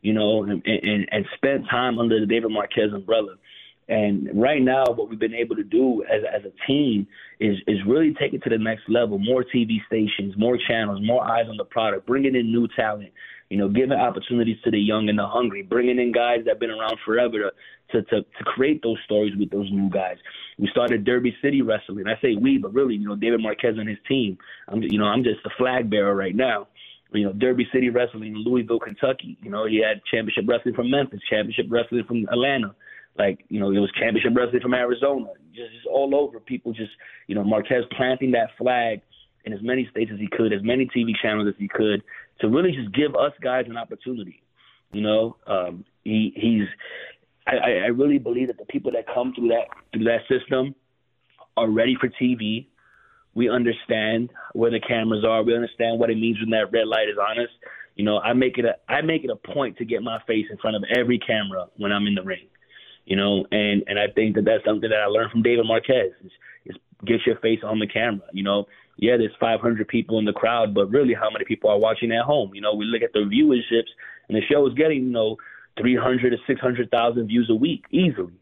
you 0.01 0.13
know, 0.13 0.43
and, 0.43 0.63
and 0.65 1.10
and 1.12 1.25
spent 1.36 1.67
time 1.69 1.97
under 1.97 2.19
the 2.19 2.27
David 2.27 2.51
Marquez 2.51 2.93
umbrella. 2.93 3.36
And 3.88 4.29
right 4.39 4.62
now, 4.62 4.84
what 4.86 5.10
we've 5.10 5.17
been 5.17 5.34
able 5.34 5.55
to 5.55 5.63
do 5.63 6.03
as 6.03 6.21
as 6.32 6.43
a 6.45 6.53
team 6.67 7.08
is 7.39 7.58
is 7.67 7.79
really 7.88 8.13
take 8.19 8.34
it 8.34 8.43
to 8.43 8.49
the 8.49 8.60
next 8.60 8.84
level. 8.88 9.17
More 9.17 9.43
TV 9.43 9.77
stations, 9.88 10.36
more 10.38 10.60
channels, 10.67 10.99
more 11.01 11.23
eyes 11.23 11.47
on 11.49 11.58
the 11.58 11.65
product, 11.65 12.05
bringing 12.05 12.36
in 12.36 12.51
new 12.51 12.67
talent, 12.75 13.12
you 13.50 13.58
know, 13.58 13.68
giving 13.68 13.94
opportunities 13.94 14.58
to 14.64 14.72
the 14.72 14.80
young 14.80 15.10
and 15.10 15.18
the 15.18 15.26
hungry, 15.26 15.64
bringing 15.64 16.00
in 16.00 16.12
guys 16.12 16.40
that've 16.46 16.60
been 16.60 16.70
around 16.70 16.98
forever 17.04 17.38
to, 17.40 17.52
to, 17.92 18.04
to, 18.04 18.22
to 18.22 18.44
create 18.46 18.82
those 18.84 18.98
stories 19.06 19.34
with 19.38 19.50
those 19.50 19.70
new 19.72 19.90
guys. 19.90 20.18
We 20.60 20.68
started 20.72 21.04
Derby 21.04 21.36
City 21.42 21.62
Wrestling. 21.64 22.06
I 22.08 22.22
say 22.22 22.36
we, 22.40 22.60
but 22.60 22.74
really, 22.74 22.96
you 22.96 23.08
know, 23.08 23.16
David 23.16 23.42
Marquez 23.42 23.76
and 23.78 23.90
his 23.90 23.98
team. 24.08 24.38
I'm, 24.68 24.84
you 24.84 25.00
know, 25.00 25.06
I'm 25.06 25.24
just 25.24 25.42
the 25.44 25.50
flag 25.58 25.90
bearer 25.90 26.16
right 26.16 26.36
now. 26.36 26.68
You 27.12 27.26
know, 27.26 27.34
Derby 27.34 27.68
City 27.74 27.90
Wrestling 27.90 28.36
in 28.36 28.44
Louisville, 28.44 28.80
Kentucky. 28.80 29.36
You 29.42 29.50
know, 29.50 29.66
he 29.66 29.82
had 29.82 30.02
championship 30.12 30.44
wrestling 30.48 30.76
from 30.76 30.92
Memphis, 30.92 31.20
championship 31.28 31.66
wrestling 31.70 32.04
from 32.08 32.28
Atlanta. 32.32 32.76
Like, 33.18 33.46
you 33.50 33.60
know, 33.60 33.72
it 33.72 33.80
was 33.80 33.92
championship 34.00 34.34
wrestling 34.36 34.62
from 34.62 34.76
Arizona. 34.76 35.26
Just, 35.56 35.74
just 35.74 35.88
all 35.88 36.14
over. 36.14 36.40
People 36.40 36.72
just, 36.72 36.92
you 37.26 37.34
know, 37.34 37.44
Marquez 37.44 37.84
planting 37.98 38.32
that 38.32 38.50
flag 38.60 39.02
in 39.46 39.54
as 39.54 39.60
many 39.64 39.88
states 39.90 40.12
as 40.14 40.20
he 40.20 40.28
could, 40.28 40.54
as 40.54 40.62
many 40.62 40.86
TV 40.86 41.12
channels 41.20 41.48
as 41.48 41.56
he 41.58 41.68
could, 41.68 42.04
to 42.41 42.47
really 42.47 42.71
just 42.71 42.93
give 42.93 43.15
us 43.15 43.34
guys 43.41 43.65
an 43.67 43.78
opportunity. 43.78 44.41
You 44.91 45.02
know, 45.02 45.38
um, 45.47 45.86
he 46.04 46.34
he's. 46.36 46.67
I, 47.47 47.56
I 47.56 47.88
really 47.88 48.19
believe 48.19 48.47
that 48.47 48.58
the 48.58 48.65
people 48.65 48.91
that 48.91 49.06
come 49.12 49.34
through 49.34 49.49
that 49.49 49.67
through 49.93 50.06
that 50.06 50.21
system 50.30 50.75
are 51.58 51.69
ready 51.69 51.95
for 51.99 52.10
TV. 52.10 52.67
We 53.36 53.49
understand 53.49 54.32
where 54.54 54.71
the 54.71 54.80
cameras 54.80 55.23
are. 55.23 55.43
We 55.43 55.56
understand 55.56 55.99
what 55.99 56.10
it 56.10 56.17
means 56.17 56.39
when 56.39 56.49
that 56.49 56.71
red 56.71 56.88
light 56.88 57.10
is 57.10 57.17
on 57.17 57.39
us. 57.39 57.49
You 57.95 58.06
know, 58.06 58.19
I 58.19 58.34
make 58.34 58.58
it 58.58 58.65
a 58.65 58.75
I 58.88 59.02
make 59.02 59.23
it 59.23 59.30
a 59.30 59.36
point 59.36 59.78
to 59.78 59.86
get 59.86 60.02
my 60.02 60.19
face 60.25 60.45
in 60.49 60.58
front 60.58 60.75
of 60.75 60.84
every 60.89 61.19
camera 61.19 61.67
when 61.78 61.91
I'm 61.91 62.08
in 62.08 62.15
the 62.15 62.23
ring. 62.23 62.47
You 63.06 63.15
know, 63.15 63.45
and 63.52 63.84
and 63.88 63.99
I 63.99 64.08
think 64.13 64.36
that 64.36 64.45
that's 64.45 64.63
something 64.65 64.89
that 64.89 64.99
I 64.99 65.06
learned 65.06 65.32
from 65.32 65.41
David 65.41 65.65
Marquez. 65.65 66.12
Is, 66.23 66.32
is 66.65 66.75
get 67.06 67.25
your 67.25 67.38
face 67.39 67.60
on 67.63 67.80
the 67.80 67.88
camera. 67.88 68.28
You 68.34 68.43
know, 68.43 68.67
yeah, 69.02 69.16
there's 69.18 69.32
500 69.40 69.88
people 69.88 70.20
in 70.20 70.26
the 70.26 70.34
crowd, 70.34 70.74
but 70.74 70.90
really, 70.90 71.14
how 71.14 71.30
many 71.32 71.46
people 71.46 71.70
are 71.70 71.80
watching 71.80 72.12
at 72.12 72.26
home? 72.26 72.54
You 72.54 72.60
know, 72.60 72.74
we 72.74 72.84
look 72.84 73.02
at 73.02 73.14
the 73.14 73.20
viewerships, 73.20 73.88
and 74.28 74.38
the 74.38 74.42
show 74.52 74.68
is 74.68 74.74
getting, 74.74 75.06
you 75.06 75.12
know, 75.12 75.38
300 75.80 76.32
to 76.32 76.38
600,000 76.46 77.28
views 77.28 77.50
a 77.50 77.56
week 77.56 77.86
easily, 77.92 78.34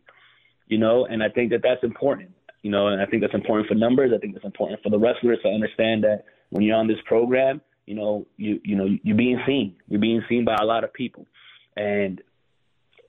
you 0.67 0.79
know, 0.79 1.05
and 1.05 1.21
I 1.21 1.29
think 1.29 1.51
that 1.51 1.61
that's 1.61 1.83
important, 1.83 2.31
you 2.63 2.71
know, 2.71 2.87
and 2.87 2.99
I 2.99 3.05
think 3.05 3.21
that's 3.21 3.35
important 3.35 3.67
for 3.67 3.75
numbers. 3.75 4.11
I 4.15 4.17
think 4.17 4.33
that's 4.33 4.45
important 4.45 4.81
for 4.81 4.89
the 4.89 4.97
wrestlers 4.97 5.37
to 5.43 5.49
understand 5.49 6.03
that 6.03 6.23
when 6.49 6.63
you're 6.63 6.75
on 6.75 6.87
this 6.87 6.97
program, 7.05 7.61
you 7.85 7.93
know, 7.93 8.25
you 8.37 8.59
you 8.63 8.75
know, 8.75 8.87
you're 9.03 9.15
being 9.15 9.39
seen. 9.45 9.75
You're 9.87 10.01
being 10.01 10.23
seen 10.27 10.43
by 10.43 10.55
a 10.59 10.65
lot 10.65 10.83
of 10.83 10.91
people, 10.91 11.27
and 11.75 12.19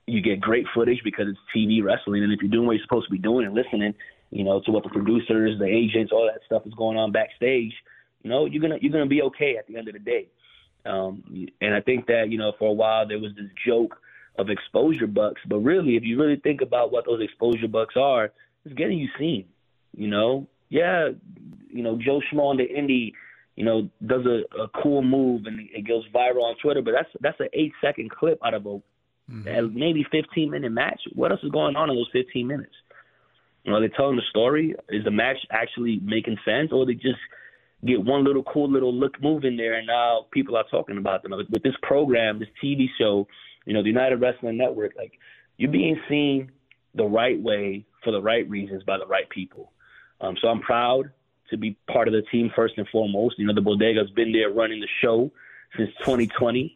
you 0.05 0.21
get 0.21 0.39
great 0.39 0.65
footage 0.73 1.01
because 1.03 1.25
it's 1.27 1.39
TV 1.55 1.83
wrestling. 1.83 2.23
And 2.23 2.31
if 2.31 2.41
you're 2.41 2.51
doing 2.51 2.67
what 2.67 2.73
you're 2.73 2.85
supposed 2.85 3.07
to 3.07 3.11
be 3.11 3.17
doing 3.17 3.45
and 3.45 3.55
listening, 3.55 3.95
you 4.31 4.43
know, 4.43 4.61
to 4.65 4.71
what 4.71 4.83
the 4.83 4.89
producers, 4.89 5.57
the 5.59 5.65
agents, 5.65 6.11
all 6.11 6.29
that 6.31 6.41
stuff 6.45 6.63
is 6.65 6.73
going 6.73 6.97
on 6.97 7.11
backstage, 7.11 7.73
you 8.23 8.29
know, 8.29 8.45
you're 8.45 8.61
gonna 8.61 8.77
you're 8.81 8.91
gonna 8.91 9.05
be 9.05 9.21
okay 9.23 9.57
at 9.57 9.67
the 9.67 9.77
end 9.77 9.87
of 9.87 9.93
the 9.93 9.99
day. 9.99 10.27
Um, 10.85 11.23
and 11.61 11.73
I 11.73 11.81
think 11.81 12.07
that 12.07 12.29
you 12.29 12.37
know, 12.37 12.53
for 12.59 12.69
a 12.69 12.73
while 12.73 13.07
there 13.07 13.19
was 13.19 13.31
this 13.35 13.49
joke 13.65 13.99
of 14.37 14.49
exposure 14.49 15.07
bucks, 15.07 15.41
but 15.47 15.57
really, 15.59 15.95
if 15.95 16.03
you 16.03 16.19
really 16.19 16.37
think 16.37 16.61
about 16.61 16.91
what 16.91 17.05
those 17.05 17.21
exposure 17.21 17.67
bucks 17.67 17.95
are, 17.97 18.31
it's 18.65 18.75
getting 18.75 18.97
you 18.97 19.09
seen. 19.17 19.45
You 19.95 20.07
know, 20.07 20.47
yeah, 20.69 21.09
you 21.69 21.83
know, 21.83 21.97
Joe 21.97 22.21
Schmo 22.31 22.43
on 22.43 22.57
the 22.57 22.67
indie, 22.67 23.13
you 23.55 23.65
know, 23.65 23.89
does 24.05 24.25
a, 24.25 24.61
a 24.61 24.67
cool 24.81 25.01
move 25.01 25.45
and 25.45 25.67
it 25.73 25.87
goes 25.87 26.05
viral 26.13 26.43
on 26.43 26.55
Twitter, 26.61 26.81
but 26.81 26.93
that's 26.93 27.09
that's 27.19 27.39
an 27.39 27.49
eight 27.53 27.73
second 27.81 28.11
clip 28.11 28.39
out 28.45 28.53
of 28.53 28.65
a 28.65 28.81
mm-hmm. 29.29 29.77
maybe 29.77 30.05
15 30.11 30.49
minute 30.49 30.71
match. 30.71 31.01
What 31.13 31.31
else 31.31 31.41
is 31.43 31.51
going 31.51 31.75
on 31.75 31.89
in 31.89 31.95
those 31.95 32.09
15 32.13 32.47
minutes? 32.47 32.73
Are 33.67 33.81
they 33.81 33.89
telling 33.89 34.15
the 34.15 34.23
story? 34.29 34.75
Is 34.89 35.03
the 35.03 35.11
match 35.11 35.37
actually 35.51 35.99
making 36.03 36.37
sense, 36.45 36.71
or 36.71 36.85
they 36.85 36.93
just 36.93 37.19
get 37.85 38.03
one 38.03 38.23
little 38.23 38.43
cool 38.43 38.69
little 38.69 38.93
look 38.93 39.21
move 39.21 39.43
in 39.43 39.57
there, 39.57 39.75
and 39.75 39.87
now 39.87 40.25
people 40.31 40.55
are 40.55 40.65
talking 40.69 40.97
about 40.97 41.23
them. 41.23 41.31
With 41.31 41.63
this 41.63 41.75
program, 41.81 42.39
this 42.39 42.49
TV 42.63 42.87
show, 42.97 43.27
you 43.65 43.73
know, 43.73 43.81
the 43.81 43.89
United 43.89 44.17
Wrestling 44.17 44.57
Network, 44.57 44.93
like 44.97 45.13
you're 45.57 45.71
being 45.71 45.99
seen 46.09 46.51
the 46.95 47.05
right 47.05 47.39
way 47.39 47.85
for 48.03 48.11
the 48.11 48.21
right 48.21 48.49
reasons 48.49 48.83
by 48.83 48.97
the 48.97 49.05
right 49.05 49.29
people. 49.29 49.71
Um, 50.21 50.35
so 50.41 50.47
I'm 50.47 50.61
proud 50.61 51.11
to 51.49 51.57
be 51.57 51.77
part 51.91 52.07
of 52.07 52.13
the 52.13 52.21
team 52.31 52.51
first 52.55 52.75
and 52.77 52.87
foremost. 52.89 53.37
You 53.37 53.47
know, 53.47 53.53
the 53.53 53.61
Bodega's 53.61 54.09
been 54.11 54.31
there 54.31 54.49
running 54.49 54.79
the 54.79 54.87
show 55.01 55.31
since 55.77 55.89
2020. 55.99 56.75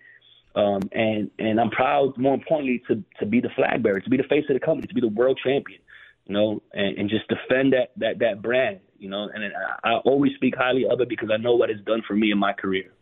Um, 0.56 0.82
and 0.91 1.32
and 1.39 1.60
I'm 1.60 1.72
proud, 1.72 2.15
more 2.17 2.36
importantly, 2.36 2.84
to 2.88 3.04
to 3.19 3.26
be 3.26 3.39
the 3.39 3.50
flag 3.56 3.82
bearer, 3.82 4.00
to 4.00 4.10
be 4.10 4.17
the 4.17 4.24
face 4.24 4.46
of 4.50 4.54
the 4.54 4.60
company, 4.60 4.88
to 4.88 4.93
be 4.93 5.02
the 5.02 5.08
world 5.08 5.39
champion, 5.43 5.80
you 6.26 6.34
know, 6.34 6.62
and, 6.74 6.98
and 6.98 7.10
just 7.10 7.28
defend 7.28 7.74
that 7.74 7.92
that 7.98 8.20
that 8.20 8.42
brand, 8.42 8.80
you 8.98 9.10
know. 9.10 9.30
And 9.34 9.44
I, 9.84 9.90
I 9.90 9.94
always 10.06 10.34
speak 10.36 10.56
highly 10.58 10.86
of 10.90 11.02
it 11.02 11.10
because 11.10 11.30
I 11.32 11.38
know 11.38 11.56
what 11.56 11.70
it's 11.70 11.84
done 11.84 12.02
for 12.08 12.16
me 12.16 12.32
in 12.32 12.38
my 12.38 12.54
career. 12.54 12.94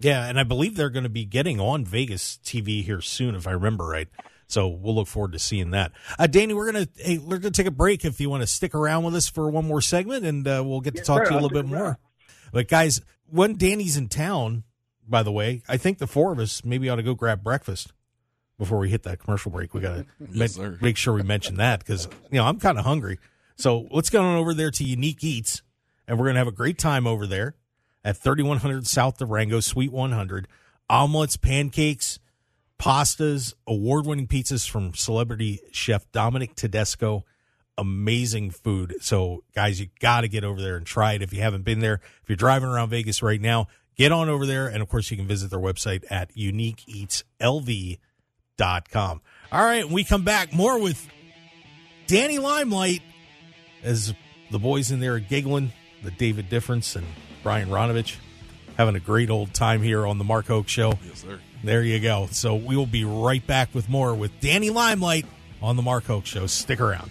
Yeah, 0.00 0.26
and 0.26 0.38
I 0.38 0.42
believe 0.42 0.76
they're 0.76 0.90
going 0.90 1.04
to 1.04 1.08
be 1.08 1.24
getting 1.24 1.58
on 1.58 1.84
Vegas 1.84 2.38
TV 2.44 2.84
here 2.84 3.00
soon, 3.00 3.34
if 3.34 3.46
I 3.46 3.52
remember 3.52 3.86
right. 3.86 4.08
So 4.46 4.68
we'll 4.68 4.94
look 4.94 5.08
forward 5.08 5.32
to 5.32 5.38
seeing 5.38 5.70
that. 5.70 5.92
Uh, 6.18 6.26
Danny, 6.26 6.54
we're 6.54 6.70
gonna 6.70 6.88
hey, 6.96 7.18
we're 7.18 7.38
gonna 7.38 7.50
take 7.50 7.66
a 7.66 7.72
break 7.72 8.04
if 8.04 8.20
you 8.20 8.30
want 8.30 8.42
to 8.42 8.46
stick 8.46 8.74
around 8.74 9.04
with 9.04 9.14
us 9.14 9.28
for 9.28 9.50
one 9.50 9.66
more 9.66 9.80
segment, 9.80 10.24
and 10.24 10.46
uh, 10.46 10.62
we'll 10.64 10.80
get 10.80 10.94
yes, 10.94 11.04
to 11.04 11.06
talk 11.06 11.18
sir, 11.20 11.24
to 11.26 11.30
you 11.32 11.40
a 11.40 11.42
little 11.42 11.62
bit 11.62 11.66
more. 11.66 11.98
But 12.52 12.68
guys, 12.68 13.00
when 13.28 13.56
Danny's 13.56 13.96
in 13.96 14.08
town, 14.08 14.62
by 15.08 15.22
the 15.22 15.32
way. 15.32 15.62
I 15.68 15.76
think 15.76 15.98
the 15.98 16.06
four 16.06 16.32
of 16.32 16.38
us 16.38 16.64
maybe 16.64 16.88
ought 16.88 16.96
to 16.96 17.02
go 17.02 17.14
grab 17.14 17.42
breakfast 17.42 17.92
before 18.58 18.78
we 18.78 18.90
hit 18.90 19.02
that 19.04 19.18
commercial 19.18 19.50
break. 19.50 19.74
We 19.74 19.80
got 19.80 19.96
to 19.96 20.06
yes, 20.32 20.58
make, 20.58 20.80
make 20.82 20.96
sure 20.96 21.14
we 21.14 21.22
mention 21.22 21.56
that 21.56 21.80
because, 21.80 22.08
you 22.30 22.38
know, 22.38 22.44
I'm 22.44 22.58
kind 22.58 22.78
of 22.78 22.84
hungry. 22.84 23.18
So 23.56 23.88
let's 23.90 24.10
go 24.10 24.22
on 24.22 24.36
over 24.36 24.54
there 24.54 24.70
to 24.70 24.84
Unique 24.84 25.24
Eats, 25.24 25.62
and 26.06 26.18
we're 26.18 26.26
going 26.26 26.34
to 26.34 26.40
have 26.40 26.48
a 26.48 26.52
great 26.52 26.78
time 26.78 27.06
over 27.06 27.26
there 27.26 27.54
at 28.04 28.16
3100 28.16 28.86
South 28.86 29.18
Durango, 29.18 29.60
Suite 29.60 29.92
100. 29.92 30.48
Omelets, 30.88 31.36
pancakes, 31.36 32.20
pastas, 32.78 33.54
award 33.66 34.06
winning 34.06 34.28
pizzas 34.28 34.68
from 34.68 34.94
celebrity 34.94 35.58
chef 35.72 36.10
Dominic 36.12 36.54
Tedesco. 36.54 37.24
Amazing 37.78 38.52
food. 38.52 38.94
So, 39.00 39.42
guys, 39.54 39.80
you 39.80 39.88
got 40.00 40.20
to 40.20 40.28
get 40.28 40.44
over 40.44 40.60
there 40.60 40.76
and 40.76 40.86
try 40.86 41.14
it 41.14 41.22
if 41.22 41.32
you 41.32 41.42
haven't 41.42 41.64
been 41.64 41.80
there. 41.80 42.00
If 42.22 42.28
you're 42.28 42.36
driving 42.36 42.68
around 42.68 42.90
Vegas 42.90 43.22
right 43.22 43.40
now, 43.40 43.66
get 43.96 44.12
on 44.12 44.28
over 44.28 44.46
there. 44.46 44.68
And 44.68 44.80
of 44.82 44.88
course, 44.88 45.10
you 45.10 45.16
can 45.16 45.26
visit 45.26 45.50
their 45.50 45.58
website 45.58 46.04
at 46.10 46.32
uniqueeatslv.com. 46.34 47.98
All 49.52 49.64
right, 49.64 49.88
we 49.88 50.04
come 50.04 50.24
back 50.24 50.52
more 50.52 50.80
with 50.80 51.08
Danny 52.06 52.38
Limelight 52.38 53.02
as 53.82 54.14
the 54.50 54.58
boys 54.58 54.90
in 54.90 55.00
there 55.00 55.14
are 55.14 55.20
giggling, 55.20 55.72
the 56.02 56.10
David 56.10 56.48
Difference 56.48 56.96
and 56.96 57.06
Brian 57.42 57.68
Ronovech 57.68 58.16
having 58.76 58.94
a 58.94 59.00
great 59.00 59.30
old 59.30 59.54
time 59.54 59.82
here 59.82 60.06
on 60.06 60.18
the 60.18 60.24
Mark 60.24 60.46
Hoke 60.46 60.68
Show. 60.68 60.94
Yes, 61.06 61.22
sir. 61.22 61.40
There 61.64 61.82
you 61.82 61.98
go. 62.00 62.28
So 62.30 62.54
we 62.54 62.76
will 62.76 62.86
be 62.86 63.04
right 63.04 63.44
back 63.46 63.74
with 63.74 63.88
more 63.88 64.14
with 64.14 64.32
Danny 64.40 64.70
Limelight 64.70 65.26
on 65.62 65.76
the 65.76 65.82
Mark 65.82 66.04
Hoke 66.04 66.26
Show. 66.26 66.46
Stick 66.46 66.80
around. 66.80 67.10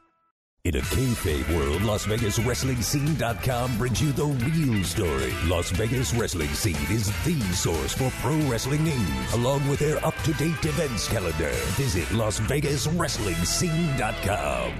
In 0.63 0.75
a 0.75 0.81
kayfabe 0.81 1.55
world, 1.55 1.81
Las 1.81 2.05
Vegas 2.05 2.37
Wrestling 2.37 2.83
Scene.com 2.83 3.77
brings 3.79 3.99
you 3.99 4.11
the 4.11 4.25
real 4.27 4.83
story. 4.83 5.33
Las 5.47 5.71
Vegas 5.71 6.13
Wrestling 6.13 6.49
Scene 6.49 6.75
is 6.91 7.07
the 7.25 7.39
source 7.51 7.93
for 7.93 8.11
pro 8.21 8.37
wrestling 8.47 8.83
news, 8.83 9.33
along 9.33 9.67
with 9.67 9.79
their 9.79 9.97
up-to-date 10.05 10.63
events 10.63 11.07
calendar. 11.07 11.49
Visit 11.81 12.11
Las 12.11 12.37
Vegas 12.41 12.85
Wrestling 12.85 13.33
Scene.com. 13.37 14.71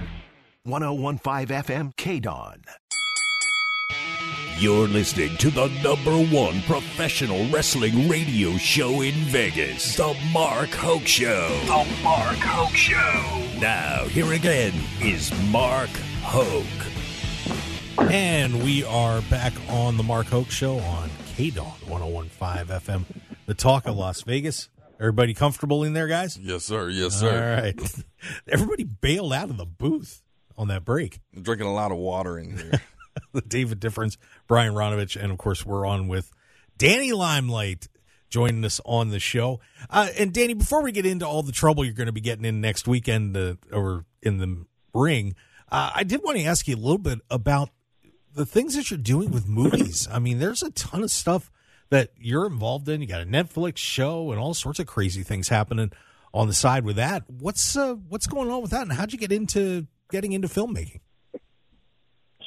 1015 0.65 1.47
FM 1.47 1.95
KDAWN. 1.95 2.80
You're 4.61 4.87
listening 4.87 5.35
to 5.37 5.49
the 5.49 5.69
number 5.81 6.15
one 6.31 6.61
professional 6.61 7.49
wrestling 7.49 8.07
radio 8.07 8.57
show 8.57 9.01
in 9.01 9.15
Vegas, 9.25 9.95
The 9.95 10.15
Mark 10.31 10.69
Hoke 10.69 11.07
Show. 11.07 11.49
The 11.65 12.03
Mark 12.03 12.37
Hoke 12.37 12.75
Show. 12.75 13.59
Now, 13.59 14.05
here 14.05 14.31
again 14.33 14.71
is 15.01 15.31
Mark 15.49 15.89
Hoke. 16.21 16.63
And 18.11 18.63
we 18.63 18.83
are 18.83 19.23
back 19.31 19.53
on 19.67 19.97
The 19.97 20.03
Mark 20.03 20.27
Hoke 20.27 20.51
Show 20.51 20.77
on 20.77 21.09
KDAWN 21.35 22.11
1015 22.11 22.67
FM, 22.67 23.05
the 23.47 23.55
talk 23.55 23.87
of 23.87 23.97
Las 23.97 24.21
Vegas. 24.21 24.69
Everybody 24.99 25.33
comfortable 25.33 25.83
in 25.83 25.93
there, 25.93 26.07
guys? 26.07 26.37
Yes, 26.37 26.65
sir. 26.65 26.87
Yes, 26.91 27.19
sir. 27.19 27.31
All 27.31 27.63
right. 27.63 27.95
Everybody 28.47 28.83
bailed 28.83 29.33
out 29.33 29.49
of 29.49 29.57
the 29.57 29.65
booth 29.65 30.21
on 30.55 30.67
that 30.67 30.85
break. 30.85 31.19
I'm 31.35 31.41
drinking 31.41 31.65
a 31.65 31.73
lot 31.73 31.91
of 31.91 31.97
water 31.97 32.37
in 32.37 32.55
here. 32.55 32.79
the 33.41 33.41
David 33.41 33.79
Difference, 33.79 34.17
Brian 34.47 34.73
Ronovech, 34.73 35.21
and 35.21 35.31
of 35.31 35.37
course 35.37 35.65
we're 35.65 35.85
on 35.85 36.07
with 36.07 36.31
Danny 36.77 37.13
Limelight 37.13 37.87
joining 38.29 38.63
us 38.65 38.79
on 38.85 39.09
the 39.09 39.19
show. 39.19 39.59
Uh, 39.89 40.07
and 40.17 40.33
Danny, 40.33 40.53
before 40.53 40.81
we 40.81 40.91
get 40.91 41.05
into 41.05 41.27
all 41.27 41.43
the 41.43 41.51
trouble 41.51 41.83
you're 41.83 41.93
going 41.93 42.07
to 42.07 42.13
be 42.13 42.21
getting 42.21 42.45
in 42.45 42.61
next 42.61 42.87
weekend 42.87 43.35
uh, 43.35 43.55
or 43.71 44.05
in 44.21 44.37
the 44.37 44.65
ring, 44.93 45.35
uh, 45.71 45.91
I 45.95 46.03
did 46.03 46.23
want 46.23 46.37
to 46.37 46.43
ask 46.45 46.67
you 46.67 46.75
a 46.75 46.77
little 46.77 46.97
bit 46.97 47.19
about 47.29 47.69
the 48.33 48.45
things 48.45 48.75
that 48.75 48.89
you're 48.89 48.97
doing 48.97 49.31
with 49.31 49.47
movies. 49.47 50.07
I 50.11 50.19
mean, 50.19 50.39
there's 50.39 50.63
a 50.63 50.71
ton 50.71 51.03
of 51.03 51.11
stuff 51.11 51.51
that 51.89 52.11
you're 52.17 52.45
involved 52.45 52.87
in. 52.89 53.01
You 53.01 53.07
got 53.07 53.21
a 53.21 53.25
Netflix 53.25 53.77
show 53.77 54.31
and 54.31 54.39
all 54.39 54.53
sorts 54.53 54.79
of 54.79 54.87
crazy 54.87 55.23
things 55.23 55.49
happening 55.49 55.91
on 56.33 56.47
the 56.47 56.53
side 56.53 56.85
with 56.85 56.95
that. 56.95 57.23
What's 57.29 57.75
uh, 57.75 57.95
what's 57.95 58.27
going 58.27 58.49
on 58.49 58.61
with 58.61 58.71
that, 58.71 58.83
and 58.83 58.93
how'd 58.93 59.11
you 59.11 59.19
get 59.19 59.31
into 59.31 59.87
getting 60.09 60.31
into 60.31 60.47
filmmaking? 60.47 61.01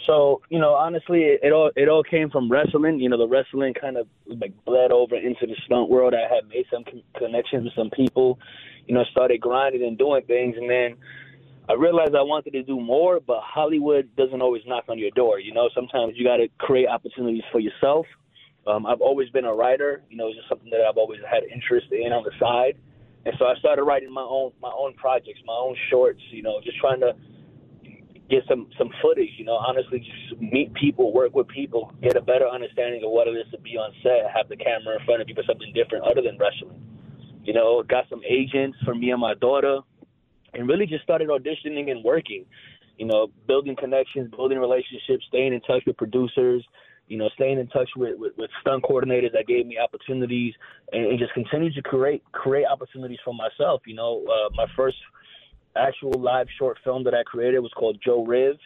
So 0.06 0.42
you 0.50 0.58
know, 0.58 0.74
honestly, 0.74 1.22
it, 1.22 1.40
it 1.42 1.52
all 1.52 1.70
it 1.76 1.88
all 1.88 2.02
came 2.02 2.30
from 2.30 2.50
wrestling. 2.50 2.98
You 3.00 3.08
know, 3.08 3.18
the 3.18 3.28
wrestling 3.28 3.74
kind 3.74 3.96
of 3.96 4.06
like 4.26 4.52
bled 4.64 4.92
over 4.92 5.16
into 5.16 5.46
the 5.46 5.56
stunt 5.64 5.88
world. 5.88 6.14
I 6.14 6.32
had 6.32 6.48
made 6.48 6.66
some 6.70 6.84
con- 6.84 7.02
connections 7.16 7.64
with 7.64 7.74
some 7.74 7.90
people. 7.90 8.38
You 8.86 8.94
know, 8.94 9.04
started 9.10 9.40
grinding 9.40 9.82
and 9.82 9.96
doing 9.96 10.22
things, 10.26 10.56
and 10.58 10.68
then 10.68 10.96
I 11.68 11.72
realized 11.72 12.14
I 12.14 12.22
wanted 12.22 12.52
to 12.52 12.62
do 12.62 12.78
more. 12.78 13.20
But 13.20 13.40
Hollywood 13.42 14.14
doesn't 14.16 14.42
always 14.42 14.62
knock 14.66 14.84
on 14.88 14.98
your 14.98 15.10
door. 15.12 15.40
You 15.40 15.54
know, 15.54 15.70
sometimes 15.74 16.14
you 16.16 16.24
got 16.24 16.36
to 16.36 16.48
create 16.58 16.88
opportunities 16.88 17.44
for 17.50 17.60
yourself. 17.60 18.06
Um, 18.66 18.86
I've 18.86 19.00
always 19.00 19.30
been 19.30 19.44
a 19.44 19.54
writer. 19.54 20.02
You 20.10 20.16
know, 20.16 20.28
it's 20.28 20.36
just 20.36 20.48
something 20.48 20.70
that 20.70 20.80
I've 20.80 20.96
always 20.96 21.20
had 21.30 21.44
interest 21.44 21.86
in 21.92 22.12
on 22.12 22.24
the 22.24 22.32
side, 22.38 22.76
and 23.24 23.34
so 23.38 23.46
I 23.46 23.54
started 23.56 23.84
writing 23.84 24.12
my 24.12 24.22
own 24.22 24.52
my 24.60 24.72
own 24.76 24.94
projects, 24.94 25.40
my 25.46 25.54
own 25.54 25.76
shorts. 25.90 26.20
You 26.30 26.42
know, 26.42 26.60
just 26.62 26.78
trying 26.78 27.00
to 27.00 27.16
get 28.30 28.42
some 28.48 28.68
some 28.78 28.90
footage. 29.02 29.30
You 29.36 29.44
know, 29.44 29.56
honestly, 29.56 30.00
just 30.00 30.40
meet 30.40 30.72
people, 30.74 31.12
work 31.12 31.34
with 31.34 31.48
people, 31.48 31.92
get 32.02 32.16
a 32.16 32.20
better 32.20 32.48
understanding 32.48 33.02
of 33.04 33.10
what 33.10 33.28
it 33.28 33.32
is 33.32 33.46
to 33.52 33.58
be 33.58 33.76
on 33.76 33.92
set, 34.02 34.30
have 34.34 34.48
the 34.48 34.56
camera 34.56 34.98
in 34.98 35.04
front 35.04 35.22
of 35.22 35.28
you 35.28 35.34
for 35.34 35.44
something 35.46 35.72
different 35.74 36.04
other 36.04 36.22
than 36.22 36.38
wrestling. 36.38 36.80
You 37.44 37.52
know, 37.52 37.82
got 37.82 38.08
some 38.08 38.22
agents 38.28 38.78
for 38.84 38.94
me 38.94 39.10
and 39.10 39.20
my 39.20 39.34
daughter, 39.34 39.80
and 40.54 40.68
really 40.68 40.86
just 40.86 41.02
started 41.02 41.28
auditioning 41.28 41.90
and 41.90 42.02
working. 42.02 42.46
You 42.96 43.06
know, 43.06 43.28
building 43.48 43.76
connections, 43.76 44.30
building 44.30 44.58
relationships, 44.58 45.24
staying 45.28 45.52
in 45.52 45.60
touch 45.62 45.82
with 45.86 45.96
producers. 45.96 46.64
You 47.06 47.18
know, 47.18 47.28
staying 47.34 47.58
in 47.58 47.66
touch 47.66 47.90
with, 47.96 48.18
with, 48.18 48.32
with 48.38 48.50
stunt 48.62 48.82
coordinators 48.82 49.32
that 49.34 49.46
gave 49.46 49.66
me 49.66 49.76
opportunities, 49.76 50.54
and, 50.90 51.04
and 51.04 51.18
just 51.18 51.34
continue 51.34 51.70
to 51.74 51.82
create 51.82 52.22
create 52.32 52.64
opportunities 52.64 53.18
for 53.22 53.34
myself. 53.34 53.82
You 53.84 53.94
know, 53.94 54.24
uh, 54.24 54.48
my 54.54 54.64
first 54.74 54.96
actual 55.76 56.12
live 56.12 56.46
short 56.58 56.78
film 56.84 57.04
that 57.04 57.14
I 57.14 57.22
created 57.22 57.60
was 57.60 57.72
called 57.76 57.98
Joe 58.04 58.24
Riv. 58.24 58.56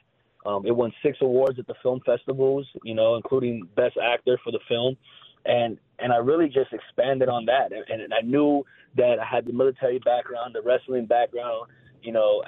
Um, 0.47 0.65
it 0.67 0.75
won 0.75 0.93
six 1.03 1.19
awards 1.21 1.59
at 1.59 1.67
the 1.67 1.75
film 1.83 2.01
festivals, 2.07 2.67
you 2.85 2.95
know, 2.95 3.17
including 3.17 3.69
Best 3.77 3.97
Actor 4.03 4.39
for 4.45 4.53
the 4.53 4.61
film, 4.69 4.97
and 5.45 5.79
and 5.99 6.13
I 6.13 6.17
really 6.17 6.47
just 6.47 6.73
expanded 6.73 7.29
on 7.29 7.45
that. 7.47 7.73
And, 7.73 8.01
and 8.03 8.15
I 8.15 8.21
knew 8.23 8.65
that 8.97 9.17
I 9.21 9.25
had 9.25 9.47
the 9.47 9.53
military 9.53 9.99
background, 9.99 10.55
the 10.55 10.63
wrestling 10.63 11.07
background, 11.07 11.71
you 12.03 12.13
know, 12.13 12.43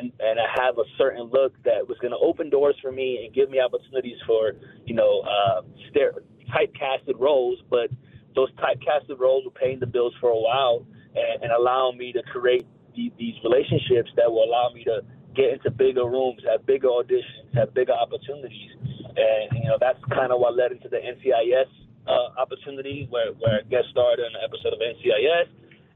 and 0.00 0.12
and 0.18 0.40
I 0.40 0.64
have 0.64 0.78
a 0.78 0.84
certain 0.98 1.30
look 1.32 1.52
that 1.64 1.86
was 1.86 1.96
going 2.00 2.10
to 2.10 2.18
open 2.18 2.50
doors 2.50 2.76
for 2.82 2.90
me 2.90 3.24
and 3.24 3.34
give 3.34 3.48
me 3.48 3.60
opportunities 3.60 4.18
for, 4.26 4.52
you 4.84 4.94
know, 4.94 5.20
uh, 5.20 5.62
stare, 5.90 6.12
typecasted 6.50 7.18
roles. 7.18 7.58
But 7.70 7.90
those 8.34 8.50
typecasted 8.54 9.18
roles 9.18 9.44
were 9.44 9.52
paying 9.52 9.78
the 9.78 9.86
bills 9.86 10.14
for 10.20 10.30
a 10.30 10.38
while 10.38 10.84
and, 11.14 11.44
and 11.44 11.52
allowing 11.52 11.96
me 11.96 12.12
to 12.12 12.22
create 12.24 12.66
the, 12.96 13.12
these 13.18 13.34
relationships 13.44 14.10
that 14.16 14.30
will 14.30 14.44
allow 14.44 14.70
me 14.74 14.84
to 14.84 15.00
get 15.36 15.52
into 15.52 15.70
bigger 15.70 16.04
rooms, 16.08 16.40
have 16.50 16.64
bigger 16.66 16.88
auditions, 16.88 17.52
have 17.54 17.74
bigger 17.74 17.92
opportunities. 17.92 18.72
And, 18.80 19.62
you 19.62 19.68
know, 19.68 19.76
that's 19.78 20.00
kind 20.12 20.32
of 20.32 20.40
what 20.40 20.56
led 20.56 20.72
into 20.72 20.88
the 20.88 20.96
NCIS 20.96 21.68
uh, 22.08 22.40
opportunity 22.40 23.06
where, 23.10 23.32
where 23.38 23.60
I 23.60 23.68
guest 23.68 23.88
starred 23.90 24.18
in 24.18 24.26
an 24.26 24.40
episode 24.42 24.72
of 24.72 24.80
NCIS. 24.80 25.48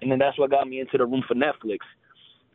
And 0.03 0.11
then 0.11 0.19
that's 0.19 0.39
what 0.39 0.51
got 0.51 0.69
me 0.69 0.81
into 0.81 0.99
the 0.99 1.07
room 1.07 1.25
for 1.27 1.35
Netflix. 1.35 1.79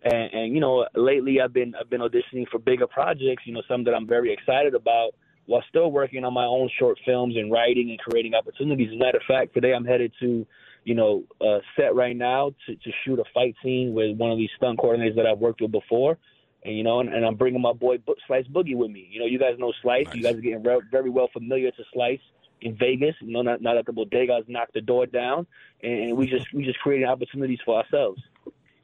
And, 0.04 0.34
and 0.34 0.54
you 0.54 0.62
know, 0.62 0.86
lately 0.96 1.42
I've 1.42 1.54
been 1.54 1.74
I've 1.80 1.90
been 1.90 2.02
auditioning 2.02 2.48
for 2.52 2.60
bigger 2.60 2.86
projects. 2.86 3.44
You 3.46 3.54
know, 3.54 3.64
some 3.68 3.84
that 3.86 3.94
I'm 3.94 4.08
very 4.08 4.32
excited 4.32 4.76
about, 4.76 5.16
while 5.48 5.64
still 5.70 5.92
working 5.92 6.24
on 6.24 6.34
my 6.34 6.46
own 6.46 6.70
short 6.80 7.00
films 7.06 7.36
and 7.36 7.52
writing 7.52 7.90
and 7.90 8.00
creating 8.00 8.34
opportunities. 8.34 8.90
As 8.90 8.96
a 8.96 9.00
matter 9.00 9.18
of 9.18 9.24
fact, 9.28 9.54
today 9.54 9.74
I'm 9.74 9.86
headed 9.86 10.12
to, 10.20 10.46
you 10.86 10.94
know, 10.94 11.24
uh, 11.42 11.60
set 11.76 11.96
right 11.96 12.16
now 12.16 12.52
to, 12.66 12.76
to 12.76 12.92
shoot 13.04 13.20
a 13.20 13.24
fight 13.34 13.56
scene 13.62 13.94
with 13.94 14.16
one 14.18 14.32
of 14.32 14.38
these 14.38 14.52
stunt 14.56 14.80
coordinators 14.80 15.16
that 15.16 15.26
I've 15.26 15.40
worked 15.40 15.60
with 15.60 15.72
before. 15.72 16.18
And 16.64 16.78
you 16.78 16.84
know, 16.84 17.00
and, 17.00 17.14
and 17.14 17.26
I'm 17.26 17.36
bringing 17.36 17.62
my 17.62 17.74
boy 17.74 17.98
Bo- 17.98 18.16
Slice 18.28 18.48
Boogie 18.48 18.76
with 18.76 18.92
me. 18.92 19.08
You 19.12 19.20
know, 19.20 19.26
you 19.26 19.38
guys 19.38 19.56
know 19.60 19.74
Slice. 19.82 20.06
Nice. 20.06 20.16
You 20.16 20.24
guys 20.24 20.36
are 20.36 20.42
getting 20.42 20.64
re- 20.64 20.82
very 20.90 21.10
well 21.10 21.30
familiar 21.34 21.72
to 21.72 21.84
Slice 21.94 22.20
in 22.62 22.78
Vegas. 22.78 23.16
You 23.20 23.34
know, 23.34 23.42
not, 23.42 23.62
not 23.62 23.76
that 23.76 23.86
the 23.86 23.92
bodegas 23.92 24.48
knocked 24.48 24.74
the 24.74 24.82
door 24.82 25.06
down, 25.06 25.46
and, 25.84 25.94
and 25.94 26.18
we 26.18 26.28
just 26.28 26.52
we 26.54 26.64
just 26.64 26.80
creating 26.80 27.08
opportunities 27.08 27.60
for 27.66 27.78
ourselves. 27.78 28.22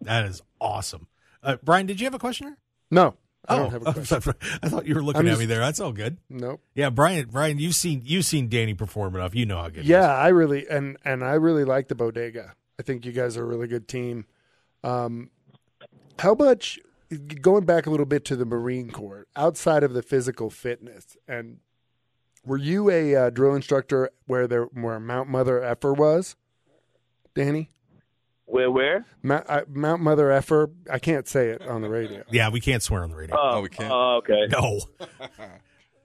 That 0.02 0.26
is 0.26 0.41
awesome. 0.60 1.08
Uh, 1.43 1.58
Brian, 1.64 1.86
did 1.86 1.99
you 1.99 2.06
have 2.06 2.14
a 2.14 2.20
question? 2.20 2.58
No, 2.89 3.16
I 3.47 3.55
oh, 3.55 3.57
don't 3.57 3.71
have 3.71 3.87
a 3.87 3.93
question. 3.93 4.33
I 4.61 4.69
thought 4.69 4.85
you 4.85 4.95
were 4.95 5.03
looking 5.03 5.21
I'm 5.21 5.27
at 5.27 5.39
me 5.39 5.45
there. 5.45 5.59
That's 5.59 5.79
all 5.79 5.91
good. 5.91 6.17
Nope. 6.29 6.61
Yeah, 6.75 6.89
Brian. 6.89 7.27
Brian, 7.29 7.59
you've 7.59 7.75
seen 7.75 8.01
you've 8.05 8.25
seen 8.25 8.49
Danny 8.49 8.73
perform 8.73 9.15
enough. 9.15 9.35
You 9.35 9.45
know 9.45 9.57
how 9.57 9.69
good. 9.69 9.83
he 9.83 9.89
Yeah, 9.89 10.13
I 10.13 10.29
really 10.29 10.67
and 10.67 10.97
and 11.03 11.23
I 11.23 11.33
really 11.33 11.65
like 11.65 11.87
the 11.87 11.95
bodega. 11.95 12.55
I 12.79 12.83
think 12.83 13.05
you 13.05 13.11
guys 13.11 13.37
are 13.37 13.43
a 13.43 13.45
really 13.45 13.67
good 13.67 13.87
team. 13.87 14.25
Um, 14.83 15.31
how 16.19 16.33
much 16.35 16.79
going 17.41 17.65
back 17.65 17.85
a 17.85 17.89
little 17.89 18.05
bit 18.05 18.25
to 18.25 18.35
the 18.35 18.45
Marine 18.45 18.91
Corps 18.91 19.27
outside 19.35 19.83
of 19.83 19.93
the 19.93 20.01
physical 20.01 20.49
fitness 20.49 21.17
and 21.27 21.59
were 22.45 22.57
you 22.57 22.89
a 22.89 23.15
uh, 23.15 23.29
drill 23.29 23.53
instructor 23.53 24.09
where 24.25 24.47
there 24.47 24.65
where 24.65 24.99
Mount 24.99 25.29
Mother 25.29 25.61
Effer 25.61 25.93
was, 25.93 26.35
Danny? 27.35 27.69
Where 28.52 28.70
where? 28.70 29.06
Mount, 29.24 29.45
uh, 29.47 29.62
Mount 29.70 30.02
Mother 30.02 30.30
Effer. 30.30 30.72
I 30.91 30.99
can't 30.99 31.26
say 31.26 31.49
it 31.52 31.62
on 31.62 31.82
the 31.82 31.89
radio. 31.89 32.24
Yeah, 32.30 32.49
we 32.49 32.60
can't 32.60 32.84
swear 32.84 33.02
on 33.02 33.10
the 33.10 33.16
radio. 33.16 33.38
Oh, 33.39 33.62
we 33.62 33.70
can't? 33.70 33.89
Oh, 33.89 34.18
okay. 34.18 34.47
no. 34.49 34.82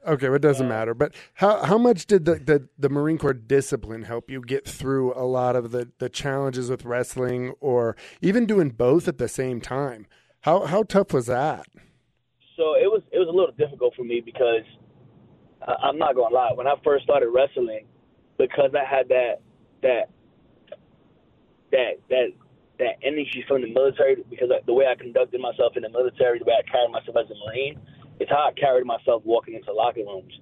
Okay, 0.07 0.29
well, 0.29 0.37
it 0.37 0.43
doesn't 0.43 0.69
matter. 0.69 0.95
But 0.95 1.17
how 1.35 1.65
how 1.65 1.79
much 1.79 2.07
did 2.07 2.27
the, 2.27 2.37
the, 2.37 2.69
the 2.79 2.89
Marine 2.89 3.19
Corps 3.19 3.33
discipline 3.35 4.05
help 4.05 4.31
you 4.31 4.41
get 4.41 4.65
through 4.65 5.13
a 5.15 5.27
lot 5.27 5.57
of 5.57 5.73
the, 5.73 5.91
the 5.99 6.09
challenges 6.09 6.71
with 6.71 6.85
wrestling 6.85 7.55
or 7.59 7.97
even 8.21 8.47
doing 8.47 8.71
both 8.71 9.09
at 9.09 9.19
the 9.19 9.27
same 9.27 9.61
time? 9.61 10.07
How 10.43 10.67
how 10.67 10.85
tough 10.85 11.13
was 11.13 11.27
that? 11.27 11.67
So 12.57 12.75
it 12.77 12.87
was 12.87 13.03
it 13.11 13.19
was 13.19 13.27
a 13.27 13.33
little 13.33 13.53
difficult 13.59 13.95
for 13.97 14.05
me 14.05 14.23
because 14.25 14.63
I, 15.67 15.75
I'm 15.89 15.99
not 15.99 16.15
gonna 16.15 16.33
lie. 16.33 16.53
When 16.55 16.69
I 16.69 16.75
first 16.85 17.03
started 17.03 17.31
wrestling, 17.31 17.87
because 18.39 18.71
I 18.77 18.89
had 18.89 19.09
that 19.09 19.41
that 19.83 20.11
that 21.73 21.99
that 22.09 22.29
that 22.79 22.97
energy 23.03 23.45
from 23.49 23.63
the 23.63 23.73
military, 23.73 24.17
because 24.29 24.51
the 24.67 24.73
way 24.73 24.87
I 24.87 24.95
conducted 24.95 25.41
myself 25.41 25.77
in 25.77 25.83
the 25.83 25.89
military, 25.89 26.39
the 26.39 26.45
way 26.45 26.55
I 26.59 26.71
carried 26.71 26.91
myself 26.91 27.17
as 27.17 27.31
a 27.31 27.35
Marine, 27.47 27.81
it's 28.21 28.31
how 28.31 28.49
I 28.49 28.53
carried 28.53 28.87
myself 28.87 29.23
walking 29.25 29.55
into 29.55 29.73
locker 29.73 30.01
rooms. 30.01 30.33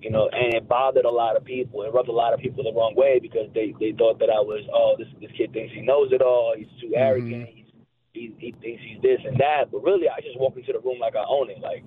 You 0.00 0.10
know, 0.10 0.28
and 0.28 0.52
it 0.52 0.68
bothered 0.68 1.06
a 1.06 1.10
lot 1.10 1.34
of 1.36 1.44
people. 1.46 1.82
It 1.82 1.94
rubbed 1.94 2.10
a 2.10 2.12
lot 2.12 2.34
of 2.34 2.40
people 2.40 2.62
the 2.62 2.72
wrong 2.72 2.94
way 2.94 3.20
because 3.20 3.48
they 3.54 3.74
they 3.80 3.92
thought 3.96 4.18
that 4.18 4.28
I 4.28 4.40
was, 4.40 4.60
oh, 4.72 4.96
this 4.98 5.08
this 5.20 5.30
kid 5.36 5.52
thinks 5.52 5.72
he 5.72 5.80
knows 5.80 6.12
it 6.12 6.20
all. 6.20 6.54
He's 6.56 6.68
too 6.80 6.92
arrogant. 6.94 7.48
He's 7.48 7.64
he, 8.12 8.34
he 8.38 8.54
thinks 8.60 8.82
he's 8.86 9.02
this 9.02 9.20
and 9.26 9.36
that, 9.38 9.72
but 9.72 9.82
really, 9.82 10.08
I 10.08 10.20
just 10.20 10.38
walk 10.38 10.56
into 10.56 10.72
the 10.72 10.78
room 10.78 11.00
like 11.00 11.16
I 11.16 11.24
own 11.26 11.50
it. 11.50 11.58
Like 11.60 11.82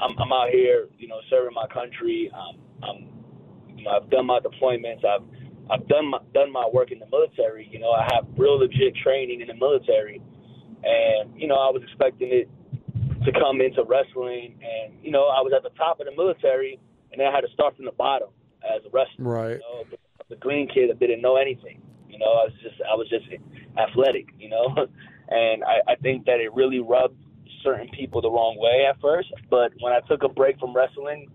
I'm, 0.00 0.16
I'm 0.18 0.32
out 0.32 0.50
here, 0.50 0.88
you 0.98 1.08
know, 1.08 1.20
serving 1.28 1.54
my 1.54 1.66
country. 1.66 2.30
Um, 2.34 2.56
I'm, 2.82 3.76
you 3.76 3.84
know, 3.84 3.90
I've 3.90 4.08
done 4.08 4.26
my 4.26 4.40
deployments. 4.40 5.04
I've, 5.04 5.22
I've 5.70 5.86
done 5.88 6.10
my 6.10 6.18
done 6.34 6.52
my 6.52 6.68
work 6.72 6.90
in 6.90 6.98
the 6.98 7.06
military. 7.06 7.68
You 7.70 7.78
know, 7.78 7.90
I 7.90 8.08
have 8.14 8.26
real 8.36 8.58
legit 8.58 8.96
training 9.02 9.40
in 9.40 9.48
the 9.48 9.54
military, 9.54 10.22
and 10.82 11.38
you 11.40 11.46
know, 11.46 11.56
I 11.56 11.70
was 11.70 11.82
expecting 11.82 12.28
it 12.32 12.50
to 13.24 13.32
come 13.32 13.60
into 13.60 13.84
wrestling, 13.84 14.58
and 14.62 14.94
you 15.02 15.10
know, 15.10 15.28
I 15.28 15.40
was 15.40 15.52
at 15.54 15.62
the 15.62 15.76
top 15.76 16.00
of 16.00 16.06
the 16.06 16.12
military, 16.12 16.78
and 17.12 17.20
then 17.20 17.26
I 17.26 17.34
had 17.34 17.42
to 17.42 17.52
start 17.52 17.76
from 17.76 17.84
the 17.84 17.92
bottom 17.92 18.28
as 18.64 18.84
a 18.86 18.90
wrestler. 18.90 19.24
Right. 19.24 19.58
You 19.58 19.58
know, 19.58 19.84
the 20.28 20.36
green 20.36 20.68
kid 20.68 20.90
that 20.90 20.98
didn't 20.98 21.22
know 21.22 21.36
anything. 21.36 21.80
You 22.08 22.18
know, 22.18 22.26
I 22.26 22.44
was 22.44 22.52
just 22.62 22.76
I 22.82 22.94
was 22.94 23.08
just 23.08 23.26
athletic. 23.76 24.28
You 24.38 24.50
know, 24.50 24.66
and 25.28 25.64
I, 25.64 25.92
I 25.92 25.94
think 25.96 26.26
that 26.26 26.40
it 26.40 26.52
really 26.54 26.80
rubbed 26.80 27.16
certain 27.62 27.88
people 27.90 28.20
the 28.22 28.30
wrong 28.30 28.56
way 28.58 28.86
at 28.88 29.00
first. 29.00 29.32
But 29.50 29.72
when 29.80 29.92
I 29.92 30.00
took 30.08 30.22
a 30.22 30.28
break 30.28 30.58
from 30.58 30.74
wrestling, 30.74 31.28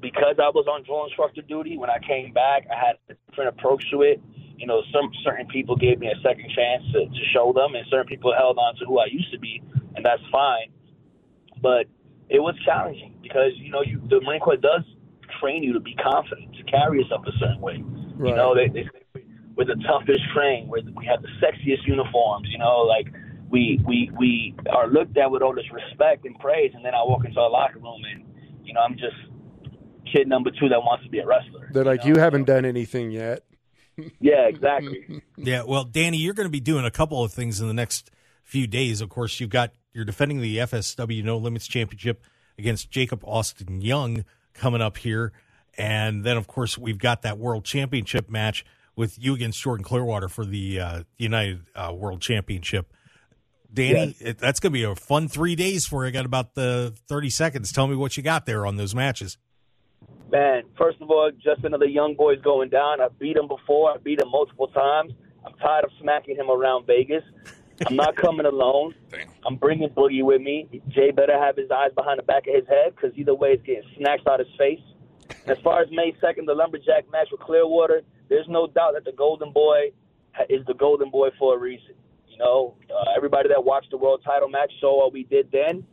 because 0.00 0.36
I 0.38 0.48
was 0.50 0.66
on 0.68 0.84
drill 0.84 1.04
instructor 1.04 1.42
duty, 1.42 1.78
when 1.78 1.90
I 1.90 1.98
came 1.98 2.32
back, 2.32 2.66
I 2.70 2.76
had 2.76 2.96
a 3.08 3.14
different 3.30 3.56
approach 3.58 3.84
to 3.90 4.02
it. 4.02 4.20
You 4.56 4.66
know, 4.66 4.82
some 4.92 5.10
certain 5.24 5.46
people 5.46 5.76
gave 5.76 5.98
me 5.98 6.08
a 6.08 6.20
second 6.22 6.50
chance 6.54 6.82
to, 6.92 7.06
to 7.06 7.24
show 7.32 7.52
them, 7.52 7.74
and 7.74 7.84
certain 7.90 8.06
people 8.06 8.34
held 8.36 8.58
on 8.58 8.76
to 8.76 8.84
who 8.86 8.98
I 8.98 9.06
used 9.06 9.30
to 9.32 9.38
be, 9.38 9.62
and 9.94 10.04
that's 10.04 10.22
fine. 10.32 10.72
But 11.60 11.86
it 12.28 12.40
was 12.40 12.54
challenging 12.64 13.14
because 13.22 13.52
you 13.56 13.70
know 13.70 13.82
you, 13.82 14.00
the 14.08 14.20
Marine 14.20 14.40
Corps 14.40 14.56
does 14.56 14.82
train 15.40 15.62
you 15.62 15.72
to 15.74 15.80
be 15.80 15.94
confident, 15.94 16.54
to 16.56 16.62
carry 16.64 17.00
yourself 17.00 17.24
a 17.26 17.32
certain 17.38 17.60
way. 17.60 17.82
Right. 18.16 18.30
You 18.30 18.36
know, 18.36 18.54
they, 18.54 18.68
they 18.68 18.88
we're 19.56 19.64
the 19.64 19.82
toughest 19.86 20.20
train, 20.34 20.68
we're, 20.68 20.82
we 20.96 21.06
have 21.06 21.22
the 21.22 21.28
sexiest 21.40 21.86
uniforms. 21.86 22.48
You 22.50 22.58
know, 22.58 22.80
like 22.80 23.08
we 23.50 23.80
we 23.86 24.10
we 24.18 24.54
are 24.70 24.88
looked 24.88 25.16
at 25.16 25.30
with 25.30 25.42
all 25.42 25.54
this 25.54 25.70
respect 25.72 26.24
and 26.24 26.38
praise, 26.38 26.72
and 26.74 26.84
then 26.84 26.94
I 26.94 27.02
walk 27.02 27.24
into 27.24 27.40
a 27.40 27.48
locker 27.48 27.78
room 27.78 28.02
and 28.10 28.24
you 28.64 28.74
know 28.74 28.80
I'm 28.80 28.96
just 28.96 29.16
kid 30.10 30.28
number 30.28 30.50
two 30.50 30.68
that 30.68 30.80
wants 30.80 31.04
to 31.04 31.10
be 31.10 31.18
a 31.18 31.26
wrestler. 31.26 31.68
They're 31.72 31.84
like, 31.84 32.04
know? 32.04 32.14
you 32.14 32.20
haven't 32.20 32.44
done 32.44 32.64
anything 32.64 33.10
yet. 33.10 33.42
Yeah, 34.20 34.46
exactly. 34.46 35.22
Yeah, 35.38 35.62
well, 35.62 35.84
Danny, 35.84 36.18
you're 36.18 36.34
going 36.34 36.46
to 36.46 36.52
be 36.52 36.60
doing 36.60 36.84
a 36.84 36.90
couple 36.90 37.24
of 37.24 37.32
things 37.32 37.62
in 37.62 37.66
the 37.68 37.72
next 37.72 38.10
few 38.44 38.66
days. 38.66 39.00
Of 39.00 39.08
course, 39.08 39.40
you've 39.40 39.48
got 39.48 39.72
you're 39.94 40.04
defending 40.04 40.42
the 40.42 40.58
FSW 40.58 41.24
No 41.24 41.38
Limits 41.38 41.66
Championship 41.66 42.22
against 42.58 42.90
Jakob 42.90 43.24
Austin 43.24 43.80
Young 43.80 44.26
coming 44.52 44.82
up 44.82 44.98
here, 44.98 45.32
and 45.78 46.24
then 46.24 46.36
of 46.36 46.46
course 46.46 46.76
we've 46.76 46.98
got 46.98 47.22
that 47.22 47.38
World 47.38 47.64
Championship 47.64 48.28
match 48.28 48.66
with 48.96 49.18
you 49.18 49.34
against 49.34 49.62
Jordan 49.62 49.82
Clearwater 49.82 50.28
for 50.28 50.44
the 50.44 50.80
uh, 50.80 51.02
United 51.16 51.62
uh, 51.74 51.92
World 51.94 52.20
Championship. 52.20 52.92
Danny, 53.72 54.16
it, 54.20 54.38
that's 54.38 54.60
going 54.60 54.72
to 54.72 54.78
be 54.78 54.84
a 54.84 54.94
fun 54.94 55.28
three 55.28 55.54
days 55.54 55.86
for 55.86 56.04
you. 56.04 56.08
I 56.08 56.10
got 56.10 56.24
about 56.24 56.54
the 56.54 56.94
30 57.08 57.30
seconds. 57.30 57.72
Tell 57.72 57.86
me 57.86 57.96
what 57.96 58.16
you 58.16 58.22
got 58.22 58.46
there 58.46 58.64
on 58.64 58.76
those 58.76 58.94
matches. 58.94 59.36
Man, 60.30 60.64
first 60.76 61.00
of 61.00 61.10
all, 61.10 61.30
just 61.30 61.62
another 61.64 61.86
young 61.86 62.14
boy's 62.14 62.40
going 62.40 62.68
down. 62.68 63.00
I 63.00 63.08
beat 63.18 63.36
him 63.36 63.46
before. 63.46 63.92
I 63.92 63.98
beat 63.98 64.20
him 64.20 64.30
multiple 64.30 64.66
times. 64.68 65.12
I'm 65.44 65.54
tired 65.54 65.84
of 65.84 65.90
smacking 66.00 66.36
him 66.36 66.50
around 66.50 66.86
Vegas. 66.86 67.22
I'm 67.86 67.94
not 67.94 68.16
coming 68.24 68.46
alone. 68.46 68.94
I'm 69.46 69.56
bringing 69.56 69.88
Boogie 69.90 70.24
with 70.24 70.40
me. 70.40 70.82
Jay 70.88 71.12
better 71.12 71.38
have 71.38 71.56
his 71.56 71.70
eyes 71.70 71.90
behind 71.94 72.18
the 72.18 72.24
back 72.24 72.48
of 72.48 72.54
his 72.54 72.66
head 72.66 72.94
because 72.96 73.16
either 73.16 73.34
way, 73.34 73.50
it's 73.52 73.62
getting 73.62 73.88
snatched 73.96 74.26
out 74.26 74.40
his 74.40 74.48
face. 74.58 74.80
And 75.30 75.56
as 75.56 75.62
far 75.62 75.80
as 75.80 75.88
May 75.92 76.12
2nd, 76.22 76.46
the 76.46 76.54
Lumberjack 76.54 77.10
match 77.12 77.28
with 77.30 77.40
Clearwater, 77.40 78.02
there's 78.28 78.48
no 78.48 78.66
doubt 78.66 78.94
that 78.94 79.04
the 79.04 79.12
Golden 79.12 79.52
Boy 79.52 79.92
is 80.48 80.66
the 80.66 80.74
Golden 80.74 81.10
Boy 81.10 81.28
for 81.38 81.54
a 81.54 81.58
reason. 81.58 81.94
You 82.28 82.38
know, 82.38 82.74
uh, 82.90 83.12
everybody 83.16 83.48
that 83.48 83.64
watched 83.64 83.90
the 83.90 83.96
world 83.96 84.22
title 84.24 84.48
match 84.48 84.72
saw 84.80 84.98
what 84.98 85.12
we 85.12 85.22
did 85.22 85.50
then. 85.52 85.86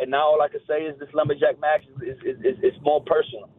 And 0.00 0.10
now 0.10 0.22
all 0.22 0.40
I 0.40 0.48
can 0.48 0.60
say 0.68 0.82
is 0.82 0.98
this 1.00 1.08
Lumberjack 1.12 1.60
match 1.60 1.82
is, 2.00 2.18
is, 2.18 2.38
is, 2.44 2.58
is 2.62 2.80
more 2.82 3.02
personal. 3.02 3.50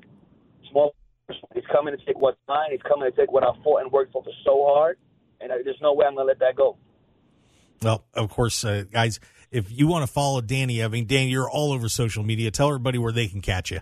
It's 1.30 1.39
more 1.41 1.49
personal. 1.49 1.49
He's 1.53 1.71
coming 1.71 1.97
to 1.97 2.05
take 2.05 2.19
what's 2.19 2.38
mine. 2.47 2.69
He's 2.71 2.82
coming 2.82 3.09
to 3.09 3.15
take 3.15 3.32
what 3.32 3.43
I 3.43 3.51
fought 3.63 3.82
and 3.82 3.91
worked 3.91 4.13
for 4.13 4.24
for 4.24 4.34
so 4.43 4.65
hard. 4.67 4.97
And 5.41 5.51
there's 5.51 5.82
no 5.82 5.93
way 5.93 6.05
I'm 6.05 6.15
going 6.15 6.26
to 6.26 6.30
let 6.30 6.39
that 6.39 6.55
go. 6.55 6.78
Well, 7.82 8.05
of 8.13 8.30
course, 8.30 8.63
uh, 8.63 8.86
guys, 8.91 9.19
if 9.51 9.71
you 9.71 9.88
want 9.88 10.05
to 10.07 10.11
follow 10.11 10.39
Danny, 10.41 10.84
I 10.84 10.88
mean, 10.88 11.05
Danny, 11.05 11.30
you're 11.30 11.49
all 11.49 11.74
over 11.74 11.89
social 11.89 12.24
media. 12.24 12.49
Tell 12.49 12.69
everybody 12.69 12.97
where 12.97 13.11
they 13.11 13.28
can 13.28 13.41
catch 13.41 13.71
you. 13.71 13.82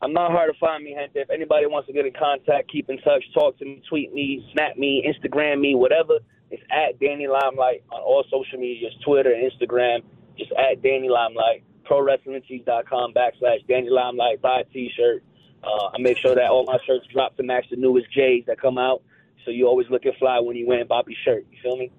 I'm 0.00 0.12
not 0.12 0.32
hard 0.32 0.52
to 0.52 0.58
find 0.58 0.82
me. 0.82 0.96
If 1.14 1.30
anybody 1.30 1.66
wants 1.66 1.86
to 1.86 1.92
get 1.92 2.06
in 2.06 2.12
contact, 2.12 2.70
keep 2.70 2.90
in 2.90 2.98
touch, 2.98 3.22
talk 3.34 3.56
to 3.58 3.64
me, 3.64 3.82
tweet 3.88 4.12
me, 4.12 4.44
snap 4.52 4.76
me, 4.76 5.04
Instagram 5.06 5.60
me, 5.60 5.76
whatever, 5.76 6.18
it's 6.50 6.62
at 6.70 6.98
Danny 7.00 7.28
Limelight 7.28 7.82
on 7.90 8.00
all 8.02 8.24
social 8.24 8.58
medias, 8.58 8.92
Twitter, 9.04 9.32
and 9.32 9.50
Instagram, 9.50 10.02
just 10.36 10.50
at 10.52 10.82
Danny 10.82 11.08
Limelight, 11.08 11.62
ProWrestlingTees.com 11.88 13.14
backslash 13.14 13.66
Danny 13.68 13.88
Limelight, 13.90 14.42
buy 14.42 14.60
a 14.60 14.64
t-shirt. 14.64 15.22
Uh, 15.62 15.90
I 15.94 15.98
make 15.98 16.18
sure 16.18 16.34
that 16.34 16.50
all 16.50 16.64
my 16.64 16.78
shirts 16.86 17.06
drop 17.12 17.36
to 17.36 17.42
match 17.42 17.66
the 17.70 17.76
newest 17.76 18.12
J's 18.12 18.44
that 18.46 18.60
come 18.60 18.78
out. 18.78 19.02
So 19.44 19.50
you 19.50 19.66
always 19.66 19.88
looking 19.90 20.12
fly 20.18 20.38
when 20.40 20.56
you 20.56 20.66
wearing 20.66 20.86
Bobby's 20.86 21.16
shirt. 21.24 21.46
You 21.50 21.58
feel 21.62 21.76
me? 21.76 21.90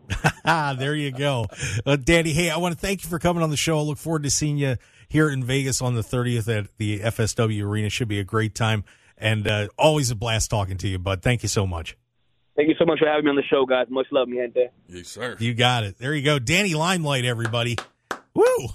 Ah, 0.46 0.76
there 0.80 0.96
you 0.96 1.12
go. 1.12 1.48
Uh, 1.86 1.98
Danny, 1.98 2.32
hey, 2.32 2.50
I 2.50 2.58
want 2.58 2.74
to 2.74 2.80
thank 2.80 3.04
you 3.04 3.10
for 3.10 3.20
coming 3.20 3.44
on 3.44 3.50
the 3.50 3.58
show. 3.58 3.78
I 3.80 3.82
look 3.82 3.98
forward 3.98 4.24
to 4.24 4.30
seeing 4.30 4.58
you 4.58 4.78
here 5.10 5.30
in 5.30 5.44
Vegas 5.44 5.82
on 5.82 5.96
the 5.96 6.02
30th 6.02 6.48
at 6.58 6.68
the 6.78 7.00
FSW 7.00 7.64
Arena. 7.66 7.90
Should 7.90 8.08
be 8.08 8.20
a 8.20 8.24
great 8.24 8.56
time. 8.56 8.84
And 9.18 9.48
uh, 9.48 9.68
always 9.78 10.10
a 10.10 10.16
blast 10.16 10.50
talking 10.50 10.78
to 10.78 10.88
you, 10.88 11.00
bud. 11.00 11.22
Thank 11.22 11.44
you 11.44 11.50
so 11.50 11.68
much. 11.68 11.98
Thank 12.56 12.70
you 12.70 12.76
so 12.78 12.86
much 12.86 13.00
for 13.00 13.08
having 13.08 13.26
me 13.26 13.32
on 13.32 13.36
the 13.36 13.44
show, 13.44 13.66
guys. 13.66 13.88
Much 13.90 14.08
love, 14.12 14.28
mi 14.28 14.38
gente. 14.38 14.70
Yes, 14.88 15.08
sir. 15.08 15.36
You 15.40 15.54
got 15.54 15.84
it. 15.84 15.98
There 15.98 16.14
you 16.14 16.24
go. 16.24 16.40
Danny 16.40 16.76
Limelight, 16.76 17.26
everybody. 17.26 17.78
Woo! 18.34 18.70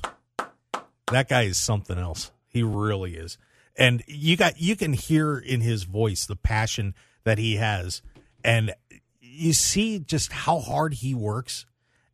That 1.10 1.28
guy 1.28 1.42
is 1.42 1.56
something 1.56 1.98
else. 1.98 2.30
He 2.48 2.62
really 2.62 3.14
is. 3.14 3.38
And 3.78 4.02
you 4.06 4.36
got 4.36 4.60
you 4.60 4.76
can 4.76 4.92
hear 4.92 5.38
in 5.38 5.62
his 5.62 5.84
voice 5.84 6.26
the 6.26 6.36
passion 6.36 6.94
that 7.24 7.38
he 7.38 7.56
has. 7.56 8.02
And 8.44 8.74
you 9.20 9.52
see 9.52 10.00
just 10.00 10.32
how 10.32 10.58
hard 10.58 10.94
he 10.94 11.14
works 11.14 11.64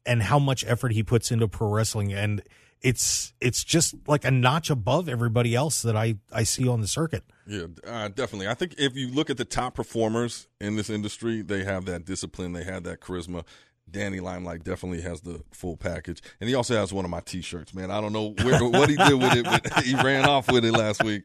and 0.06 0.22
how 0.22 0.38
much 0.38 0.64
effort 0.66 0.92
he 0.92 1.02
puts 1.02 1.30
into 1.32 1.48
pro 1.48 1.68
wrestling 1.68 2.12
and 2.12 2.42
it's 2.84 3.32
it's 3.40 3.64
just 3.64 3.94
like 4.06 4.26
a 4.26 4.30
notch 4.30 4.68
above 4.68 5.08
everybody 5.08 5.54
else 5.54 5.80
that 5.82 5.96
I 5.96 6.16
I 6.30 6.42
see 6.42 6.68
on 6.68 6.82
the 6.82 6.86
circuit. 6.86 7.24
Yeah, 7.46 7.64
uh, 7.86 8.08
definitely. 8.08 8.46
I 8.46 8.54
think 8.54 8.74
if 8.76 8.94
you 8.94 9.08
look 9.08 9.30
at 9.30 9.38
the 9.38 9.46
top 9.46 9.74
performers 9.74 10.48
in 10.60 10.76
this 10.76 10.90
industry, 10.90 11.40
they 11.40 11.64
have 11.64 11.86
that 11.86 12.04
discipline, 12.04 12.52
they 12.52 12.64
have 12.64 12.84
that 12.84 13.00
charisma. 13.00 13.44
Danny 13.90 14.20
Limelight 14.20 14.64
definitely 14.64 15.02
has 15.02 15.20
the 15.20 15.42
full 15.52 15.76
package, 15.76 16.20
and 16.40 16.48
he 16.48 16.54
also 16.54 16.74
has 16.74 16.92
one 16.92 17.04
of 17.04 17.10
my 17.10 17.20
T-shirts. 17.20 17.74
Man, 17.74 17.90
I 17.90 18.00
don't 18.00 18.12
know 18.12 18.34
where, 18.42 18.64
what 18.64 18.88
he 18.88 18.96
did 18.96 19.14
with 19.14 19.34
it, 19.34 19.44
but 19.44 19.82
he 19.84 19.94
ran 19.94 20.24
off 20.24 20.50
with 20.50 20.64
it 20.64 20.72
last 20.72 21.04
week, 21.04 21.22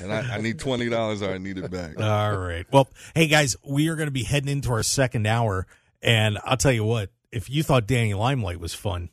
and 0.00 0.12
I, 0.12 0.34
I 0.34 0.40
need 0.40 0.58
twenty 0.58 0.88
dollars, 0.88 1.22
or 1.22 1.30
I 1.30 1.38
need 1.38 1.58
it 1.58 1.70
back. 1.70 1.98
All 1.98 2.36
right. 2.36 2.66
Well, 2.72 2.88
hey 3.14 3.28
guys, 3.28 3.56
we 3.66 3.88
are 3.88 3.96
going 3.96 4.08
to 4.08 4.12
be 4.12 4.24
heading 4.24 4.50
into 4.50 4.70
our 4.72 4.82
second 4.82 5.26
hour, 5.26 5.66
and 6.02 6.38
I'll 6.44 6.56
tell 6.56 6.72
you 6.72 6.84
what: 6.84 7.10
if 7.30 7.48
you 7.48 7.62
thought 7.62 7.86
Danny 7.86 8.14
Limelight 8.14 8.60
was 8.60 8.74
fun, 8.74 9.08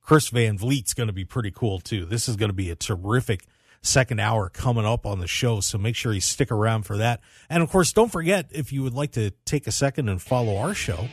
Chris 0.00 0.28
Van 0.28 0.58
Vliet's 0.58 0.94
going 0.94 1.08
to 1.08 1.12
be 1.12 1.24
pretty 1.24 1.50
cool 1.50 1.80
too. 1.80 2.04
This 2.04 2.28
is 2.28 2.36
going 2.36 2.50
to 2.50 2.54
be 2.54 2.70
a 2.70 2.76
terrific 2.76 3.46
second 3.80 4.20
hour 4.20 4.48
coming 4.48 4.86
up 4.86 5.04
on 5.04 5.20
the 5.20 5.26
show, 5.26 5.60
so 5.60 5.78
make 5.78 5.96
sure 5.96 6.12
you 6.12 6.20
stick 6.20 6.50
around 6.50 6.84
for 6.84 6.96
that. 6.98 7.20
And 7.50 7.62
of 7.62 7.70
course, 7.70 7.92
don't 7.92 8.10
forget 8.12 8.46
if 8.50 8.72
you 8.72 8.82
would 8.82 8.94
like 8.94 9.12
to 9.12 9.30
take 9.44 9.66
a 9.66 9.72
second 9.72 10.08
and 10.08 10.20
follow 10.20 10.56
our 10.56 10.74
show 10.74 11.08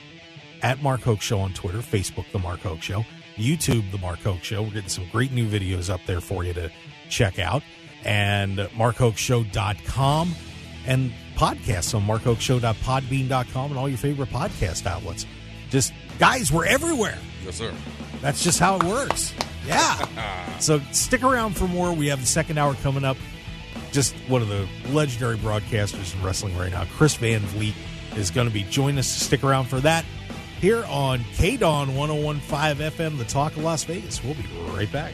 at 0.62 0.82
Mark 0.82 1.02
Hoke 1.02 1.22
Show 1.22 1.40
on 1.40 1.54
Twitter, 1.54 1.80
Facebook, 1.80 2.26
The 2.32 2.40
Mark 2.40 2.62
Hoke 2.62 2.82
Show, 2.82 3.06
YouTube, 3.36 3.90
The 3.92 3.98
Mark 3.98 4.20
Hoke 4.20 4.44
Show. 4.44 4.62
We're 4.64 4.72
getting 4.72 4.90
some 4.90 5.08
great 5.12 5.32
new 5.32 5.48
videos 5.48 5.90
up 5.90 6.02
there 6.06 6.22
for 6.22 6.44
you 6.44 6.54
to 6.54 6.72
check 7.10 7.40
out. 7.40 7.64
And 8.04 8.58
markhokeshow.com 8.58 10.36
and 10.88 11.12
podcasts 11.36 11.94
on 11.94 12.04
markhokeshow.podbean.com 12.04 13.72
and 13.72 13.80
all 13.80 13.90
your 13.90 13.98
favorite 13.98 14.30
podcast 14.30 14.86
outlets. 14.86 15.26
Just, 15.70 15.94
guys, 16.20 16.52
we're 16.52 16.66
everywhere. 16.66 17.18
Yes, 17.46 17.56
sir. 17.56 17.74
That's 18.22 18.44
just 18.44 18.60
how 18.60 18.78
it 18.78 18.84
works. 18.84 19.34
Yeah. 19.68 20.58
so 20.60 20.80
stick 20.92 21.24
around 21.24 21.56
for 21.56 21.68
more. 21.68 21.94
We 21.94 22.08
have 22.08 22.20
the 22.20 22.28
second 22.28 22.58
hour 22.58 22.74
coming 22.76 23.06
up. 23.06 23.18
Just 23.92 24.16
one 24.28 24.42
of 24.42 24.48
the 24.48 24.68
legendary 24.90 25.38
broadcasters 25.38 26.16
in 26.16 26.24
wrestling 26.24 26.58
right 26.58 26.72
now, 26.72 26.86
Chris 26.86 27.16
Van 27.16 27.42
Vliet, 27.42 27.76
is 28.16 28.32
going 28.32 28.48
to 28.48 28.54
be 28.54 28.64
joining 28.64 29.00
us. 29.00 29.08
Stick 29.08 29.44
around 29.44 29.66
for 29.66 29.80
that 29.82 30.06
here 30.62 30.86
on 30.86 31.20
KDAWN 31.20 31.96
1015 31.96 32.92
FM, 32.92 33.18
the 33.18 33.26
talk 33.26 33.58
of 33.58 33.64
Las 33.64 33.84
Vegas. 33.84 34.24
We'll 34.24 34.36
be 34.36 34.46
right 34.70 34.92
back. 34.92 35.14